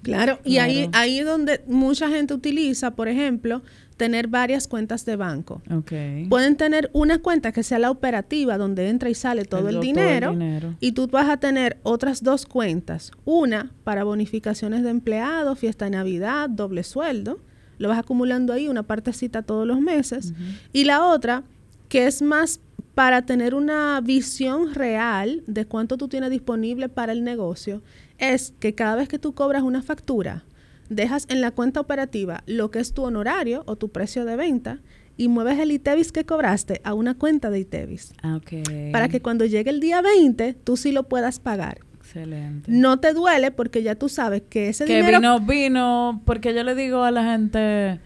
Claro, 0.03 0.41
y 0.45 0.59
ahí 0.59 0.89
ahí 0.93 1.21
es 1.21 1.27
donde 1.27 1.63
mucha 1.67 2.09
gente 2.09 2.35
utiliza, 2.35 2.93
por 2.93 3.09
ejemplo, 3.09 3.63
tener 3.97 4.27
varias 4.27 4.67
cuentas 4.67 5.05
de 5.05 5.15
banco. 5.15 5.63
Okay. 5.71 6.27
Pueden 6.27 6.57
tener 6.57 6.91
una 6.93 7.21
cuenta 7.21 7.53
que 7.53 7.63
sea 7.63 7.79
la 7.79 7.91
operativa, 7.91 8.59
donde 8.59 8.89
entra 8.89 9.11
y 9.11 9.15
sale 9.15 9.45
todo 9.45 9.69
el, 9.69 9.81
dinero, 9.81 10.37
y 10.81 10.93
tú 10.93 11.07
vas 11.07 11.29
a 11.29 11.37
tener 11.37 11.79
otras 11.85 12.23
dos 12.23 12.45
cuentas. 12.47 13.13
Una 13.25 13.71
para 13.85 14.03
bonificaciones 14.05 14.83
de 14.83 14.91
empleados, 14.91 15.59
fiesta 15.59 15.85
de 15.85 15.93
Navidad, 15.93 16.51
doble 16.51 16.83
sueldo. 16.83 17.39
Lo 17.79 17.89
vas 17.89 17.99
acumulando 17.99 18.53
ahí, 18.53 18.69
una 18.69 18.83
partecita 18.83 19.43
todos 19.43 19.67
los 19.67 19.81
meses. 19.81 20.35
Y 20.73 20.85
la 20.85 21.05
otra, 21.05 21.45
que 21.89 22.07
es 22.07 22.23
más 22.23 22.61
para 22.95 23.23
tener 23.23 23.55
una 23.55 24.01
visión 24.01 24.75
real 24.75 25.43
de 25.47 25.65
cuánto 25.65 25.97
tú 25.97 26.09
tienes 26.09 26.31
disponible 26.31 26.89
para 26.89 27.13
el 27.13 27.25
negocio, 27.25 27.83
es 28.23 28.55
que 28.61 28.75
cada 28.75 28.95
vez 28.95 29.09
que 29.09 29.18
tú 29.18 29.35
cobras 29.35 29.62
una 29.62 29.83
factura, 29.83 30.45
dejas 30.89 31.27
en 31.29 31.41
la 31.41 31.51
cuenta 31.51 31.81
operativa 31.81 32.43
lo 32.47 32.70
que 32.70 32.79
es 32.79 32.95
tu 32.95 33.03
honorario 33.03 33.64
o 33.66 33.77
tu 33.77 33.91
precio 33.91 34.25
de 34.25 34.37
venta 34.37 34.79
y 35.16 35.29
mueves 35.29 35.59
el 35.59 35.73
ITEVIS 35.73 36.12
que 36.12 36.25
cobraste 36.25 36.81
a 36.85 36.95
una 36.95 37.14
cuenta 37.14 37.51
de 37.51 37.61
ITEVIS. 37.61 38.14
Ah, 38.23 38.37
okay. 38.37 38.93
Para 38.93 39.09
que 39.09 39.20
cuando 39.20 39.45
llegue 39.45 39.70
el 39.70 39.81
día 39.81 40.01
20 40.01 40.55
tú 40.55 40.77
sí 40.77 40.93
lo 40.93 41.09
puedas 41.09 41.41
pagar. 41.41 41.81
Excelente. 41.97 42.70
No 42.70 43.01
te 43.01 43.12
duele 43.12 43.51
porque 43.51 43.83
ya 43.83 43.95
tú 43.97 44.09
sabes 44.09 44.43
que 44.49 44.68
ese 44.68 44.85
que 44.85 44.97
dinero... 44.97 45.18
vino, 45.18 45.41
vino, 45.41 46.23
porque 46.25 46.55
yo 46.55 46.62
le 46.62 46.75
digo 46.75 47.03
a 47.03 47.11
la 47.11 47.25
gente, 47.25 48.01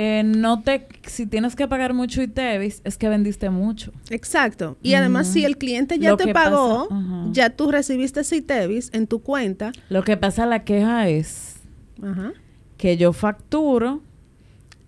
eh, 0.00 0.22
no 0.22 0.62
te, 0.62 0.86
si 1.08 1.26
tienes 1.26 1.56
que 1.56 1.66
pagar 1.66 1.92
mucho 1.92 2.22
ITEVIS, 2.22 2.82
es 2.84 2.96
que 2.96 3.08
vendiste 3.08 3.50
mucho. 3.50 3.92
Exacto. 4.10 4.78
Y 4.80 4.94
además, 4.94 5.26
si 5.26 5.44
el 5.44 5.58
cliente 5.58 5.98
ya 5.98 6.16
te 6.16 6.32
pagó, 6.32 6.88
ya 7.32 7.50
tú 7.50 7.72
recibiste 7.72 8.20
ese 8.20 8.36
ITEVIS 8.36 8.90
en 8.94 9.08
tu 9.08 9.18
cuenta. 9.24 9.72
Lo 9.88 10.04
que 10.04 10.16
pasa, 10.16 10.46
la 10.46 10.62
queja 10.62 11.08
es 11.08 11.56
que 12.76 12.96
yo 12.96 13.12
facturo 13.12 14.00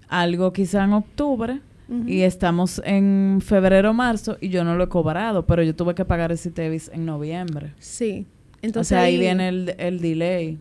algo 0.06 0.52
quizá 0.52 0.84
en 0.84 0.92
octubre 0.92 1.60
y 2.06 2.20
estamos 2.20 2.80
en 2.84 3.40
febrero 3.44 3.92
marzo 3.92 4.38
y 4.40 4.50
yo 4.50 4.62
no 4.62 4.76
lo 4.76 4.84
he 4.84 4.88
cobrado, 4.88 5.44
pero 5.44 5.64
yo 5.64 5.74
tuve 5.74 5.96
que 5.96 6.04
pagar 6.04 6.30
ese 6.30 6.50
ITEVIS 6.50 6.88
en 6.94 7.04
noviembre. 7.04 7.74
Sí. 7.80 8.28
Entonces 8.62 8.96
ahí, 8.96 9.18
viene 9.18 9.48
el, 9.48 9.74
el 9.76 10.00
delay. 10.00 10.60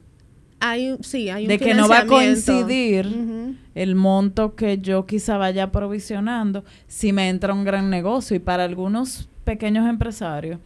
Hay, 0.59 0.97
sí, 1.01 1.29
hay 1.29 1.43
un 1.43 1.49
de 1.49 1.57
que 1.57 1.73
no 1.73 1.87
va 1.87 1.99
a 1.99 2.05
coincidir 2.05 3.55
el 3.75 3.95
monto 3.95 4.55
que 4.55 4.77
yo 4.79 5.05
quizá 5.05 5.37
vaya 5.37 5.65
aprovisionando 5.65 6.63
si 6.87 7.13
me 7.13 7.29
entra 7.29 7.53
un 7.53 7.63
gran 7.63 7.89
negocio. 7.89 8.35
Y 8.35 8.39
para 8.39 8.65
algunos 8.65 9.29
pequeños 9.43 9.87
empresarios 9.87 10.59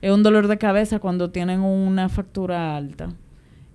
es 0.00 0.12
un 0.12 0.22
dolor 0.22 0.48
de 0.48 0.58
cabeza 0.58 0.98
cuando 0.98 1.30
tienen 1.30 1.60
una 1.60 2.08
factura 2.08 2.76
alta 2.76 3.10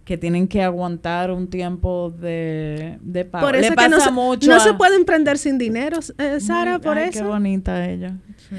que 0.06 0.18
tienen 0.20 0.47
que 0.47 0.62
aguantar 0.62 1.32
un 1.32 1.47
tiempo 1.49 2.14
de, 2.18 2.99
de 3.01 3.26
pago. 3.26 3.47
Por 3.47 3.56
eso 3.56 3.64
Le 3.64 3.70
que 3.72 3.76
pasa 3.76 3.89
no, 3.89 3.99
se, 3.99 4.12
mucho 4.12 4.47
no 4.49 4.56
a- 4.56 4.60
se 4.60 4.74
puede 4.76 4.95
emprender 4.95 5.38
sin 5.39 5.58
dinero, 5.58 5.97
eh, 6.20 6.39
Sara, 6.39 6.78
por 6.80 6.97
Ay, 6.97 7.10
eso. 7.10 7.20
Qué 7.22 7.26
bonita 7.26 7.89
ella. 7.89 8.16
Sí. 8.47 8.56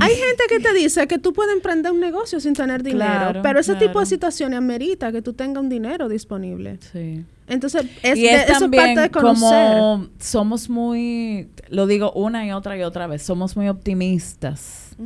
Hay 0.00 0.14
gente 0.16 0.42
que 0.48 0.58
te 0.58 0.74
dice 0.74 1.06
que 1.06 1.18
tú 1.18 1.32
puedes 1.32 1.54
emprender 1.54 1.92
un 1.92 2.00
negocio 2.00 2.40
sin 2.40 2.52
tener 2.54 2.82
dinero, 2.82 3.06
Claro, 3.06 3.42
pero 3.42 3.60
ese 3.60 3.76
tipo 3.76 4.00
de 4.00 4.06
situaciones 4.06 4.58
amerita 4.58 5.12
que 5.12 5.22
tú 5.22 5.32
tengas 5.34 5.62
un 5.62 5.68
dinero 5.68 6.08
disponible. 6.08 6.78
Sí. 6.92 7.24
Entonces, 7.46 7.84
es, 8.02 8.18
y 8.18 8.22
de- 8.22 8.34
es 8.34 8.42
eso 8.42 8.52
es 8.54 8.58
también 8.58 8.82
parte 8.82 9.00
de 9.02 9.10
conocer. 9.10 9.48
como 9.78 10.06
somos 10.18 10.68
muy, 10.68 11.48
lo 11.68 11.86
digo 11.86 12.10
una 12.12 12.44
y 12.44 12.50
otra 12.50 12.76
y 12.76 12.82
otra 12.82 13.06
vez, 13.06 13.22
somos 13.22 13.56
muy 13.56 13.68
optimistas. 13.68 14.96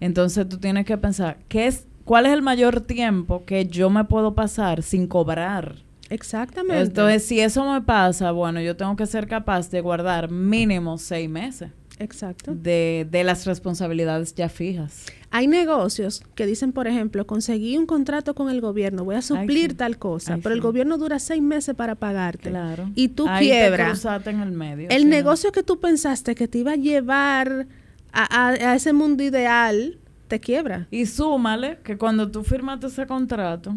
Entonces 0.00 0.48
tú 0.48 0.58
tienes 0.58 0.84
que 0.84 0.96
pensar, 0.98 1.38
¿qué 1.48 1.66
es, 1.66 1.86
¿cuál 2.10 2.26
es 2.26 2.32
el 2.32 2.42
mayor 2.42 2.80
tiempo 2.80 3.44
que 3.44 3.66
yo 3.66 3.88
me 3.88 4.02
puedo 4.02 4.34
pasar 4.34 4.82
sin 4.82 5.06
cobrar? 5.06 5.76
Exactamente. 6.08 6.82
Entonces, 6.82 7.24
si 7.24 7.38
eso 7.38 7.64
me 7.72 7.82
pasa, 7.82 8.32
bueno, 8.32 8.60
yo 8.60 8.76
tengo 8.76 8.96
que 8.96 9.06
ser 9.06 9.28
capaz 9.28 9.70
de 9.70 9.80
guardar 9.80 10.28
mínimo 10.28 10.98
seis 10.98 11.30
meses 11.30 11.70
Exacto. 12.00 12.52
de, 12.52 13.06
de 13.08 13.22
las 13.22 13.46
responsabilidades 13.46 14.34
ya 14.34 14.48
fijas. 14.48 15.06
Hay 15.30 15.46
negocios 15.46 16.24
que 16.34 16.46
dicen, 16.46 16.72
por 16.72 16.88
ejemplo, 16.88 17.28
conseguí 17.28 17.76
un 17.78 17.86
contrato 17.86 18.34
con 18.34 18.50
el 18.50 18.60
gobierno, 18.60 19.04
voy 19.04 19.14
a 19.14 19.22
suplir 19.22 19.70
sí. 19.70 19.76
tal 19.76 19.98
cosa, 19.98 20.34
Ay, 20.34 20.40
pero 20.42 20.52
el 20.56 20.60
gobierno 20.60 20.98
dura 20.98 21.20
seis 21.20 21.40
meses 21.42 21.76
para 21.76 21.94
pagarte. 21.94 22.50
Claro. 22.50 22.90
Y 22.96 23.06
tú 23.10 23.28
Ahí 23.28 23.46
te 23.46 23.52
quiebras. 23.52 23.90
cruzaste 23.90 24.30
en 24.30 24.40
el 24.40 24.50
medio. 24.50 24.88
El 24.90 25.08
negocio 25.08 25.52
que 25.52 25.62
tú 25.62 25.78
pensaste 25.78 26.34
que 26.34 26.48
te 26.48 26.58
iba 26.58 26.72
a 26.72 26.76
llevar 26.76 27.68
a, 28.12 28.46
a- 28.48 28.70
a 28.72 28.74
ese 28.74 28.92
mundo 28.92 29.22
ideal, 29.22 29.96
te 30.30 30.40
quiebra. 30.40 30.86
Y 30.90 31.04
súmale 31.04 31.78
que 31.84 31.98
cuando 31.98 32.30
tú 32.30 32.42
firmaste 32.42 32.86
ese 32.86 33.06
contrato, 33.06 33.76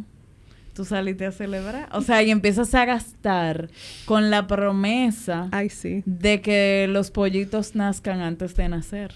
tú 0.73 0.85
saliste 0.85 1.25
a 1.25 1.31
celebrar. 1.31 1.89
O 1.91 2.01
sea, 2.01 2.23
y 2.23 2.31
empiezas 2.31 2.73
a 2.75 2.85
gastar 2.85 3.69
con 4.05 4.29
la 4.29 4.47
promesa 4.47 5.49
Ay, 5.51 5.69
sí. 5.69 6.03
de 6.05 6.41
que 6.41 6.87
los 6.89 7.11
pollitos 7.11 7.75
nazcan 7.75 8.21
antes 8.21 8.55
de 8.55 8.69
nacer. 8.69 9.13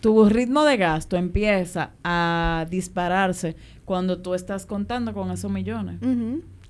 Tu 0.00 0.28
ritmo 0.28 0.64
de 0.64 0.78
gasto 0.78 1.16
empieza 1.16 1.90
a 2.02 2.66
dispararse 2.70 3.56
cuando 3.84 4.20
tú 4.22 4.34
estás 4.34 4.64
contando 4.64 5.12
con 5.12 5.30
esos 5.30 5.50
millones. 5.50 5.98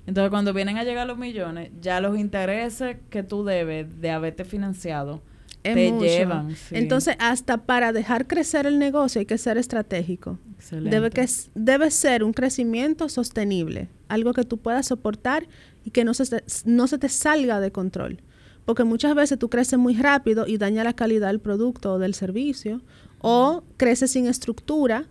Entonces, 0.05 0.29
cuando 0.29 0.53
vienen 0.53 0.77
a 0.77 0.83
llegar 0.83 1.07
los 1.07 1.17
millones, 1.17 1.71
ya 1.79 2.01
los 2.01 2.17
intereses 2.17 2.97
que 3.09 3.23
tú 3.23 3.45
debes 3.45 4.01
de 4.01 4.11
haberte 4.11 4.43
financiado 4.43 5.21
Es 5.63 5.75
te 5.75 5.91
mucho. 5.91 6.05
llevan. 6.05 6.55
sí. 6.55 6.75
Entonces, 6.75 7.15
hasta 7.19 7.57
para 7.65 7.93
dejar 7.93 8.27
crecer 8.27 8.65
el 8.65 8.79
negocio 8.79 9.19
hay 9.19 9.25
que 9.25 9.37
ser 9.37 9.57
estratégico. 9.57 10.39
Excelente. 10.55 10.89
Debe, 10.89 11.09
que, 11.09 11.25
debe 11.55 11.89
ser 11.91 12.23
un 12.23 12.33
crecimiento 12.33 13.07
sostenible, 13.09 13.89
algo 14.09 14.33
que 14.33 14.43
tú 14.43 14.57
puedas 14.57 14.87
soportar 14.87 15.47
y 15.85 15.91
que 15.91 16.03
no 16.03 16.13
se, 16.13 16.25
te- 16.25 16.43
no 16.65 16.87
se 16.87 16.97
te 16.97 17.09
salga 17.09 17.59
de 17.59 17.71
control. 17.71 18.21
Porque 18.65 18.83
muchas 18.85 19.13
veces 19.15 19.37
tú 19.39 19.49
creces 19.49 19.77
muy 19.79 19.95
rápido 19.95 20.47
y 20.47 20.57
daña 20.57 20.83
la 20.83 20.93
calidad 20.93 21.27
del 21.27 21.39
producto 21.39 21.93
o 21.93 21.99
del 21.99 22.13
servicio, 22.13 22.81
o 23.19 23.63
creces 23.77 24.11
sin 24.11 24.25
estructura 24.27 25.07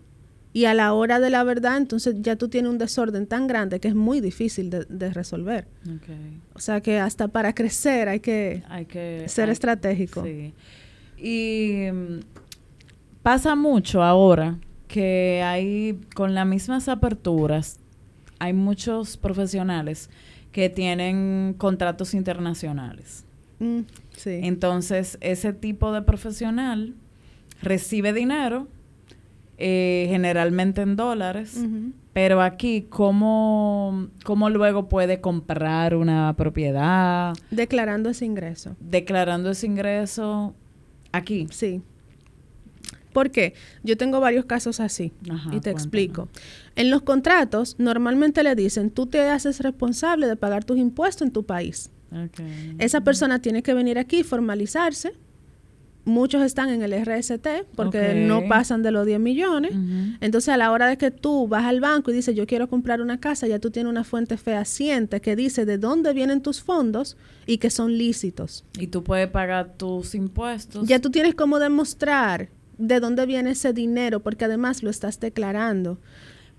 y 0.55 0.67
a 0.67 0.75
la 0.75 0.93
hora 0.93 1.19
de 1.19 1.31
la 1.31 1.45
verdad, 1.45 1.77
entonces 1.79 2.17
ya 2.21 2.37
tú 2.37 2.49
tienes 2.49 2.71
un 2.71 2.79
desorden 2.79 3.27
tan 3.27 3.47
grande 3.47 3.81
que 3.81 3.89
es 3.89 3.95
muy 3.95 4.21
difícil 4.21 4.69
de, 4.71 4.85
de 4.89 5.11
resolver. 5.13 5.67
O 6.55 6.59
sea 6.61 6.81
que 6.83 6.99
hasta 6.99 7.29
para 7.29 7.55
crecer 7.55 8.09
hay 8.09 8.21
que 8.21 8.63
Hay 8.69 8.85
que 8.87 9.25
ser 9.29 9.49
hay- 9.49 9.53
estratégico. 9.53 10.23
Sí. 10.25 10.53
Y 11.17 11.91
mm, 11.93 12.21
pasa 13.23 13.55
mucho 13.55 14.03
ahora 14.03 14.59
que 14.89 15.43
hay 15.45 15.99
con 16.15 16.35
las 16.35 16.47
mismas 16.47 16.89
aperturas 16.89 17.79
hay 18.39 18.53
muchos 18.53 19.17
profesionales 19.17 20.11
que 20.51 20.69
tienen 20.69 21.55
contratos 21.57 22.13
internacionales. 22.13 23.25
Mm, 23.61 23.83
sí. 24.17 24.41
Entonces, 24.43 25.17
ese 25.21 25.53
tipo 25.53 25.93
de 25.93 26.03
profesional 26.03 26.95
recibe 27.63 28.13
dinero, 28.13 28.67
eh, 29.65 30.07
generalmente 30.11 30.83
en 30.83 30.97
dólares, 30.97 31.57
pero 32.13 32.43
aquí, 32.43 32.87
¿cómo, 32.91 34.09
¿cómo 34.25 34.51
luego 34.51 34.89
puede 34.89 35.21
comprar 35.21 35.95
una 35.95 36.35
propiedad? 36.37 37.33
Declarando 37.51 38.11
ese 38.11 38.25
ingreso. 38.25 38.77
declarando 38.81 39.51
ese 39.51 39.67
ingreso 39.67 40.55
aquí. 41.13 41.47
Sí. 41.51 41.81
¿Por 43.13 43.31
qué? 43.31 43.55
Yo 43.83 43.97
tengo 43.97 44.21
varios 44.21 44.47
casos 44.47 44.81
así 44.81 45.13
Ajá, 45.31 45.49
y 45.51 45.61
te 45.61 45.71
cuéntame. 45.71 45.73
explico. 45.73 46.29
En 46.77 46.91
los 46.91 47.03
contratos 47.03 47.77
normalmente 47.79 48.43
le 48.43 48.55
dicen, 48.55 48.91
tú 48.91 49.07
te 49.07 49.21
haces 49.29 49.61
responsable 49.61 50.27
de 50.27 50.37
pagar 50.37 50.65
tus 50.65 50.79
impuestos 50.79 51.27
en 51.27 51.33
tu 51.33 51.45
país. 51.45 51.91
Okay. 52.11 52.75
Esa 52.79 53.03
persona 53.03 53.41
tiene 53.41 53.63
que 53.63 53.75
venir 53.75 53.99
aquí, 53.99 54.23
formalizarse. 54.23 55.13
Muchos 56.05 56.43
están 56.43 56.69
en 56.71 56.83
el 56.83 56.93
RST 57.05 57.47
porque 57.77 58.15
no 58.27 58.49
pasan 58.49 58.83
de 58.83 58.91
los 58.91 59.07
10 59.07 59.21
millones. 59.21 59.73
Entonces, 60.21 60.49
a 60.49 60.57
la 60.57 60.73
hora 60.73 60.89
de 60.89 60.97
que 60.99 61.11
tú 61.13 61.47
vas 61.47 61.65
al 61.65 61.81
banco 61.81 62.11
y 62.11 62.15
dices, 62.15 62.35
yo 62.35 62.45
quiero 62.47 62.69
comprar 62.69 63.01
una 63.01 63.21
casa, 63.21 63.47
ya 63.47 63.61
tú 63.61 63.71
tienes 63.71 63.89
una 63.91 64.03
fuente 64.03 64.37
fehaciente 64.37 65.21
que 65.21 65.37
dice 65.37 65.65
de 65.65 65.79
dónde 65.79 66.13
vienen 66.13 66.43
tus 66.43 66.61
fondos 66.61 67.17
y 67.47 67.59
que 67.59 67.71
son 67.71 67.97
lícitos. 67.97 68.65
Y 68.79 68.89
tú 68.89 69.05
puedes 69.05 69.29
pagar 69.29 69.75
tus 69.77 70.17
impuestos. 70.17 70.89
Ya 70.89 70.99
tú 70.99 71.11
tienes 71.11 71.37
cómo 71.37 71.61
demostrar 71.61 72.49
de 72.79 72.99
dónde 72.99 73.25
viene 73.27 73.51
ese 73.51 73.73
dinero, 73.73 74.21
porque 74.25 74.47
además 74.47 74.83
lo 74.83 74.91
estás 74.91 75.21
declarando. 75.21 75.99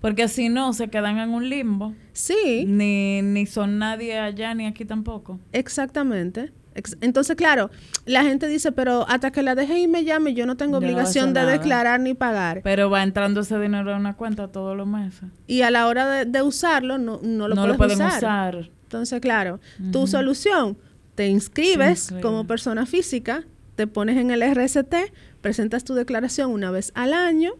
Porque 0.00 0.28
si 0.28 0.48
no, 0.48 0.72
se 0.72 0.88
quedan 0.88 1.18
en 1.18 1.30
un 1.30 1.48
limbo. 1.48 1.94
Sí, 2.12 2.64
Ni, 2.66 3.20
ni 3.22 3.46
son 3.46 3.78
nadie 3.78 4.18
allá 4.18 4.54
ni 4.54 4.66
aquí 4.66 4.84
tampoco. 4.84 5.38
exactamente. 5.52 6.52
Entonces, 7.00 7.36
claro, 7.36 7.70
la 8.04 8.22
gente 8.24 8.48
dice, 8.48 8.72
pero 8.72 9.08
hasta 9.08 9.30
que 9.30 9.42
la 9.42 9.54
DGI 9.54 9.86
me 9.88 10.04
llame, 10.04 10.34
yo 10.34 10.44
no 10.46 10.56
tengo 10.56 10.72
Yo 10.72 10.76
a 10.76 10.78
obligación 10.90 11.32
de 11.34 11.40
nada. 11.40 11.52
declarar 11.52 12.00
ni 12.00 12.14
pagar. 12.14 12.60
Pero 12.64 12.90
va 12.90 13.02
entrando 13.02 13.40
ese 13.42 13.58
dinero 13.58 13.92
en 13.92 13.98
una 13.98 14.14
cuenta 14.16 14.48
todos 14.48 14.76
los 14.76 14.86
meses. 14.86 15.28
Y 15.46 15.62
a 15.62 15.70
la 15.70 15.86
hora 15.86 16.08
de, 16.10 16.24
de 16.24 16.42
usarlo, 16.42 16.98
no, 16.98 17.20
no 17.22 17.48
lo 17.48 17.54
no 17.54 17.62
puedes 17.62 17.68
lo 17.72 17.76
pueden 17.78 17.98
usar. 17.98 18.18
usar. 18.18 18.70
Entonces, 18.82 19.20
claro, 19.20 19.60
tu 19.92 20.06
solución, 20.06 20.76
te 21.14 21.28
inscribes 21.28 21.76
Te 21.78 21.90
inscribes. 22.14 22.22
como 22.22 22.46
persona 22.46 22.86
física, 22.86 23.44
te 23.76 23.86
pones 23.86 24.16
en 24.18 24.30
el 24.30 24.42
RST, 24.54 24.94
presentas 25.40 25.84
tu 25.84 25.94
declaración 25.94 26.50
una 26.50 26.70
vez 26.70 26.92
al 26.94 27.12
año 27.12 27.52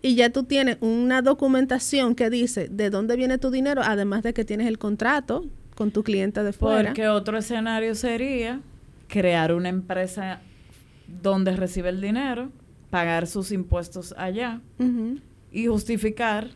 y 0.00 0.14
ya 0.14 0.30
tú 0.30 0.44
tienes 0.44 0.78
una 0.80 1.22
documentación 1.22 2.14
que 2.14 2.28
dice 2.30 2.68
de 2.70 2.90
dónde 2.90 3.16
viene 3.16 3.38
tu 3.38 3.50
dinero, 3.50 3.82
además 3.84 4.22
de 4.22 4.32
que 4.34 4.44
tienes 4.44 4.66
el 4.66 4.78
contrato 4.78 5.44
con 5.82 5.90
tu 5.90 6.04
cliente 6.04 6.44
de 6.44 6.52
fuera. 6.52 6.90
Porque 6.90 7.08
otro 7.08 7.36
escenario 7.36 7.96
sería 7.96 8.60
crear 9.08 9.52
una 9.52 9.68
empresa 9.68 10.38
donde 11.08 11.56
recibe 11.56 11.88
el 11.88 12.00
dinero, 12.00 12.52
pagar 12.88 13.26
sus 13.26 13.50
impuestos 13.50 14.14
allá 14.16 14.60
y 15.50 15.66
justificar. 15.66 16.50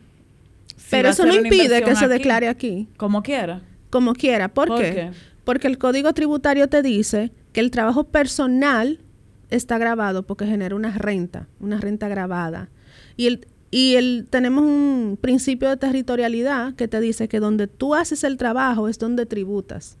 Pero 0.89 1.09
eso 1.09 1.25
no 1.25 1.35
impide 1.35 1.83
que 1.83 1.93
se 1.97 2.07
declare 2.07 2.47
aquí. 2.47 2.87
Como 2.95 3.21
quiera. 3.21 3.63
Como 3.89 4.13
quiera. 4.13 4.47
¿Por, 4.47 4.73
qué? 4.77 5.11
Porque 5.43 5.67
el 5.67 5.77
código 5.77 6.13
tributario 6.13 6.69
te 6.69 6.81
dice 6.81 7.33
que 7.51 7.59
el 7.59 7.69
trabajo 7.69 8.05
personal 8.05 9.01
está 9.49 9.77
grabado 9.77 10.23
porque 10.23 10.45
genera 10.45 10.73
una 10.73 10.97
renta, 10.97 11.49
una 11.59 11.81
renta 11.81 12.07
grabada. 12.07 12.69
Y 13.17 13.27
el, 13.27 13.45
y 13.69 13.95
el, 13.95 14.27
tenemos 14.29 14.63
un 14.63 15.17
principio 15.19 15.69
de 15.69 15.77
territorialidad 15.77 16.75
que 16.75 16.87
te 16.87 17.01
dice 17.01 17.27
que 17.27 17.39
donde 17.39 17.67
tú 17.67 17.95
haces 17.95 18.23
el 18.23 18.37
trabajo 18.37 18.87
es 18.87 18.97
donde 18.97 19.25
tributas. 19.25 19.97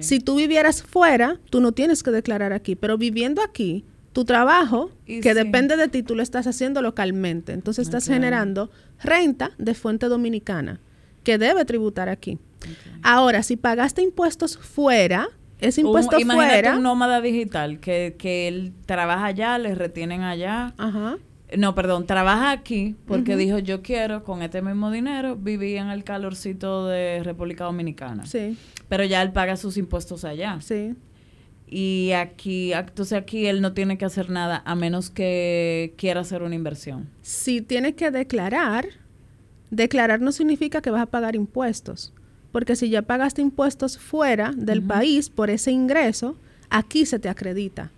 Si 0.00 0.20
tú 0.20 0.36
vivieras 0.36 0.82
fuera, 0.82 1.40
tú 1.50 1.60
no 1.60 1.72
tienes 1.72 2.02
que 2.02 2.10
declarar 2.10 2.52
aquí, 2.52 2.76
pero 2.76 2.98
viviendo 2.98 3.42
aquí, 3.42 3.84
tu 4.12 4.24
trabajo, 4.24 4.90
que 5.06 5.34
depende 5.34 5.76
de 5.76 5.88
ti, 5.88 6.02
tú 6.02 6.14
lo 6.14 6.22
estás 6.22 6.46
haciendo 6.46 6.82
localmente. 6.82 7.52
Entonces 7.52 7.86
estás 7.86 8.06
generando 8.06 8.70
renta 9.02 9.50
de 9.58 9.74
fuente 9.74 10.06
dominicana 10.06 10.80
que 11.22 11.38
debe 11.38 11.64
tributar 11.64 12.08
aquí. 12.08 12.38
Ahora, 13.02 13.42
si 13.42 13.56
pagaste 13.56 14.02
impuestos 14.02 14.56
fuera, 14.58 15.28
ese 15.58 15.80
impuesto 15.80 16.16
un, 16.18 16.30
fuera. 16.30 16.76
un 16.76 16.82
nómada 16.82 17.20
digital 17.20 17.80
que, 17.80 18.14
que 18.18 18.48
él 18.48 18.72
trabaja 18.86 19.26
allá, 19.26 19.58
le 19.58 19.74
retienen 19.74 20.22
allá. 20.22 20.74
Ajá. 20.76 21.18
No, 21.56 21.74
perdón, 21.74 22.06
trabaja 22.06 22.50
aquí 22.50 22.96
porque 23.06 23.36
dijo 23.36 23.58
yo 23.58 23.80
quiero 23.82 24.24
con 24.24 24.42
este 24.42 24.62
mismo 24.62 24.90
dinero 24.90 25.36
vivir 25.36 25.76
en 25.76 25.90
el 25.90 26.02
calorcito 26.02 26.86
de 26.88 27.22
República 27.22 27.64
Dominicana. 27.64 28.26
Sí. 28.26 28.56
Pero 28.88 29.04
ya 29.04 29.22
él 29.22 29.32
paga 29.32 29.56
sus 29.56 29.76
impuestos 29.76 30.24
allá. 30.24 30.58
Sí. 30.60 30.94
Y 31.68 32.12
aquí, 32.12 32.72
entonces 32.72 33.18
aquí 33.18 33.46
él 33.46 33.60
no 33.60 33.72
tiene 33.72 33.98
que 33.98 34.04
hacer 34.04 34.30
nada 34.30 34.62
a 34.64 34.74
menos 34.74 35.10
que 35.10 35.94
quiera 35.96 36.20
hacer 36.20 36.42
una 36.42 36.54
inversión. 36.54 37.08
Si 37.22 37.60
tiene 37.60 37.94
que 37.94 38.10
declarar, 38.10 38.86
declarar 39.70 40.20
no 40.20 40.32
significa 40.32 40.80
que 40.80 40.90
vas 40.90 41.02
a 41.02 41.06
pagar 41.06 41.34
impuestos. 41.34 42.12
Porque 42.52 42.76
si 42.76 42.88
ya 42.88 43.02
pagaste 43.02 43.42
impuestos 43.42 43.98
fuera 43.98 44.52
del 44.56 44.82
país 44.82 45.28
por 45.28 45.50
ese 45.50 45.72
ingreso, 45.72 46.36
aquí 46.70 47.04
se 47.04 47.18
te 47.18 47.28
acredita. 47.28 47.90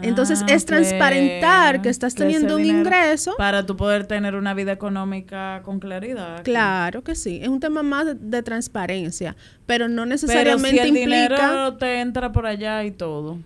Entonces 0.00 0.42
ah, 0.42 0.46
es 0.48 0.64
transparentar 0.64 1.82
que 1.82 1.88
estás 1.88 2.14
teniendo 2.14 2.56
un 2.56 2.64
ingreso. 2.64 3.34
Para 3.36 3.66
tú 3.66 3.76
poder 3.76 4.06
tener 4.06 4.34
una 4.34 4.54
vida 4.54 4.72
económica 4.72 5.60
con 5.64 5.80
claridad. 5.80 6.42
Claro 6.44 7.02
que 7.02 7.14
sí. 7.14 7.40
Es 7.42 7.48
un 7.48 7.60
tema 7.60 7.82
más 7.82 8.06
de, 8.18 8.42
transparencia. 8.42 9.36
Pero 9.66 9.88
no 9.88 10.06
necesariamente 10.06 10.70
pero 10.70 10.82
si 10.82 10.88
el 10.88 10.94
dinero 10.94 11.76
te 11.76 12.00
entra 12.00 12.32
por 12.32 12.46
allá 12.46 12.84
y 12.84 12.90
todo. 12.90 13.38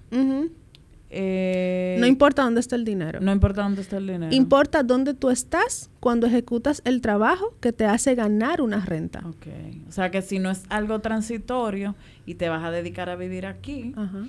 Eh, 1.11 1.97
no 1.99 2.07
importa 2.07 2.43
dónde 2.43 2.61
está 2.61 2.77
el 2.77 2.85
dinero. 2.85 3.21
No 3.21 3.33
importa 3.33 3.63
dónde 3.63 3.83
está 3.83 3.97
el 3.97 4.07
dinero. 4.07 4.35
Importa 4.35 4.83
dónde 4.83 5.15
tú 5.15 5.31
estás 5.31 5.91
cuando 6.01 6.27
ejecutas 6.27 6.83
el 6.85 7.01
trabajo 7.01 7.55
que 7.61 7.73
te 7.73 7.87
hace 7.87 8.15
ganar 8.15 8.61
una 8.61 8.85
renta. 8.85 9.23
Ok. 9.27 9.47
O 9.89 9.93
sea 9.93 10.11
que 10.11 10.23
si 10.23 10.39
no 10.39 10.51
es 10.51 10.63
algo 10.69 11.01
transitorio 11.01 11.97
y 12.25 12.35
te 12.35 12.49
vas 12.49 12.65
a 12.65 12.71
dedicar 12.71 13.09
a 13.09 13.17
vivir 13.17 13.47
aquí, 13.47 13.93
Ajá 13.97 14.27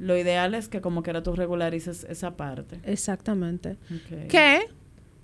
lo 0.00 0.16
ideal 0.16 0.54
es 0.54 0.68
que 0.68 0.80
como 0.80 1.02
quiera 1.02 1.22
tú 1.22 1.36
regularices 1.36 2.04
esa 2.08 2.36
parte. 2.36 2.80
Exactamente. 2.84 3.76
Que 4.28 4.60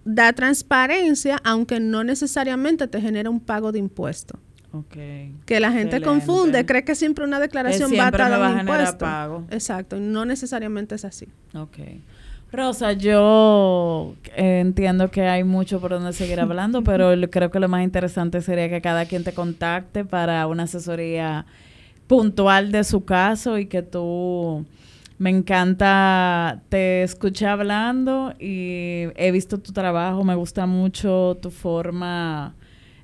da 0.04 0.32
transparencia, 0.34 1.40
aunque 1.44 1.80
no 1.80 2.04
necesariamente 2.04 2.86
te 2.86 3.00
genera 3.00 3.30
un 3.30 3.40
pago 3.40 3.72
de 3.72 3.78
impuesto. 3.78 4.38
Okay. 4.72 5.34
Que 5.46 5.58
la 5.58 5.72
gente 5.72 6.02
confunde, 6.02 6.66
cree 6.66 6.84
que 6.84 6.94
siempre 6.94 7.24
una 7.24 7.40
declaración 7.40 7.90
va 7.98 8.08
a 8.08 8.10
dar 8.10 8.52
un 8.52 8.60
impuesto. 8.60 8.98
Pago. 8.98 9.44
Exacto, 9.50 9.98
no 9.98 10.26
necesariamente 10.26 10.94
es 10.94 11.06
así. 11.06 11.26
Ok. 11.54 11.78
Rosa, 12.52 12.92
yo 12.92 14.14
eh, 14.36 14.60
entiendo 14.60 15.10
que 15.10 15.22
hay 15.22 15.42
mucho 15.42 15.80
por 15.80 15.92
donde 15.92 16.12
seguir 16.12 16.38
hablando, 16.38 16.82
pero 16.84 17.12
creo 17.30 17.50
que 17.50 17.60
lo 17.60 17.68
más 17.68 17.82
interesante 17.82 18.42
sería 18.42 18.68
que 18.68 18.82
cada 18.82 19.06
quien 19.06 19.24
te 19.24 19.32
contacte 19.32 20.04
para 20.04 20.46
una 20.46 20.64
asesoría 20.64 21.46
puntual 22.06 22.72
de 22.72 22.84
su 22.84 23.04
caso 23.04 23.58
y 23.58 23.66
que 23.66 23.82
tú 23.82 24.64
me 25.18 25.30
encanta, 25.30 26.62
te 26.68 27.02
escuché 27.02 27.46
hablando 27.46 28.34
y 28.38 29.04
he 29.16 29.30
visto 29.32 29.58
tu 29.58 29.72
trabajo, 29.72 30.24
me 30.24 30.34
gusta 30.34 30.66
mucho 30.66 31.38
tu 31.40 31.50
forma, 31.50 32.54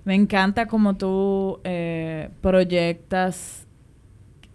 me 0.05 0.15
encanta 0.15 0.67
como 0.67 0.97
tú 0.97 1.61
eh, 1.65 2.29
proyectas 2.41 3.67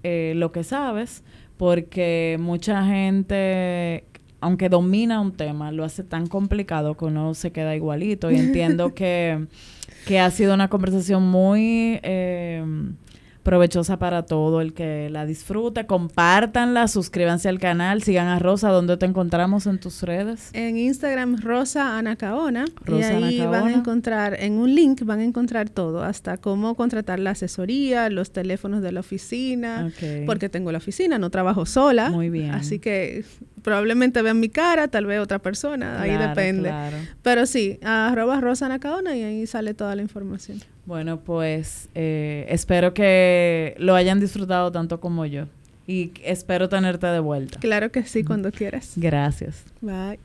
eh, 0.04 0.34
lo 0.36 0.52
que 0.52 0.64
sabes, 0.64 1.24
porque 1.58 2.38
mucha 2.40 2.86
gente, 2.86 4.04
aunque 4.40 4.70
domina 4.70 5.20
un 5.20 5.32
tema, 5.32 5.72
lo 5.72 5.84
hace 5.84 6.04
tan 6.04 6.28
complicado 6.28 6.96
que 6.96 7.06
uno 7.06 7.34
se 7.34 7.52
queda 7.52 7.76
igualito. 7.76 8.30
Y 8.30 8.36
entiendo 8.36 8.94
que, 8.96 9.48
que 10.06 10.20
ha 10.20 10.30
sido 10.30 10.54
una 10.54 10.70
conversación 10.70 11.24
muy... 11.24 12.00
Eh, 12.04 12.64
provechosa 13.48 13.98
para 13.98 14.24
todo 14.24 14.60
el 14.60 14.74
que 14.74 15.10
la 15.10 15.26
disfrute. 15.26 15.86
Compártanla, 15.86 16.90
suscríbanse 16.90 17.48
al 17.48 17.60
canal, 17.60 18.04
sigan 18.04 18.28
a 18.28 18.40
Rosa. 18.40 18.72
¿Dónde 18.72 18.98
te 18.98 19.06
encontramos 19.06 19.68
en 19.68 19.80
tus 19.80 20.02
redes? 20.02 20.50
En 20.52 20.78
Instagram, 20.78 21.38
Rosa 21.38 21.98
Anacaona. 21.98 22.66
Rosa 22.84 23.18
y 23.18 23.24
ahí 23.24 23.40
van 23.40 23.68
a 23.68 23.72
encontrar, 23.72 24.36
en 24.38 24.60
un 24.60 24.76
link 24.76 25.02
van 25.06 25.22
a 25.22 25.24
encontrar 25.24 25.70
todo, 25.70 26.04
hasta 26.04 26.36
cómo 26.36 26.76
contratar 26.76 27.20
la 27.20 27.30
asesoría, 27.32 28.10
los 28.10 28.32
teléfonos 28.32 28.82
de 28.82 28.92
la 28.92 29.00
oficina, 29.00 29.94
porque 30.26 30.50
tengo 30.50 30.74
la 30.74 30.80
oficina, 30.80 31.18
no 31.18 31.30
trabajo 31.30 31.66
sola. 31.66 32.10
Muy 32.10 32.30
bien. 32.30 32.52
Así 32.52 32.80
que 32.80 33.24
probablemente 33.62 34.22
vean 34.24 34.42
mi 34.42 34.50
cara, 34.50 34.90
tal 34.90 35.06
vez 35.06 35.22
otra 35.22 35.40
persona, 35.40 36.02
ahí 36.02 36.18
depende. 36.18 36.74
Pero 37.22 37.46
sí, 37.46 37.80
arroba 37.82 38.42
Rosa 38.42 38.66
Anacaona 38.66 39.16
y 39.16 39.24
ahí 39.24 39.48
sale 39.48 39.74
toda 39.74 39.96
la 39.96 40.02
información. 40.02 40.60
Bueno, 40.88 41.20
pues 41.20 41.90
eh, 41.96 42.46
espero 42.48 42.94
que 42.94 43.76
lo 43.78 43.94
hayan 43.94 44.22
disfrutado 44.22 44.72
tanto 44.72 45.02
como 45.02 45.26
yo 45.26 45.46
y 45.86 46.14
espero 46.24 46.70
tenerte 46.70 47.08
de 47.08 47.20
vuelta. 47.20 47.60
Claro 47.60 47.92
que 47.92 48.04
sí, 48.04 48.24
cuando 48.24 48.52
quieras. 48.54 48.94
Gracias. 48.96 49.66
Bye. 49.82 50.18